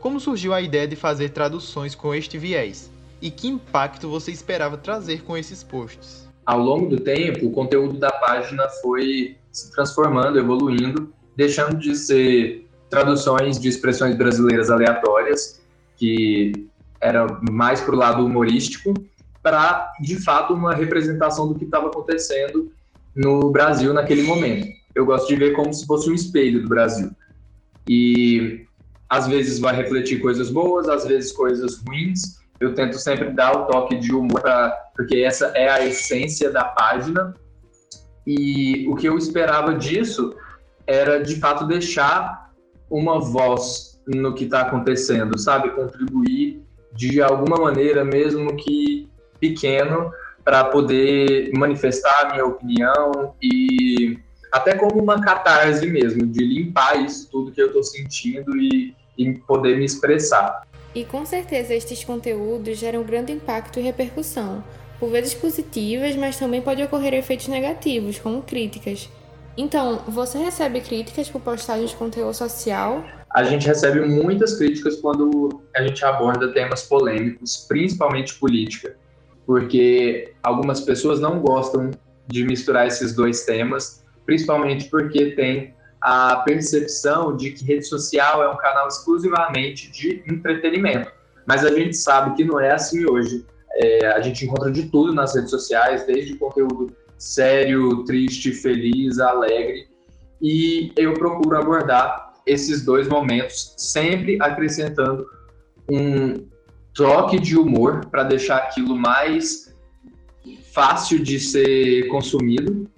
Como 0.00 0.18
surgiu 0.18 0.54
a 0.54 0.62
ideia 0.62 0.88
de 0.88 0.96
fazer 0.96 1.28
traduções 1.30 1.94
com 1.94 2.14
este 2.14 2.38
viés? 2.38 2.90
E 3.20 3.30
que 3.30 3.46
impacto 3.46 4.08
você 4.08 4.32
esperava 4.32 4.78
trazer 4.78 5.22
com 5.22 5.36
esses 5.36 5.62
posts? 5.62 6.26
Ao 6.46 6.58
longo 6.58 6.88
do 6.88 6.98
tempo, 6.98 7.44
o 7.44 7.50
conteúdo 7.50 7.98
da 7.98 8.10
página 8.10 8.66
foi 8.80 9.36
se 9.52 9.70
transformando, 9.70 10.38
evoluindo, 10.38 11.12
deixando 11.36 11.76
de 11.76 11.94
ser 11.94 12.66
traduções 12.88 13.60
de 13.60 13.68
expressões 13.68 14.16
brasileiras 14.16 14.70
aleatórias, 14.70 15.60
que 15.98 16.70
era 17.00 17.26
mais 17.50 17.80
para 17.80 17.94
o 17.94 17.98
lado 17.98 18.24
humorístico, 18.24 18.94
para, 19.42 19.92
de 20.00 20.22
fato, 20.22 20.54
uma 20.54 20.74
representação 20.74 21.48
do 21.48 21.54
que 21.54 21.64
estava 21.64 21.86
acontecendo 21.86 22.72
no 23.14 23.50
Brasil 23.50 23.94
naquele 23.94 24.22
momento 24.22 24.76
eu 24.96 25.04
gosto 25.04 25.28
de 25.28 25.36
ver 25.36 25.52
como 25.52 25.72
se 25.72 25.86
fosse 25.86 26.10
um 26.10 26.14
espelho 26.14 26.62
do 26.62 26.68
Brasil. 26.68 27.10
E 27.86 28.66
às 29.08 29.28
vezes 29.28 29.58
vai 29.58 29.76
refletir 29.76 30.20
coisas 30.20 30.50
boas, 30.50 30.88
às 30.88 31.04
vezes 31.04 31.30
coisas 31.32 31.84
ruins. 31.86 32.40
Eu 32.58 32.74
tento 32.74 32.98
sempre 32.98 33.30
dar 33.30 33.54
o 33.54 33.66
toque 33.66 33.98
de 33.98 34.12
humor, 34.12 34.40
pra, 34.40 34.70
porque 34.96 35.18
essa 35.18 35.48
é 35.48 35.68
a 35.68 35.84
essência 35.84 36.50
da 36.50 36.64
página. 36.64 37.34
E 38.26 38.88
o 38.88 38.96
que 38.96 39.06
eu 39.06 39.18
esperava 39.18 39.74
disso 39.74 40.34
era, 40.86 41.22
de 41.22 41.36
fato, 41.36 41.66
deixar 41.66 42.50
uma 42.90 43.20
voz 43.20 44.00
no 44.06 44.34
que 44.34 44.44
está 44.44 44.62
acontecendo, 44.62 45.38
sabe? 45.38 45.70
Contribuir 45.72 46.64
de 46.96 47.20
alguma 47.20 47.56
maneira, 47.56 48.04
mesmo 48.04 48.56
que 48.56 49.08
pequeno, 49.38 50.10
para 50.44 50.64
poder 50.64 51.50
manifestar 51.52 52.22
a 52.22 52.32
minha 52.32 52.44
opinião 52.44 53.34
e 53.42 54.18
até 54.50 54.74
como 54.74 55.02
uma 55.02 55.20
catarse 55.20 55.86
mesmo, 55.86 56.26
de 56.26 56.44
limpar 56.44 57.04
isso 57.04 57.28
tudo 57.30 57.52
que 57.52 57.60
eu 57.60 57.66
estou 57.66 57.82
sentindo 57.82 58.56
e, 58.56 58.94
e 59.18 59.32
poder 59.40 59.76
me 59.76 59.84
expressar. 59.84 60.62
E 60.94 61.04
com 61.04 61.26
certeza 61.26 61.74
estes 61.74 62.04
conteúdos 62.04 62.78
geram 62.78 63.02
grande 63.02 63.32
impacto 63.32 63.78
e 63.78 63.82
repercussão, 63.82 64.64
por 64.98 65.10
vezes 65.10 65.34
positivas, 65.34 66.16
mas 66.16 66.38
também 66.38 66.62
pode 66.62 66.82
ocorrer 66.82 67.12
efeitos 67.12 67.48
negativos, 67.48 68.18
como 68.18 68.40
críticas. 68.40 69.10
Então, 69.58 70.02
você 70.06 70.38
recebe 70.38 70.80
críticas 70.80 71.28
por 71.28 71.40
postagens 71.40 71.90
de 71.90 71.96
conteúdo 71.96 72.34
social? 72.34 73.04
A 73.36 73.44
gente 73.44 73.66
recebe 73.66 74.00
muitas 74.00 74.56
críticas 74.56 74.96
quando 74.96 75.62
a 75.76 75.82
gente 75.82 76.02
aborda 76.04 76.52
temas 76.52 76.84
polêmicos, 76.84 77.66
principalmente 77.68 78.34
política, 78.34 78.96
porque 79.44 80.32
algumas 80.42 80.80
pessoas 80.80 81.20
não 81.20 81.38
gostam 81.40 81.90
de 82.26 82.44
misturar 82.44 82.86
esses 82.86 83.14
dois 83.14 83.44
temas 83.44 84.04
principalmente 84.26 84.90
porque 84.90 85.30
tem 85.30 85.72
a 86.02 86.36
percepção 86.38 87.36
de 87.36 87.52
que 87.52 87.64
rede 87.64 87.86
social 87.86 88.42
é 88.42 88.48
um 88.48 88.56
canal 88.56 88.88
exclusivamente 88.88 89.90
de 89.90 90.22
entretenimento. 90.28 91.10
Mas 91.46 91.64
a 91.64 91.70
gente 91.70 91.96
sabe 91.96 92.36
que 92.36 92.44
não 92.44 92.60
é 92.60 92.72
assim 92.72 93.08
hoje. 93.08 93.46
É, 93.76 94.08
a 94.08 94.20
gente 94.20 94.44
encontra 94.44 94.70
de 94.70 94.88
tudo 94.88 95.14
nas 95.14 95.34
redes 95.34 95.50
sociais, 95.50 96.04
desde 96.04 96.36
conteúdo 96.36 96.94
sério, 97.16 98.04
triste, 98.04 98.52
feliz, 98.52 99.18
alegre. 99.18 99.88
E 100.42 100.92
eu 100.96 101.14
procuro 101.14 101.56
abordar 101.56 102.25
esses 102.46 102.84
dois 102.84 103.08
momentos, 103.08 103.74
sempre 103.76 104.38
acrescentando 104.40 105.26
um 105.90 106.46
toque 106.94 107.38
de 107.38 107.56
humor 107.58 108.06
para 108.06 108.22
deixar 108.22 108.58
aquilo 108.58 108.96
mais 108.96 109.74
fácil 110.72 111.22
de 111.22 111.38
ser 111.40 112.06
consumido 112.08 112.88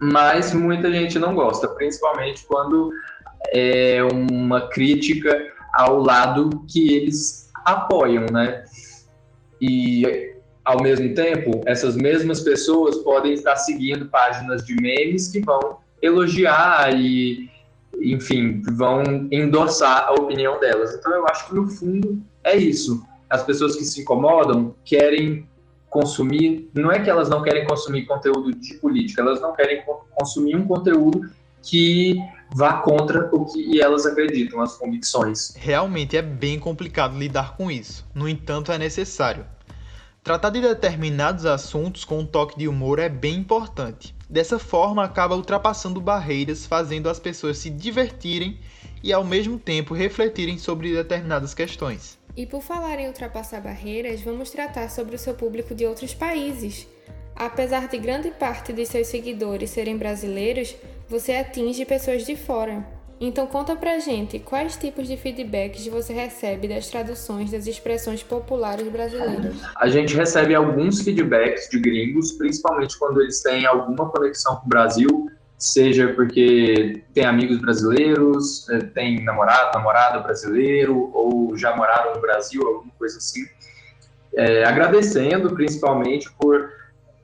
mas 0.00 0.54
muita 0.54 0.90
gente 0.92 1.18
não 1.18 1.34
gosta, 1.34 1.66
principalmente 1.68 2.44
quando 2.46 2.92
é 3.52 4.02
uma 4.04 4.68
crítica 4.68 5.52
ao 5.74 6.00
lado 6.00 6.64
que 6.68 6.94
eles 6.94 7.50
apoiam, 7.64 8.26
né? 8.26 8.64
E 9.60 10.34
ao 10.64 10.80
mesmo 10.82 11.14
tempo, 11.14 11.62
essas 11.66 11.96
mesmas 11.96 12.40
pessoas 12.40 12.98
podem 12.98 13.32
estar 13.32 13.56
seguindo 13.56 14.06
páginas 14.06 14.64
de 14.64 14.74
memes 14.80 15.28
que 15.28 15.40
vão 15.40 15.78
elogiar 16.00 16.94
e, 16.94 17.50
enfim, 18.00 18.62
vão 18.72 19.02
endossar 19.30 20.06
a 20.08 20.12
opinião 20.12 20.58
delas. 20.60 20.94
Então 20.94 21.12
eu 21.12 21.26
acho 21.26 21.48
que 21.48 21.54
no 21.54 21.68
fundo 21.68 22.22
é 22.44 22.56
isso. 22.56 23.02
As 23.28 23.42
pessoas 23.42 23.76
que 23.76 23.84
se 23.84 24.00
incomodam 24.00 24.74
querem 24.84 25.46
consumir, 25.90 26.70
não 26.74 26.92
é 26.92 27.00
que 27.00 27.08
elas 27.08 27.28
não 27.28 27.42
querem 27.42 27.66
consumir 27.66 28.06
conteúdo 28.06 28.52
de 28.52 28.74
política, 28.74 29.22
elas 29.22 29.40
não 29.40 29.54
querem 29.54 29.82
consumir 30.14 30.56
um 30.56 30.66
conteúdo 30.66 31.28
que 31.62 32.16
vá 32.54 32.74
contra 32.74 33.28
o 33.32 33.44
que 33.44 33.80
elas 33.80 34.06
acreditam, 34.06 34.60
as 34.60 34.76
convicções. 34.76 35.54
Realmente 35.56 36.16
é 36.16 36.22
bem 36.22 36.58
complicado 36.58 37.18
lidar 37.18 37.56
com 37.56 37.70
isso. 37.70 38.06
No 38.14 38.28
entanto, 38.28 38.72
é 38.72 38.78
necessário. 38.78 39.44
Tratar 40.28 40.50
de 40.50 40.60
determinados 40.60 41.46
assuntos 41.46 42.04
com 42.04 42.18
um 42.18 42.26
toque 42.26 42.58
de 42.58 42.68
humor 42.68 42.98
é 42.98 43.08
bem 43.08 43.36
importante. 43.36 44.14
Dessa 44.28 44.58
forma, 44.58 45.02
acaba 45.02 45.34
ultrapassando 45.34 46.02
barreiras, 46.02 46.66
fazendo 46.66 47.08
as 47.08 47.18
pessoas 47.18 47.56
se 47.56 47.70
divertirem 47.70 48.60
e 49.02 49.10
ao 49.10 49.24
mesmo 49.24 49.58
tempo 49.58 49.94
refletirem 49.94 50.58
sobre 50.58 50.92
determinadas 50.92 51.54
questões. 51.54 52.18
E 52.36 52.44
por 52.44 52.60
falar 52.60 53.00
em 53.00 53.06
ultrapassar 53.06 53.62
barreiras, 53.62 54.20
vamos 54.20 54.50
tratar 54.50 54.90
sobre 54.90 55.16
o 55.16 55.18
seu 55.18 55.32
público 55.32 55.74
de 55.74 55.86
outros 55.86 56.12
países. 56.12 56.86
Apesar 57.34 57.88
de 57.88 57.96
grande 57.96 58.30
parte 58.30 58.70
de 58.70 58.84
seus 58.84 59.06
seguidores 59.06 59.70
serem 59.70 59.96
brasileiros, 59.96 60.76
você 61.08 61.36
atinge 61.36 61.86
pessoas 61.86 62.26
de 62.26 62.36
fora. 62.36 62.97
Então 63.20 63.46
conta 63.46 63.74
pra 63.74 63.98
gente 63.98 64.38
quais 64.38 64.76
tipos 64.76 65.08
de 65.08 65.16
feedbacks 65.16 65.86
você 65.88 66.12
recebe 66.12 66.68
das 66.68 66.88
traduções 66.88 67.50
das 67.50 67.66
expressões 67.66 68.22
populares 68.22 68.86
brasileiras. 68.88 69.56
A 69.76 69.88
gente 69.88 70.14
recebe 70.14 70.54
alguns 70.54 71.00
feedbacks 71.00 71.68
de 71.68 71.80
gringos, 71.80 72.32
principalmente 72.32 72.96
quando 72.98 73.20
eles 73.20 73.42
têm 73.42 73.66
alguma 73.66 74.08
conexão 74.08 74.56
com 74.56 74.66
o 74.66 74.68
Brasil, 74.68 75.30
seja 75.58 76.12
porque 76.14 77.02
tem 77.12 77.24
amigos 77.24 77.58
brasileiros, 77.58 78.68
é, 78.70 78.78
tem 78.78 79.24
namorado, 79.24 79.76
namorada 79.76 80.20
brasileiro, 80.20 81.10
ou 81.12 81.56
já 81.56 81.74
moraram 81.74 82.14
no 82.14 82.20
Brasil, 82.20 82.64
alguma 82.64 82.92
coisa 82.96 83.18
assim. 83.18 83.44
É, 84.36 84.64
agradecendo 84.64 85.52
principalmente 85.54 86.30
por 86.38 86.70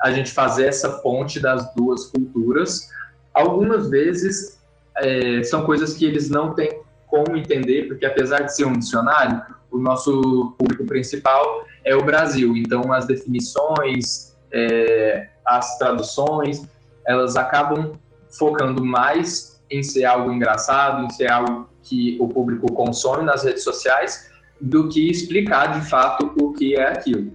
a 0.03 0.11
gente 0.11 0.33
fazer 0.33 0.67
essa 0.67 0.89
ponte 0.99 1.39
das 1.39 1.73
duas 1.75 2.07
culturas. 2.07 2.91
Algumas 3.33 3.89
vezes 3.89 4.54
é, 4.99 5.43
são 5.43 5.65
coisas 5.65 5.95
que 5.95 6.05
eles 6.05 6.29
não 6.31 6.55
têm 6.55 6.81
como 7.07 7.37
entender, 7.37 7.87
porque 7.89 8.07
apesar 8.07 8.41
de 8.41 8.55
ser 8.55 8.65
um 8.65 8.79
dicionário, 8.79 9.41
o 9.71 9.79
nosso 9.79 10.55
público 10.59 10.85
principal 10.85 11.65
é 11.85 11.95
o 11.95 12.05
Brasil. 12.05 12.57
Então, 12.57 12.93
as 12.93 13.07
definições, 13.07 14.37
é, 14.53 15.29
as 15.45 15.79
traduções, 15.79 16.63
elas 17.07 17.37
acabam 17.37 17.93
focando 18.39 18.85
mais 18.85 19.63
em 19.71 19.83
ser 19.83 20.05
algo 20.05 20.33
engraçado, 20.33 21.05
em 21.05 21.11
ser 21.11 21.31
algo 21.31 21.69
que 21.83 22.17
o 22.21 22.29
público 22.29 22.73
consome 22.73 23.25
nas 23.25 23.45
redes 23.45 23.63
sociais, 23.63 24.31
do 24.61 24.89
que 24.89 25.11
explicar 25.11 25.79
de 25.79 25.89
fato 25.89 26.33
o 26.41 26.53
que 26.53 26.77
é 26.77 26.89
aquilo. 26.89 27.33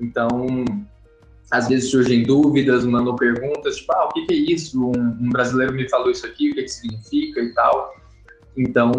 Então, 0.00 0.64
às 1.50 1.68
vezes 1.68 1.90
surgem 1.90 2.22
dúvidas, 2.24 2.84
mandam 2.84 3.16
perguntas, 3.16 3.76
tipo, 3.76 3.92
ah, 3.92 4.06
o 4.06 4.08
que, 4.08 4.26
é 4.32 4.34
isso? 4.34 4.80
Um, 4.80 4.98
um, 4.98 5.28
brasileiro 5.30 5.72
me 5.72 5.88
falou 5.88 6.10
isso 6.10 6.26
aqui, 6.26 6.50
o 6.50 6.54
que, 6.54 6.62
que 6.62 6.68
significa 6.68 7.40
e 7.40 7.52
tal. 7.54 7.94
Então, 8.56 8.92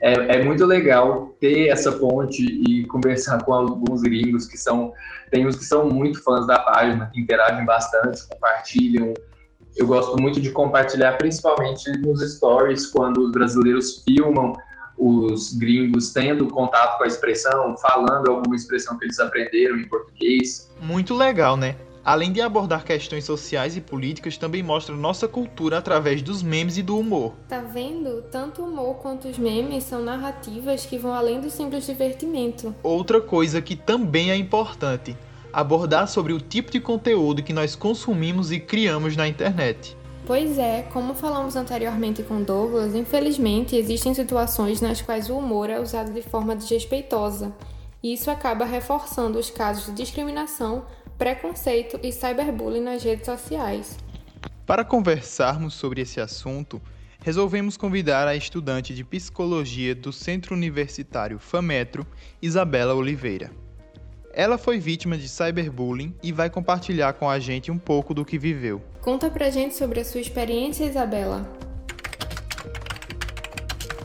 é, 0.00 0.36
é, 0.36 0.44
muito 0.44 0.64
legal 0.64 1.34
ter 1.40 1.68
essa 1.68 1.90
ponte 1.90 2.44
e 2.44 2.84
conversar 2.86 3.42
com 3.44 3.52
alguns 3.52 4.02
gringos 4.02 4.46
que 4.46 4.56
são, 4.56 4.92
tem 5.30 5.46
uns 5.46 5.56
que 5.56 5.64
são 5.64 5.88
muito 5.88 6.22
fãs 6.22 6.46
da 6.46 6.60
página, 6.60 7.10
que 7.12 7.20
interagem 7.20 7.64
bastante, 7.64 8.28
compartilham, 8.28 9.14
eu 9.76 9.86
gosto 9.86 10.20
muito 10.20 10.40
de 10.40 10.50
compartilhar, 10.50 11.16
principalmente 11.18 11.90
nos 12.00 12.20
stories, 12.34 12.86
quando 12.86 13.18
os 13.18 13.32
brasileiros 13.32 14.02
filmam 14.02 14.52
os 14.98 15.52
gringos 15.54 16.12
tendo 16.12 16.48
contato 16.48 16.98
com 16.98 17.04
a 17.04 17.06
expressão, 17.06 17.76
falando 17.78 18.30
alguma 18.30 18.56
expressão 18.56 18.98
que 18.98 19.04
eles 19.04 19.18
aprenderam 19.20 19.76
em 19.76 19.88
português. 19.88 20.70
Muito 20.80 21.14
legal, 21.14 21.56
né? 21.56 21.76
Além 22.04 22.32
de 22.32 22.40
abordar 22.40 22.84
questões 22.84 23.24
sociais 23.24 23.76
e 23.76 23.82
políticas, 23.82 24.38
também 24.38 24.62
mostra 24.62 24.96
nossa 24.96 25.28
cultura 25.28 25.76
através 25.76 26.22
dos 26.22 26.42
memes 26.42 26.78
e 26.78 26.82
do 26.82 26.98
humor. 26.98 27.34
Tá 27.46 27.60
vendo? 27.60 28.22
Tanto 28.32 28.62
o 28.62 28.64
humor 28.64 28.94
quanto 28.94 29.28
os 29.28 29.36
memes 29.36 29.84
são 29.84 30.02
narrativas 30.02 30.86
que 30.86 30.96
vão 30.96 31.12
além 31.12 31.38
do 31.38 31.50
simples 31.50 31.84
divertimento. 31.84 32.74
Outra 32.82 33.20
coisa 33.20 33.60
que 33.60 33.76
também 33.76 34.30
é 34.30 34.36
importante, 34.36 35.14
abordar 35.52 36.08
sobre 36.08 36.32
o 36.32 36.40
tipo 36.40 36.70
de 36.70 36.80
conteúdo 36.80 37.42
que 37.42 37.52
nós 37.52 37.76
consumimos 37.76 38.50
e 38.50 38.58
criamos 38.58 39.14
na 39.14 39.28
internet. 39.28 39.94
Pois 40.28 40.58
é, 40.58 40.82
como 40.92 41.14
falamos 41.14 41.56
anteriormente 41.56 42.22
com 42.22 42.42
Douglas, 42.42 42.94
infelizmente 42.94 43.74
existem 43.74 44.12
situações 44.12 44.78
nas 44.78 45.00
quais 45.00 45.30
o 45.30 45.38
humor 45.38 45.70
é 45.70 45.80
usado 45.80 46.12
de 46.12 46.20
forma 46.20 46.54
desrespeitosa, 46.54 47.50
e 48.02 48.12
isso 48.12 48.30
acaba 48.30 48.66
reforçando 48.66 49.38
os 49.38 49.48
casos 49.48 49.86
de 49.86 49.92
discriminação, 49.92 50.84
preconceito 51.16 51.98
e 52.02 52.12
cyberbullying 52.12 52.82
nas 52.82 53.02
redes 53.02 53.24
sociais. 53.24 53.96
Para 54.66 54.84
conversarmos 54.84 55.72
sobre 55.72 56.02
esse 56.02 56.20
assunto, 56.20 56.78
resolvemos 57.24 57.78
convidar 57.78 58.28
a 58.28 58.36
estudante 58.36 58.94
de 58.94 59.04
psicologia 59.04 59.94
do 59.94 60.12
Centro 60.12 60.54
Universitário 60.54 61.38
FAMetro, 61.38 62.06
Isabela 62.42 62.94
Oliveira. 62.94 63.50
Ela 64.38 64.56
foi 64.56 64.78
vítima 64.78 65.18
de 65.18 65.28
cyberbullying 65.28 66.14
e 66.22 66.30
vai 66.30 66.48
compartilhar 66.48 67.12
com 67.14 67.28
a 67.28 67.40
gente 67.40 67.72
um 67.72 67.76
pouco 67.76 68.14
do 68.14 68.24
que 68.24 68.38
viveu. 68.38 68.80
Conta 69.00 69.28
pra 69.28 69.50
gente 69.50 69.74
sobre 69.74 69.98
a 69.98 70.04
sua 70.04 70.20
experiência, 70.20 70.84
Isabela. 70.84 71.44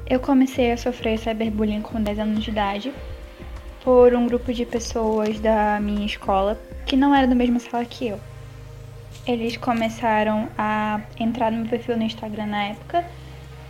Eu 0.09 0.19
comecei 0.19 0.71
a 0.71 0.77
sofrer 0.77 1.19
cyberbullying 1.19 1.83
com 1.83 2.01
10 2.01 2.17
anos 2.17 2.43
de 2.43 2.49
idade 2.49 2.91
por 3.83 4.15
um 4.15 4.25
grupo 4.25 4.51
de 4.51 4.65
pessoas 4.65 5.39
da 5.39 5.79
minha 5.79 6.07
escola 6.07 6.59
que 6.83 6.97
não 6.97 7.13
era 7.13 7.27
da 7.27 7.35
mesma 7.35 7.59
sala 7.59 7.85
que 7.85 8.07
eu. 8.07 8.19
Eles 9.27 9.55
começaram 9.55 10.49
a 10.57 10.99
entrar 11.19 11.51
no 11.51 11.59
meu 11.59 11.67
perfil 11.67 11.95
no 11.95 12.01
Instagram 12.01 12.47
na 12.47 12.63
época 12.69 13.05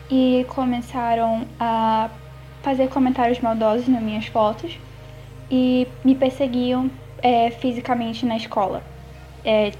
e 0.09 0.45
começaram 0.47 1.45
a 1.59 2.09
fazer 2.61 2.87
comentários 2.87 3.41
maldosos 3.41 3.89
nas 3.89 4.01
minhas 4.01 4.27
fotos 4.27 4.79
e 5.55 5.87
me 6.03 6.15
perseguiam 6.15 6.89
é, 7.21 7.51
fisicamente 7.51 8.25
na 8.25 8.35
escola. 8.35 8.81
É, 9.45 9.71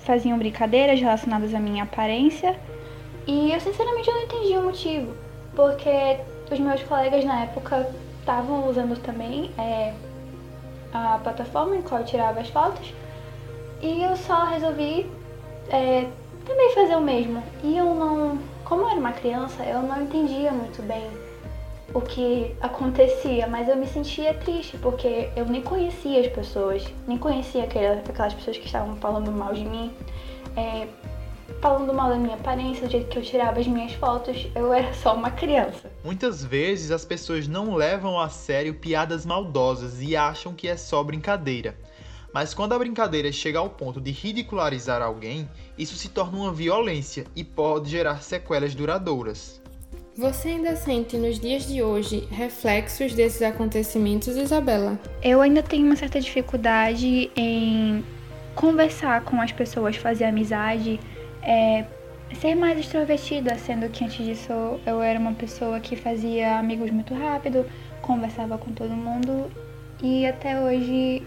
faziam 0.00 0.36
brincadeiras 0.36 0.98
relacionadas 0.98 1.54
à 1.54 1.60
minha 1.60 1.84
aparência 1.84 2.58
e 3.24 3.52
eu 3.52 3.60
sinceramente 3.60 4.10
não 4.10 4.22
entendi 4.22 4.56
o 4.56 4.62
motivo, 4.62 5.14
porque 5.54 6.18
os 6.50 6.58
meus 6.58 6.82
colegas 6.82 7.24
na 7.24 7.42
época 7.44 7.88
estavam 8.18 8.68
usando 8.68 9.00
também 9.00 9.52
é, 9.56 9.94
a 10.92 11.20
plataforma 11.22 11.76
em 11.76 11.82
qual 11.82 12.00
eu 12.00 12.06
tirava 12.06 12.40
as 12.40 12.48
fotos 12.48 12.92
e 13.80 14.02
eu 14.02 14.16
só 14.16 14.46
resolvi 14.46 15.06
é, 15.70 16.04
também 16.44 16.74
fazer 16.74 16.96
o 16.96 17.00
mesmo. 17.00 17.40
E 17.62 17.76
eu 17.76 17.94
não, 17.94 18.40
como 18.64 18.82
eu 18.82 18.88
era 18.88 18.98
uma 18.98 19.12
criança, 19.12 19.62
eu 19.62 19.82
não 19.82 20.02
entendia 20.02 20.50
muito 20.50 20.82
bem 20.82 21.27
o 21.94 22.00
que 22.00 22.54
acontecia, 22.60 23.46
mas 23.46 23.68
eu 23.68 23.76
me 23.76 23.86
sentia 23.86 24.34
triste 24.34 24.76
porque 24.78 25.30
eu 25.34 25.46
nem 25.46 25.62
conhecia 25.62 26.20
as 26.20 26.28
pessoas, 26.28 26.84
nem 27.06 27.16
conhecia 27.16 27.64
aquelas 27.64 28.34
pessoas 28.34 28.58
que 28.58 28.66
estavam 28.66 28.96
falando 28.96 29.32
mal 29.32 29.54
de 29.54 29.64
mim, 29.64 29.92
é, 30.56 30.86
falando 31.60 31.92
mal 31.94 32.10
da 32.10 32.16
minha 32.16 32.34
aparência, 32.34 32.86
do 32.86 32.90
jeito 32.90 33.08
que 33.08 33.18
eu 33.18 33.22
tirava 33.22 33.58
as 33.58 33.66
minhas 33.66 33.92
fotos, 33.92 34.46
eu 34.54 34.72
era 34.72 34.92
só 34.92 35.14
uma 35.14 35.30
criança. 35.30 35.90
Muitas 36.04 36.44
vezes 36.44 36.90
as 36.90 37.04
pessoas 37.04 37.48
não 37.48 37.74
levam 37.74 38.20
a 38.20 38.28
sério 38.28 38.74
piadas 38.74 39.24
maldosas 39.24 40.00
e 40.02 40.14
acham 40.14 40.52
que 40.52 40.68
é 40.68 40.76
só 40.76 41.02
brincadeira. 41.02 41.76
Mas 42.32 42.52
quando 42.52 42.74
a 42.74 42.78
brincadeira 42.78 43.32
chega 43.32 43.58
ao 43.58 43.70
ponto 43.70 44.00
de 44.00 44.10
ridicularizar 44.10 45.00
alguém, 45.00 45.48
isso 45.78 45.96
se 45.96 46.10
torna 46.10 46.36
uma 46.36 46.52
violência 46.52 47.24
e 47.34 47.42
pode 47.42 47.88
gerar 47.88 48.22
sequelas 48.22 48.74
duradouras. 48.74 49.62
Você 50.18 50.48
ainda 50.48 50.74
sente 50.74 51.16
nos 51.16 51.38
dias 51.38 51.64
de 51.64 51.80
hoje 51.80 52.26
reflexos 52.28 53.14
desses 53.14 53.40
acontecimentos, 53.40 54.36
Isabela? 54.36 54.98
Eu 55.22 55.40
ainda 55.40 55.62
tenho 55.62 55.86
uma 55.86 55.94
certa 55.94 56.20
dificuldade 56.20 57.30
em 57.36 58.04
conversar 58.52 59.22
com 59.22 59.40
as 59.40 59.52
pessoas, 59.52 59.94
fazer 59.94 60.24
amizade, 60.24 60.98
é, 61.40 61.84
ser 62.40 62.56
mais 62.56 62.80
extrovertida, 62.80 63.56
sendo 63.58 63.88
que 63.90 64.04
antes 64.04 64.26
disso 64.26 64.52
eu 64.84 65.00
era 65.00 65.20
uma 65.20 65.34
pessoa 65.34 65.78
que 65.78 65.94
fazia 65.94 66.58
amigos 66.58 66.90
muito 66.90 67.14
rápido, 67.14 67.64
conversava 68.02 68.58
com 68.58 68.72
todo 68.72 68.90
mundo 68.90 69.48
e 70.02 70.26
até 70.26 70.60
hoje 70.60 71.22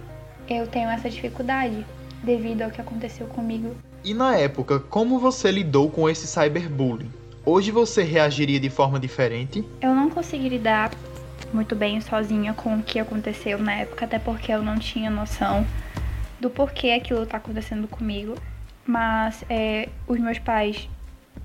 eu 0.50 0.68
tenho 0.68 0.90
essa 0.90 1.10
dificuldade 1.10 1.86
devido 2.22 2.64
ao 2.64 2.70
que 2.70 2.82
aconteceu 2.82 3.26
comigo. 3.28 3.74
E 4.04 4.14
na 4.14 4.36
época, 4.36 4.82
como 4.82 5.18
você 5.18 5.50
lidou 5.50 5.90
com 5.90 6.10
esse 6.10 6.28
cyberbullying? 6.28 7.21
Hoje 7.44 7.72
você 7.72 8.04
reagiria 8.04 8.60
de 8.60 8.70
forma 8.70 9.00
diferente? 9.00 9.66
Eu 9.82 9.96
não 9.96 10.12
consegui 10.12 10.48
lidar 10.48 10.92
muito 11.52 11.76
bem 11.76 12.00
sozinha 12.00 12.54
com 12.54 12.78
o 12.78 12.84
que 12.84 13.00
aconteceu 13.00 13.58
na 13.58 13.74
época, 13.74 14.06
até 14.06 14.20
porque 14.20 14.52
eu 14.52 14.62
não 14.62 14.78
tinha 14.78 15.10
noção 15.10 15.66
do 16.40 16.52
porquê 16.52 16.92
aquilo 16.92 17.26
tá 17.26 17.38
acontecendo 17.38 17.88
comigo. 17.88 18.36
Mas 18.86 19.44
é, 19.50 19.90
os 20.08 20.20
meus 20.20 20.38
pais 20.38 20.88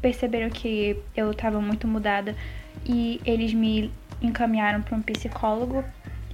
perceberam 0.02 0.50
que 0.50 1.02
eu 1.16 1.30
estava 1.30 1.62
muito 1.62 1.88
mudada 1.88 2.36
e 2.84 3.18
eles 3.24 3.54
me 3.54 3.90
encaminharam 4.20 4.82
para 4.82 4.96
um 4.96 5.02
psicólogo 5.02 5.82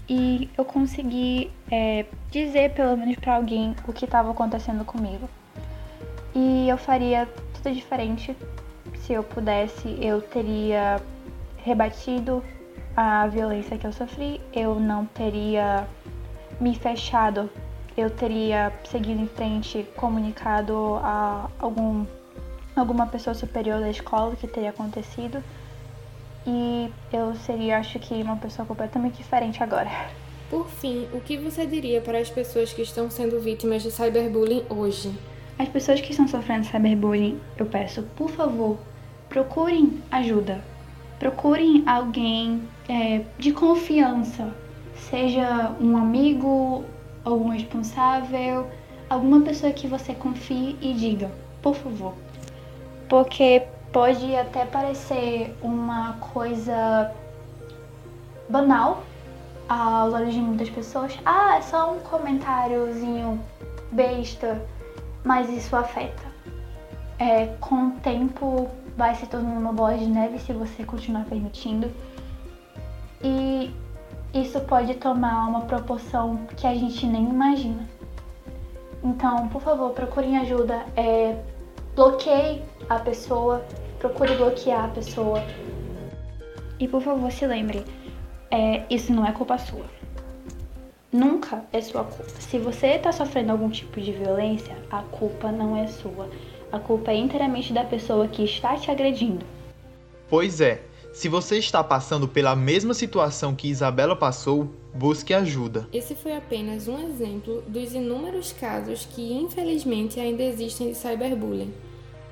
e 0.09 0.51
eu 0.59 0.65
consegui 0.65 1.53
é, 1.71 2.05
dizer 2.33 2.73
pelo 2.73 2.97
menos 2.97 3.15
para 3.15 3.37
alguém 3.37 3.77
o 3.87 3.93
que 3.93 4.07
estava 4.07 4.33
acontecendo 4.33 4.85
comigo. 4.85 5.31
E 6.35 6.69
eu 6.69 6.77
faria 6.77 7.29
tudo 7.55 7.73
diferente 7.73 8.35
se 9.13 9.17
eu 9.17 9.23
pudesse, 9.23 9.99
eu 10.01 10.23
teria 10.23 10.99
rebatido 11.59 12.43
a 12.97 13.27
violência 13.27 13.77
que 13.77 13.87
eu 13.87 13.93
sofri, 13.93 14.41
eu 14.55 14.81
não 14.81 15.05
teria 15.05 15.87
me 16.59 16.75
fechado, 16.75 17.51
eu 17.95 18.09
teria 18.09 18.73
seguido 18.85 19.21
em 19.21 19.27
frente, 19.27 19.87
comunicado 19.97 20.99
a 21.03 21.51
algum, 21.59 22.07
alguma 22.75 23.07
pessoa 23.07 23.35
superior 23.35 23.81
da 23.81 23.91
escola 23.91 24.35
que 24.35 24.47
teria 24.47 24.71
acontecido. 24.71 25.45
E 26.47 26.91
eu 27.13 27.35
seria, 27.35 27.79
acho 27.79 27.99
que, 27.99 28.15
uma 28.15 28.37
pessoa 28.37 28.65
completamente 28.65 29.19
diferente 29.19 29.63
agora. 29.63 29.91
Por 30.49 30.67
fim, 30.69 31.07
o 31.13 31.21
que 31.21 31.37
você 31.37 31.67
diria 31.67 32.01
para 32.01 32.19
as 32.19 32.31
pessoas 32.31 32.73
que 32.73 32.81
estão 32.81 33.11
sendo 33.11 33.39
vítimas 33.41 33.83
de 33.83 33.91
cyberbullying 33.91 34.65
hoje? 34.71 35.15
As 35.59 35.69
pessoas 35.69 36.01
que 36.01 36.13
estão 36.13 36.27
sofrendo 36.27 36.65
cyberbullying, 36.65 37.39
eu 37.59 37.67
peço, 37.67 38.03
por 38.17 38.31
favor, 38.31 38.79
procurem 39.33 40.03
ajuda. 40.11 40.63
Procurem 41.19 41.83
alguém 41.87 42.69
é, 42.87 43.25
de 43.39 43.51
confiança, 43.51 44.53
seja 44.95 45.75
um 45.81 45.97
amigo, 45.97 46.85
algum 47.25 47.49
responsável, 47.49 48.69
alguma 49.09 49.41
pessoa 49.41 49.73
que 49.73 49.87
você 49.87 50.13
confie 50.13 50.77
e 50.83 50.93
diga, 50.93 51.31
por 51.63 51.75
favor. 51.75 52.13
Porque 53.09 53.63
pode 53.91 54.37
até 54.37 54.67
parecer 54.67 55.57
uma 55.63 56.15
coisa 56.33 57.11
banal 58.51 59.03
aos 59.67 60.13
olhos 60.13 60.35
de 60.35 60.41
muitas 60.41 60.69
pessoas. 60.69 61.19
Ah, 61.25 61.57
é 61.57 61.63
só 61.63 61.95
um 61.95 62.01
comentáriozinho 62.01 63.41
besta, 63.93 64.61
mas 65.25 65.49
isso 65.49 65.75
afeta. 65.75 66.31
É, 67.19 67.47
com 67.61 67.89
o 67.89 67.91
tempo 68.03 68.69
vai 68.97 69.15
se 69.15 69.27
tornando 69.27 69.61
uma 69.61 69.73
bola 69.73 69.97
de 69.97 70.07
neve 70.07 70.39
se 70.39 70.53
você 70.53 70.85
continuar 70.85 71.25
permitindo. 71.25 71.91
E 73.23 73.75
isso 74.35 74.61
pode 74.61 74.95
tomar 74.95 75.49
uma 75.49 75.63
proporção 75.63 76.39
que 76.57 76.67
a 76.67 76.75
gente 76.75 77.07
nem 77.07 77.29
imagina. 77.29 77.89
Então, 79.03 79.49
por 79.49 79.61
favor, 79.61 79.91
procurem 79.91 80.39
ajuda. 80.39 80.85
É, 80.97 81.37
bloqueie 81.95 82.63
a 82.89 82.99
pessoa, 82.99 83.65
procure 83.99 84.35
bloquear 84.37 84.85
a 84.85 84.89
pessoa. 84.89 85.43
E 86.79 86.89
por 86.89 87.03
favor, 87.03 87.31
se 87.31 87.47
lembre, 87.47 87.85
é, 88.51 88.85
isso 88.91 89.13
não 89.13 89.27
é 89.27 89.33
culpa 89.33 89.59
sua. 89.59 89.85
Nunca 91.13 91.63
é 91.71 91.81
sua 91.83 92.05
culpa. 92.05 92.41
Se 92.41 92.59
você 92.59 92.87
está 92.87 93.13
sofrendo 93.13 93.53
algum 93.53 93.69
tipo 93.69 94.01
de 94.01 94.13
violência, 94.13 94.75
a 94.91 95.03
culpa 95.03 95.53
não 95.53 95.77
é 95.77 95.87
sua. 95.87 96.31
A 96.73 96.79
culpa 96.79 97.11
é 97.11 97.17
inteiramente 97.17 97.71
da 97.71 97.85
pessoa 97.85 98.27
que 98.27 98.43
está 98.43 98.77
te 98.77 98.91
agredindo. 98.91 99.45
Pois 100.27 100.63
é, 100.63 100.83
se 101.13 101.29
você 101.29 101.59
está 101.59 101.85
passando 101.85 102.27
pela 102.27 102.57
mesma 102.57 102.95
situação 102.95 103.55
que 103.55 103.69
Isabela 103.69 104.17
passou, 104.17 104.71
busque 104.95 105.35
ajuda. 105.35 105.87
Esse 105.93 106.15
foi 106.15 106.35
apenas 106.35 106.89
um 106.89 106.99
exemplo 107.07 107.63
dos 107.69 107.93
inúmeros 107.93 108.51
casos 108.51 109.05
que 109.05 109.35
infelizmente 109.35 110.19
ainda 110.19 110.43
existem 110.43 110.93
de 110.93 110.95
cyberbullying. 110.95 111.75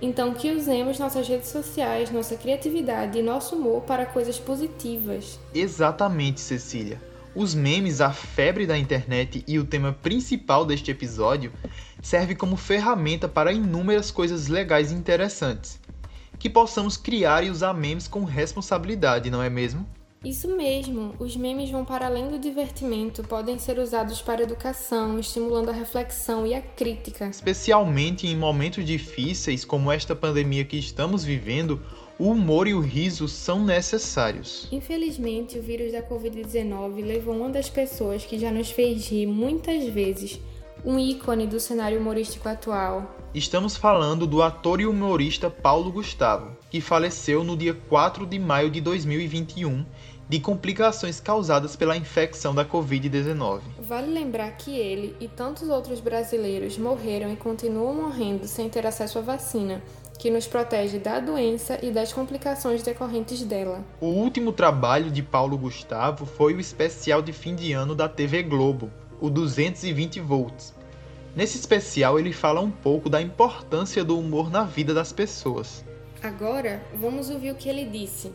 Então, 0.01 0.33
que 0.33 0.51
usemos 0.51 0.99
nossas 0.99 1.29
redes 1.29 1.51
sociais, 1.51 2.11
nossa 2.11 2.35
criatividade 2.35 3.19
e 3.19 3.23
nosso 3.23 3.57
humor 3.57 3.83
para 3.83 4.07
coisas 4.07 4.39
positivas. 4.39 5.39
Exatamente, 5.55 6.41
Cecília. 6.41 7.10
Os 7.35 7.55
memes, 7.55 8.01
a 8.01 8.11
febre 8.11 8.67
da 8.67 8.77
internet 8.77 9.45
e 9.47 9.59
o 9.59 9.65
tema 9.65 9.93
principal 9.93 10.65
deste 10.65 10.91
episódio 10.91 11.53
serve 12.03 12.35
como 12.35 12.57
ferramenta 12.57 13.29
para 13.29 13.53
inúmeras 13.53 14.11
coisas 14.11 14.49
legais 14.49 14.91
e 14.91 14.95
interessantes. 14.95 15.79
Que 16.41 16.51
possamos 16.51 16.97
criar 16.97 17.45
e 17.45 17.51
usar 17.51 17.73
memes 17.73 18.09
com 18.09 18.25
responsabilidade, 18.25 19.31
não 19.31 19.43
é 19.43 19.49
mesmo? 19.49 19.87
Isso 20.25 20.55
mesmo, 20.55 21.15
os 21.19 21.35
memes 21.35 21.71
vão 21.71 21.83
para 21.83 22.05
além 22.05 22.29
do 22.29 22.39
divertimento, 22.39 23.23
podem 23.23 23.59
ser 23.59 23.79
usados 23.79 24.21
para 24.21 24.43
educação, 24.43 25.19
estimulando 25.19 25.71
a 25.71 25.73
reflexão 25.73 26.47
e 26.47 26.53
a 26.53 26.61
crítica. 26.61 27.27
Especialmente 27.27 28.27
em 28.27 28.37
momentos 28.37 28.85
difíceis 28.85 29.65
como 29.65 29.91
esta 29.91 30.15
pandemia 30.15 30.63
que 30.65 30.77
estamos 30.77 31.25
vivendo, 31.25 31.81
o 32.21 32.33
humor 32.33 32.69
e 32.69 32.75
o 32.75 32.81
riso 32.81 33.27
são 33.27 33.65
necessários. 33.65 34.69
Infelizmente, 34.71 35.59
o 35.59 35.63
vírus 35.63 35.91
da 35.91 36.03
Covid-19 36.03 37.03
levou 37.03 37.35
uma 37.35 37.49
das 37.49 37.71
pessoas 37.71 38.27
que 38.27 38.39
já 38.39 38.53
nos 38.53 38.71
fez 38.71 39.09
rir 39.09 39.27
muitas 39.27 39.89
vezes, 39.89 40.39
um 40.85 40.99
ícone 40.99 41.47
do 41.47 41.59
cenário 41.59 41.99
humorístico 41.99 42.47
atual. 42.47 43.17
Estamos 43.35 43.75
falando 43.75 44.27
do 44.27 44.43
ator 44.43 44.83
e 44.83 44.87
humorista 44.87 45.49
Paulo 45.49 45.91
Gustavo, 45.91 46.55
que 46.71 46.79
faleceu 46.83 47.43
no 47.43 47.57
dia 47.57 47.73
4 47.73 48.27
de 48.27 48.39
maio 48.39 48.71
de 48.71 48.83
2021 48.83 49.87
de 50.31 50.39
complicações 50.39 51.19
causadas 51.19 51.75
pela 51.75 51.97
infecção 51.97 52.55
da 52.55 52.65
Covid-19. 52.65 53.63
Vale 53.81 54.13
lembrar 54.13 54.53
que 54.53 54.71
ele 54.71 55.17
e 55.19 55.27
tantos 55.27 55.69
outros 55.69 55.99
brasileiros 55.99 56.79
morreram 56.79 57.33
e 57.33 57.37
continuam 57.37 57.93
morrendo 57.95 58.47
sem 58.47 58.69
ter 58.69 58.87
acesso 58.87 59.19
à 59.19 59.23
vacina, 59.23 59.83
que 60.21 60.31
nos 60.31 60.47
protege 60.47 60.99
da 60.99 61.19
doença 61.19 61.79
e 61.83 61.91
das 61.91 62.13
complicações 62.13 62.83
decorrentes 62.83 63.43
dela. 63.43 63.83
O 63.99 64.09
último 64.09 64.53
trabalho 64.53 65.11
de 65.11 65.23
Paulo 65.23 65.57
Gustavo 65.57 66.27
foi 66.27 66.53
o 66.53 66.61
especial 66.61 67.23
de 67.23 67.33
fim 67.33 67.55
de 67.55 67.73
ano 67.73 67.95
da 67.95 68.07
TV 68.07 68.43
Globo, 68.43 68.91
o 69.19 69.31
220 69.31 70.21
volts. 70.21 70.75
Nesse 71.35 71.57
especial 71.57 72.19
ele 72.19 72.35
fala 72.35 72.61
um 72.61 72.71
pouco 72.71 73.09
da 73.09 73.23
importância 73.23 74.05
do 74.05 74.19
humor 74.19 74.51
na 74.51 74.63
vida 74.63 74.93
das 74.93 75.11
pessoas. 75.11 75.83
Agora, 76.23 76.83
vamos 76.95 77.31
ouvir 77.31 77.53
o 77.53 77.55
que 77.55 77.71
ele 77.71 77.87
disse. 77.87 78.31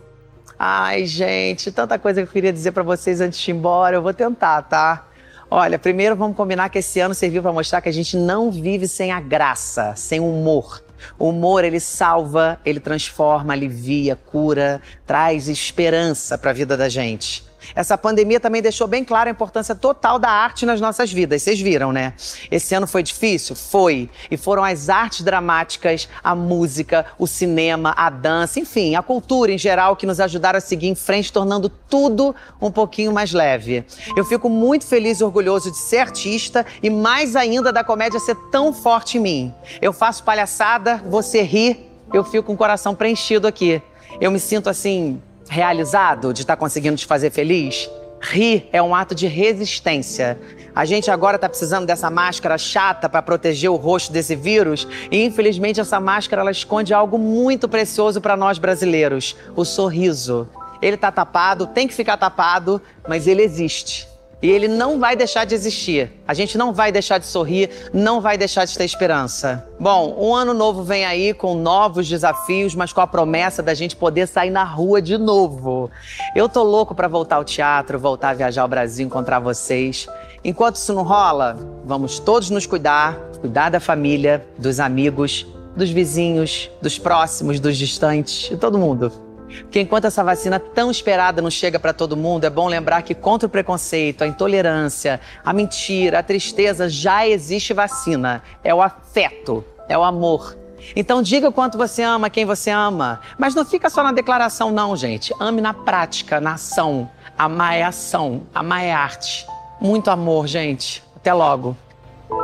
Ai, 0.58 1.06
gente, 1.06 1.72
tanta 1.72 2.00
coisa 2.00 2.24
que 2.24 2.28
eu 2.28 2.34
queria 2.34 2.52
dizer 2.52 2.72
para 2.72 2.82
vocês 2.82 3.22
antes 3.22 3.40
de 3.40 3.52
ir 3.52 3.54
embora. 3.54 3.98
Eu 3.98 4.02
vou 4.02 4.14
tentar, 4.14 4.64
tá? 4.64 5.08
Olha, 5.52 5.78
primeiro 5.78 6.16
vamos 6.16 6.36
combinar 6.36 6.70
que 6.70 6.80
esse 6.80 7.00
ano 7.00 7.14
serviu 7.14 7.44
para 7.44 7.54
mostrar 7.54 7.80
que 7.80 7.90
a 7.90 7.94
gente 7.94 8.18
não 8.18 8.50
vive 8.50 8.88
sem 8.88 9.12
a 9.12 9.20
graça, 9.20 9.94
sem 9.96 10.20
o 10.20 10.28
humor. 10.28 10.85
O 11.18 11.30
humor 11.30 11.64
ele 11.64 11.80
salva, 11.80 12.60
ele 12.66 12.80
transforma, 12.80 13.54
alivia, 13.54 14.16
cura, 14.16 14.82
traz 15.06 15.48
esperança 15.48 16.38
para 16.38 16.52
a 16.52 16.54
vida 16.54 16.76
da 16.76 16.89
gente. 16.89 17.43
Essa 17.74 17.97
pandemia 17.97 18.39
também 18.39 18.61
deixou 18.61 18.88
bem 18.88 19.03
clara 19.03 19.30
a 19.30 19.32
importância 19.32 19.74
total 19.74 20.20
da 20.20 20.30
arte 20.30 20.66
nas 20.66 20.82
nossas 20.82 21.11
vidas. 21.11 21.41
Vocês 21.41 21.59
viram, 21.59 21.91
né? 21.91 22.13
Esse 22.51 22.76
ano 22.76 22.86
foi 22.86 23.01
difícil? 23.01 23.55
Foi. 23.55 24.09
E 24.30 24.38
foram 24.38 24.63
as 24.63 24.89
artes 24.89 25.22
dramáticas, 25.22 26.09
a 26.24 26.36
música, 26.36 27.05
o 27.18 27.26
cinema, 27.26 27.93
a 27.97 28.09
dança, 28.09 28.59
enfim, 28.59 28.95
a 28.95 29.01
cultura 29.01 29.51
em 29.51 29.57
geral 29.57 29.95
que 29.95 30.05
nos 30.05 30.20
ajudaram 30.20 30.57
a 30.57 30.61
seguir 30.61 30.88
em 30.88 30.95
frente, 30.95 31.32
tornando 31.32 31.70
tudo 31.70 32.36
um 32.61 32.72
pouquinho 32.72 33.11
mais 33.11 33.32
leve. 33.32 33.86
Eu 34.16 34.26
fico 34.26 34.49
muito 34.49 34.86
feliz 34.86 35.20
e 35.20 35.24
orgulhoso 35.24 35.72
de 35.72 35.78
ser 35.78 35.99
artista 35.99 36.66
e 36.82 36.89
mais 36.89 37.36
ainda 37.36 37.72
da 37.72 37.84
comédia 37.84 38.20
ser 38.20 38.36
tão 38.51 38.74
forte 38.74 39.18
em 39.18 39.22
mim. 39.22 39.53
Eu 39.82 39.93
faço 39.93 40.24
palhaçada, 40.24 41.03
você 41.07 41.41
ri, 41.41 41.89
eu 42.13 42.24
fico 42.24 42.43
com 42.43 42.53
o 42.53 42.57
coração 42.57 42.95
preenchido 42.95 43.47
aqui. 43.47 43.82
Eu 44.20 44.32
me 44.32 44.39
sinto 44.39 44.70
assim 44.70 45.22
realizado 45.48 46.34
de 46.34 46.41
estar 46.41 46.56
tá 46.56 46.60
conseguindo 46.60 46.98
te 46.98 47.06
fazer 47.06 47.32
feliz? 47.32 47.89
Rir 48.22 48.68
é 48.72 48.82
um 48.82 48.96
ato 48.96 49.14
de 49.14 49.28
resistência. 49.28 50.39
A 50.76 50.84
gente 50.84 51.12
agora 51.12 51.36
está 51.36 51.48
precisando 51.48 51.86
dessa 51.86 52.10
máscara 52.10 52.58
chata 52.58 53.08
para 53.08 53.22
proteger 53.22 53.70
o 53.70 53.76
rosto 53.76 54.12
desse 54.12 54.36
vírus 54.36 54.88
e 55.12 55.24
infelizmente 55.24 55.80
essa 55.80 56.00
máscara 56.00 56.41
ela 56.41 56.52
esconde 56.52 56.93
algo 56.93 57.18
muito 57.18 57.70
precioso 57.70 58.20
para 58.20 58.36
nós 58.36 58.58
brasileiros: 58.58 59.36
o 59.56 59.64
sorriso. 59.64 60.48
Ele 60.82 60.96
está 60.96 61.12
tapado, 61.12 61.68
tem 61.68 61.88
que 61.88 61.93
ficar 61.93 62.18
tapado, 62.18 62.82
mas 63.08 63.28
ele 63.28 63.41
existe. 63.41 64.08
E 64.42 64.50
ele 64.50 64.68
não 64.68 65.00
vai 65.00 65.16
deixar 65.16 65.46
de 65.46 65.56
existir. 65.56 66.12
A 66.28 66.34
gente 66.34 66.58
não 66.58 66.74
vai 66.74 66.92
deixar 66.92 67.18
de 67.18 67.26
sorrir, 67.26 67.70
não 67.94 68.20
vai 68.22 68.38
deixar 68.38 68.66
de 68.66 68.78
ter 68.78 68.84
esperança. 68.84 69.66
Bom, 69.80 70.16
um 70.20 70.36
ano 70.36 70.54
novo 70.54 70.84
vem 70.84 71.06
aí 71.06 71.34
com 71.34 71.56
novos 71.56 72.08
desafios, 72.08 72.76
mas 72.76 72.94
com 72.94 73.02
a 73.02 73.08
promessa 73.08 73.64
da 73.64 73.74
gente 73.74 73.96
poder 73.96 74.28
sair 74.28 74.50
na 74.50 74.64
rua 74.64 75.02
de 75.02 75.18
novo. 75.18 75.90
Eu 76.36 76.50
tô 76.50 76.64
louco 76.64 76.94
para 76.94 77.08
voltar 77.08 77.38
ao 77.38 77.44
teatro, 77.44 77.98
voltar 77.98 78.30
a 78.30 78.34
viajar 78.34 78.62
ao 78.62 78.68
Brasil, 78.68 79.06
encontrar 79.06 79.40
vocês. 79.40 80.08
Enquanto 80.44 80.76
isso 80.76 80.94
não 80.94 81.04
rola, 81.04 81.58
vamos 81.84 82.20
todos 82.20 82.50
nos 82.50 82.68
cuidar, 82.68 83.18
cuidar 83.42 83.70
da 83.70 83.80
família, 83.80 84.46
dos 84.60 84.80
amigos, 84.80 85.48
dos 85.76 85.90
vizinhos, 85.90 86.70
dos 86.82 87.00
próximos, 87.00 87.60
dos 87.60 87.78
distantes, 87.78 88.50
de 88.50 88.58
todo 88.58 88.78
mundo. 88.78 89.25
Porque 89.62 89.80
enquanto 89.80 90.06
essa 90.06 90.24
vacina 90.24 90.60
tão 90.60 90.91
esperada 90.91 91.41
não 91.41 91.51
chega 91.51 91.80
para 91.80 91.93
todo 91.93 92.18
mundo, 92.18 92.45
é 92.45 92.49
bom 92.49 92.68
lembrar 92.68 93.01
que 93.01 93.14
contra 93.14 93.47
o 93.47 93.49
preconceito, 93.49 94.24
a 94.24 94.28
intolerância, 94.28 95.20
a 95.43 95.53
mentira, 95.53 96.20
a 96.20 96.24
tristeza, 96.24 96.89
já 96.89 97.28
existe 97.28 97.74
vacina. 97.74 98.43
É 98.64 98.74
o 98.74 98.82
afeto, 98.82 99.64
é 99.88 99.97
o 99.97 100.03
amor. 100.03 100.58
Então 100.95 101.22
diga 101.22 101.49
o 101.49 101.51
quanto 101.51 101.78
você 101.78 102.03
ama 102.03 102.30
quem 102.30 102.45
você 102.45 102.70
ama. 102.70 103.22
Mas 103.38 103.56
não 103.56 103.66
fica 103.66 103.89
só 103.89 104.03
na 104.03 104.12
declaração, 104.12 104.72
não, 104.72 104.95
gente. 104.95 105.34
Ame 105.39 105.62
na 105.62 105.74
prática, 105.74 106.39
na 106.39 106.53
ação. 106.53 107.10
Amar 107.38 107.76
é 107.76 107.84
ação, 107.84 108.43
amar 108.53 108.84
é 108.84 108.91
arte. 108.91 109.45
Muito 109.80 110.10
amor, 110.10 110.47
gente. 110.47 111.03
Até 111.16 111.34
logo. 111.34 111.76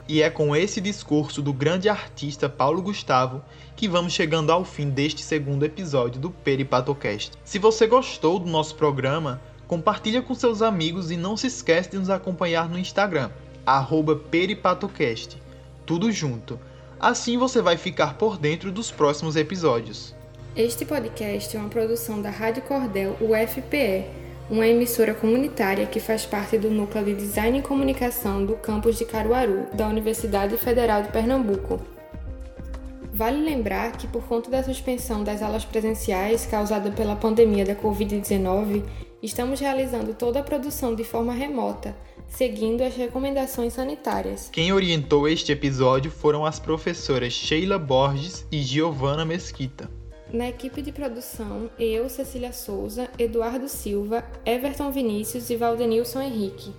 E 0.07 0.21
é 0.21 0.29
com 0.29 0.55
esse 0.55 0.81
discurso 0.81 1.41
do 1.41 1.53
grande 1.53 1.89
artista 1.89 2.49
Paulo 2.49 2.81
Gustavo 2.81 3.41
que 3.75 3.87
vamos 3.87 4.13
chegando 4.13 4.51
ao 4.51 4.63
fim 4.63 4.89
deste 4.89 5.21
segundo 5.21 5.65
episódio 5.65 6.19
do 6.19 6.29
Peripatocast. 6.29 7.31
Se 7.43 7.57
você 7.57 7.87
gostou 7.87 8.37
do 8.39 8.49
nosso 8.49 8.75
programa, 8.75 9.41
compartilha 9.67 10.21
com 10.21 10.35
seus 10.35 10.61
amigos 10.61 11.11
e 11.11 11.17
não 11.17 11.37
se 11.37 11.47
esqueça 11.47 11.91
de 11.91 11.97
nos 11.97 12.09
acompanhar 12.09 12.69
no 12.69 12.77
Instagram, 12.77 13.29
peripatocast. 14.29 15.41
Tudo 15.85 16.11
junto. 16.11 16.59
Assim 16.99 17.37
você 17.37 17.61
vai 17.61 17.77
ficar 17.77 18.15
por 18.15 18.37
dentro 18.37 18.71
dos 18.71 18.91
próximos 18.91 19.35
episódios. 19.35 20.13
Este 20.55 20.85
podcast 20.85 21.55
é 21.55 21.59
uma 21.59 21.69
produção 21.69 22.21
da 22.21 22.29
Rádio 22.29 22.63
Cordel 22.63 23.17
UFPE, 23.21 24.05
uma 24.49 24.67
emissora 24.67 25.13
comunitária 25.13 25.85
que 25.85 25.99
faz 25.99 26.25
parte 26.25 26.57
do 26.57 26.69
Núcleo 26.69 27.05
de 27.05 27.15
Design 27.15 27.59
e 27.59 27.61
Comunicação 27.61 28.45
do 28.45 28.55
campus 28.55 28.97
de 28.97 29.05
Caruaru, 29.05 29.67
da 29.73 29.87
Universidade 29.87 30.57
Federal 30.57 31.03
de 31.03 31.09
Pernambuco. 31.09 31.79
Vale 33.13 33.43
lembrar 33.43 33.91
que, 33.93 34.07
por 34.07 34.23
conta 34.23 34.49
da 34.49 34.63
suspensão 34.63 35.23
das 35.23 35.41
aulas 35.41 35.63
presenciais 35.63 36.45
causada 36.45 36.91
pela 36.91 37.15
pandemia 37.15 37.63
da 37.63 37.75
Covid-19, 37.75 38.83
estamos 39.21 39.59
realizando 39.59 40.13
toda 40.13 40.39
a 40.39 40.43
produção 40.43 40.95
de 40.95 41.03
forma 41.03 41.33
remota, 41.33 41.95
seguindo 42.27 42.81
as 42.81 42.95
recomendações 42.95 43.73
sanitárias. 43.73 44.49
Quem 44.51 44.73
orientou 44.73 45.27
este 45.27 45.51
episódio 45.51 46.09
foram 46.09 46.45
as 46.45 46.59
professoras 46.59 47.33
Sheila 47.33 47.77
Borges 47.77 48.45
e 48.51 48.61
Giovana 48.61 49.23
Mesquita. 49.23 50.00
Na 50.33 50.47
equipe 50.47 50.81
de 50.81 50.93
produção, 50.93 51.69
eu, 51.77 52.07
Cecília 52.07 52.53
Souza, 52.53 53.09
Eduardo 53.19 53.67
Silva, 53.67 54.23
Everton 54.45 54.89
Vinícius 54.89 55.49
e 55.49 55.57
Valdenilson 55.57 56.21
Henrique. 56.21 56.73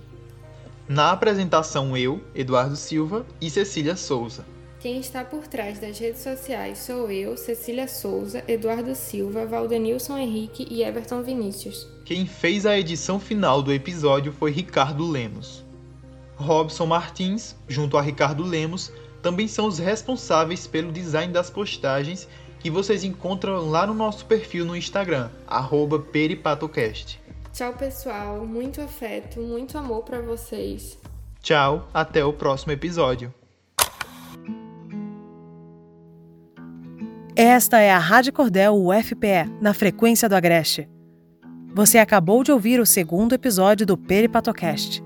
Na 0.89 1.11
apresentação, 1.11 1.95
eu, 1.95 2.19
Eduardo 2.33 2.75
Silva 2.75 3.23
e 3.39 3.51
Cecília 3.51 3.95
Souza. 3.95 4.43
Quem 4.79 4.99
está 4.99 5.23
por 5.23 5.45
trás 5.45 5.77
das 5.77 5.99
redes 5.99 6.21
sociais 6.23 6.79
sou 6.79 7.11
eu, 7.11 7.37
Cecília 7.37 7.87
Souza, 7.87 8.43
Eduardo 8.47 8.95
Silva, 8.95 9.45
Valdenilson 9.45 10.17
Henrique 10.17 10.67
e 10.69 10.81
Everton 10.81 11.21
Vinícius. 11.21 11.87
Quem 12.03 12.25
fez 12.25 12.65
a 12.65 12.77
edição 12.77 13.19
final 13.19 13.61
do 13.61 13.71
episódio 13.71 14.33
foi 14.33 14.49
Ricardo 14.49 15.07
Lemos. 15.07 15.63
Robson 16.35 16.87
Martins, 16.87 17.55
junto 17.67 17.97
a 17.97 18.01
Ricardo 18.01 18.43
Lemos, 18.43 18.91
também 19.21 19.47
são 19.47 19.67
os 19.67 19.79
responsáveis 19.79 20.67
pelo 20.67 20.91
design 20.91 21.31
das 21.31 21.49
postagens 21.49 22.27
que 22.63 22.69
vocês 22.69 23.03
encontram 23.03 23.69
lá 23.69 23.85
no 23.85 23.93
nosso 23.93 24.25
perfil 24.25 24.63
no 24.63 24.73
Instagram, 24.73 25.29
peripatocast. 26.13 27.19
Tchau, 27.51 27.73
pessoal. 27.73 28.45
Muito 28.45 28.79
afeto, 28.79 29.41
muito 29.41 29.77
amor 29.77 30.03
para 30.03 30.21
vocês. 30.21 30.97
Tchau, 31.41 31.89
até 31.93 32.23
o 32.23 32.31
próximo 32.31 32.71
episódio. 32.71 33.33
Esta 37.35 37.81
é 37.81 37.91
a 37.91 37.97
Rádio 37.97 38.31
Cordel 38.31 38.73
UFPE, 38.75 39.51
na 39.59 39.73
frequência 39.73 40.29
do 40.29 40.35
Agreste. 40.35 40.87
Você 41.75 41.97
acabou 41.97 42.45
de 42.45 42.51
ouvir 42.53 42.79
o 42.79 42.85
segundo 42.85 43.33
episódio 43.33 43.85
do 43.85 43.97
Peripatocast. 43.97 45.03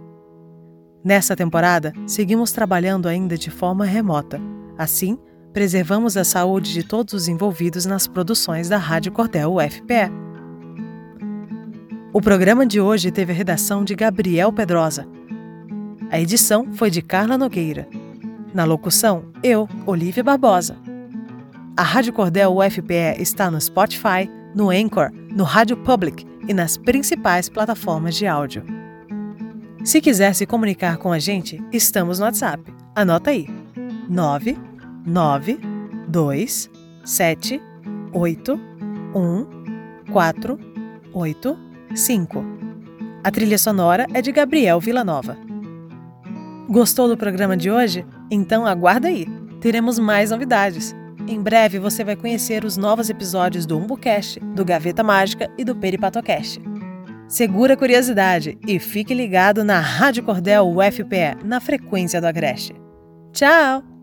Nessa 1.03 1.35
temporada, 1.35 1.91
seguimos 2.05 2.51
trabalhando 2.51 3.07
ainda 3.07 3.35
de 3.35 3.49
forma 3.49 3.83
remota. 3.83 4.39
Assim, 4.77 5.17
preservamos 5.57 6.15
a 6.15 6.23
saúde 6.23 6.71
de 6.71 6.83
todos 6.83 7.15
os 7.15 7.27
envolvidos 7.27 7.83
nas 7.83 8.05
produções 8.05 8.69
da 8.69 8.77
Rádio 8.77 9.11
Cordel 9.11 9.55
UFPE. 9.55 10.11
O 12.13 12.21
programa 12.21 12.63
de 12.63 12.79
hoje 12.79 13.09
teve 13.09 13.31
a 13.31 13.35
redação 13.35 13.83
de 13.83 13.95
Gabriel 13.95 14.53
Pedrosa. 14.53 15.07
A 16.11 16.19
edição 16.19 16.71
foi 16.73 16.91
de 16.91 17.01
Carla 17.01 17.39
Nogueira. 17.39 17.87
Na 18.53 18.65
locução, 18.65 19.31
eu, 19.41 19.67
Olivia 19.87 20.23
Barbosa. 20.23 20.77
A 21.75 21.81
Rádio 21.81 22.13
Cordel 22.13 22.55
UFPE 22.55 23.19
está 23.19 23.49
no 23.49 23.59
Spotify, 23.59 24.29
no 24.53 24.69
Anchor, 24.69 25.09
no 25.35 25.43
Rádio 25.43 25.77
Public 25.77 26.23
e 26.47 26.53
nas 26.53 26.77
principais 26.77 27.49
plataformas 27.49 28.15
de 28.15 28.27
áudio. 28.27 28.63
Se 29.83 30.01
quiser 30.01 30.35
se 30.35 30.45
comunicar 30.45 30.97
com 30.97 31.11
a 31.11 31.17
gente, 31.17 31.59
estamos 31.73 32.19
no 32.19 32.25
WhatsApp. 32.25 32.61
Anota 32.95 33.31
aí: 33.31 33.47
9 34.07 34.66
9 35.07 35.57
2 36.09 36.69
7 37.05 37.61
8 38.13 38.59
1 39.15 39.47
4 40.11 40.59
8 41.13 41.57
5. 41.95 42.45
A 43.23 43.31
trilha 43.31 43.57
sonora 43.57 44.05
é 44.13 44.21
de 44.21 44.33
Gabriel 44.33 44.81
Villanova. 44.81 45.37
Gostou 46.69 47.07
do 47.07 47.15
programa 47.15 47.55
de 47.55 47.71
hoje? 47.71 48.05
Então 48.29 48.67
aguarda 48.67 49.07
aí. 49.07 49.25
Teremos 49.61 49.97
mais 49.97 50.31
novidades. 50.31 50.93
Em 51.25 51.41
breve 51.41 51.79
você 51.79 52.03
vai 52.03 52.17
conhecer 52.17 52.65
os 52.65 52.75
novos 52.75 53.09
episódios 53.09 53.65
do 53.65 53.77
UmbuCast, 53.77 54.41
do 54.41 54.65
Gaveta 54.65 55.03
Mágica 55.03 55.49
e 55.57 55.63
do 55.63 55.73
Peripatocast. 55.73 56.61
Segura 57.29 57.75
a 57.75 57.77
curiosidade 57.77 58.57
e 58.67 58.77
fique 58.77 59.13
ligado 59.13 59.63
na 59.63 59.79
Rádio 59.79 60.23
Cordel 60.23 60.67
UFPE, 60.67 61.45
na 61.45 61.61
frequência 61.61 62.19
do 62.19 62.27
Agreste. 62.27 62.75
Tchau! 63.31 63.96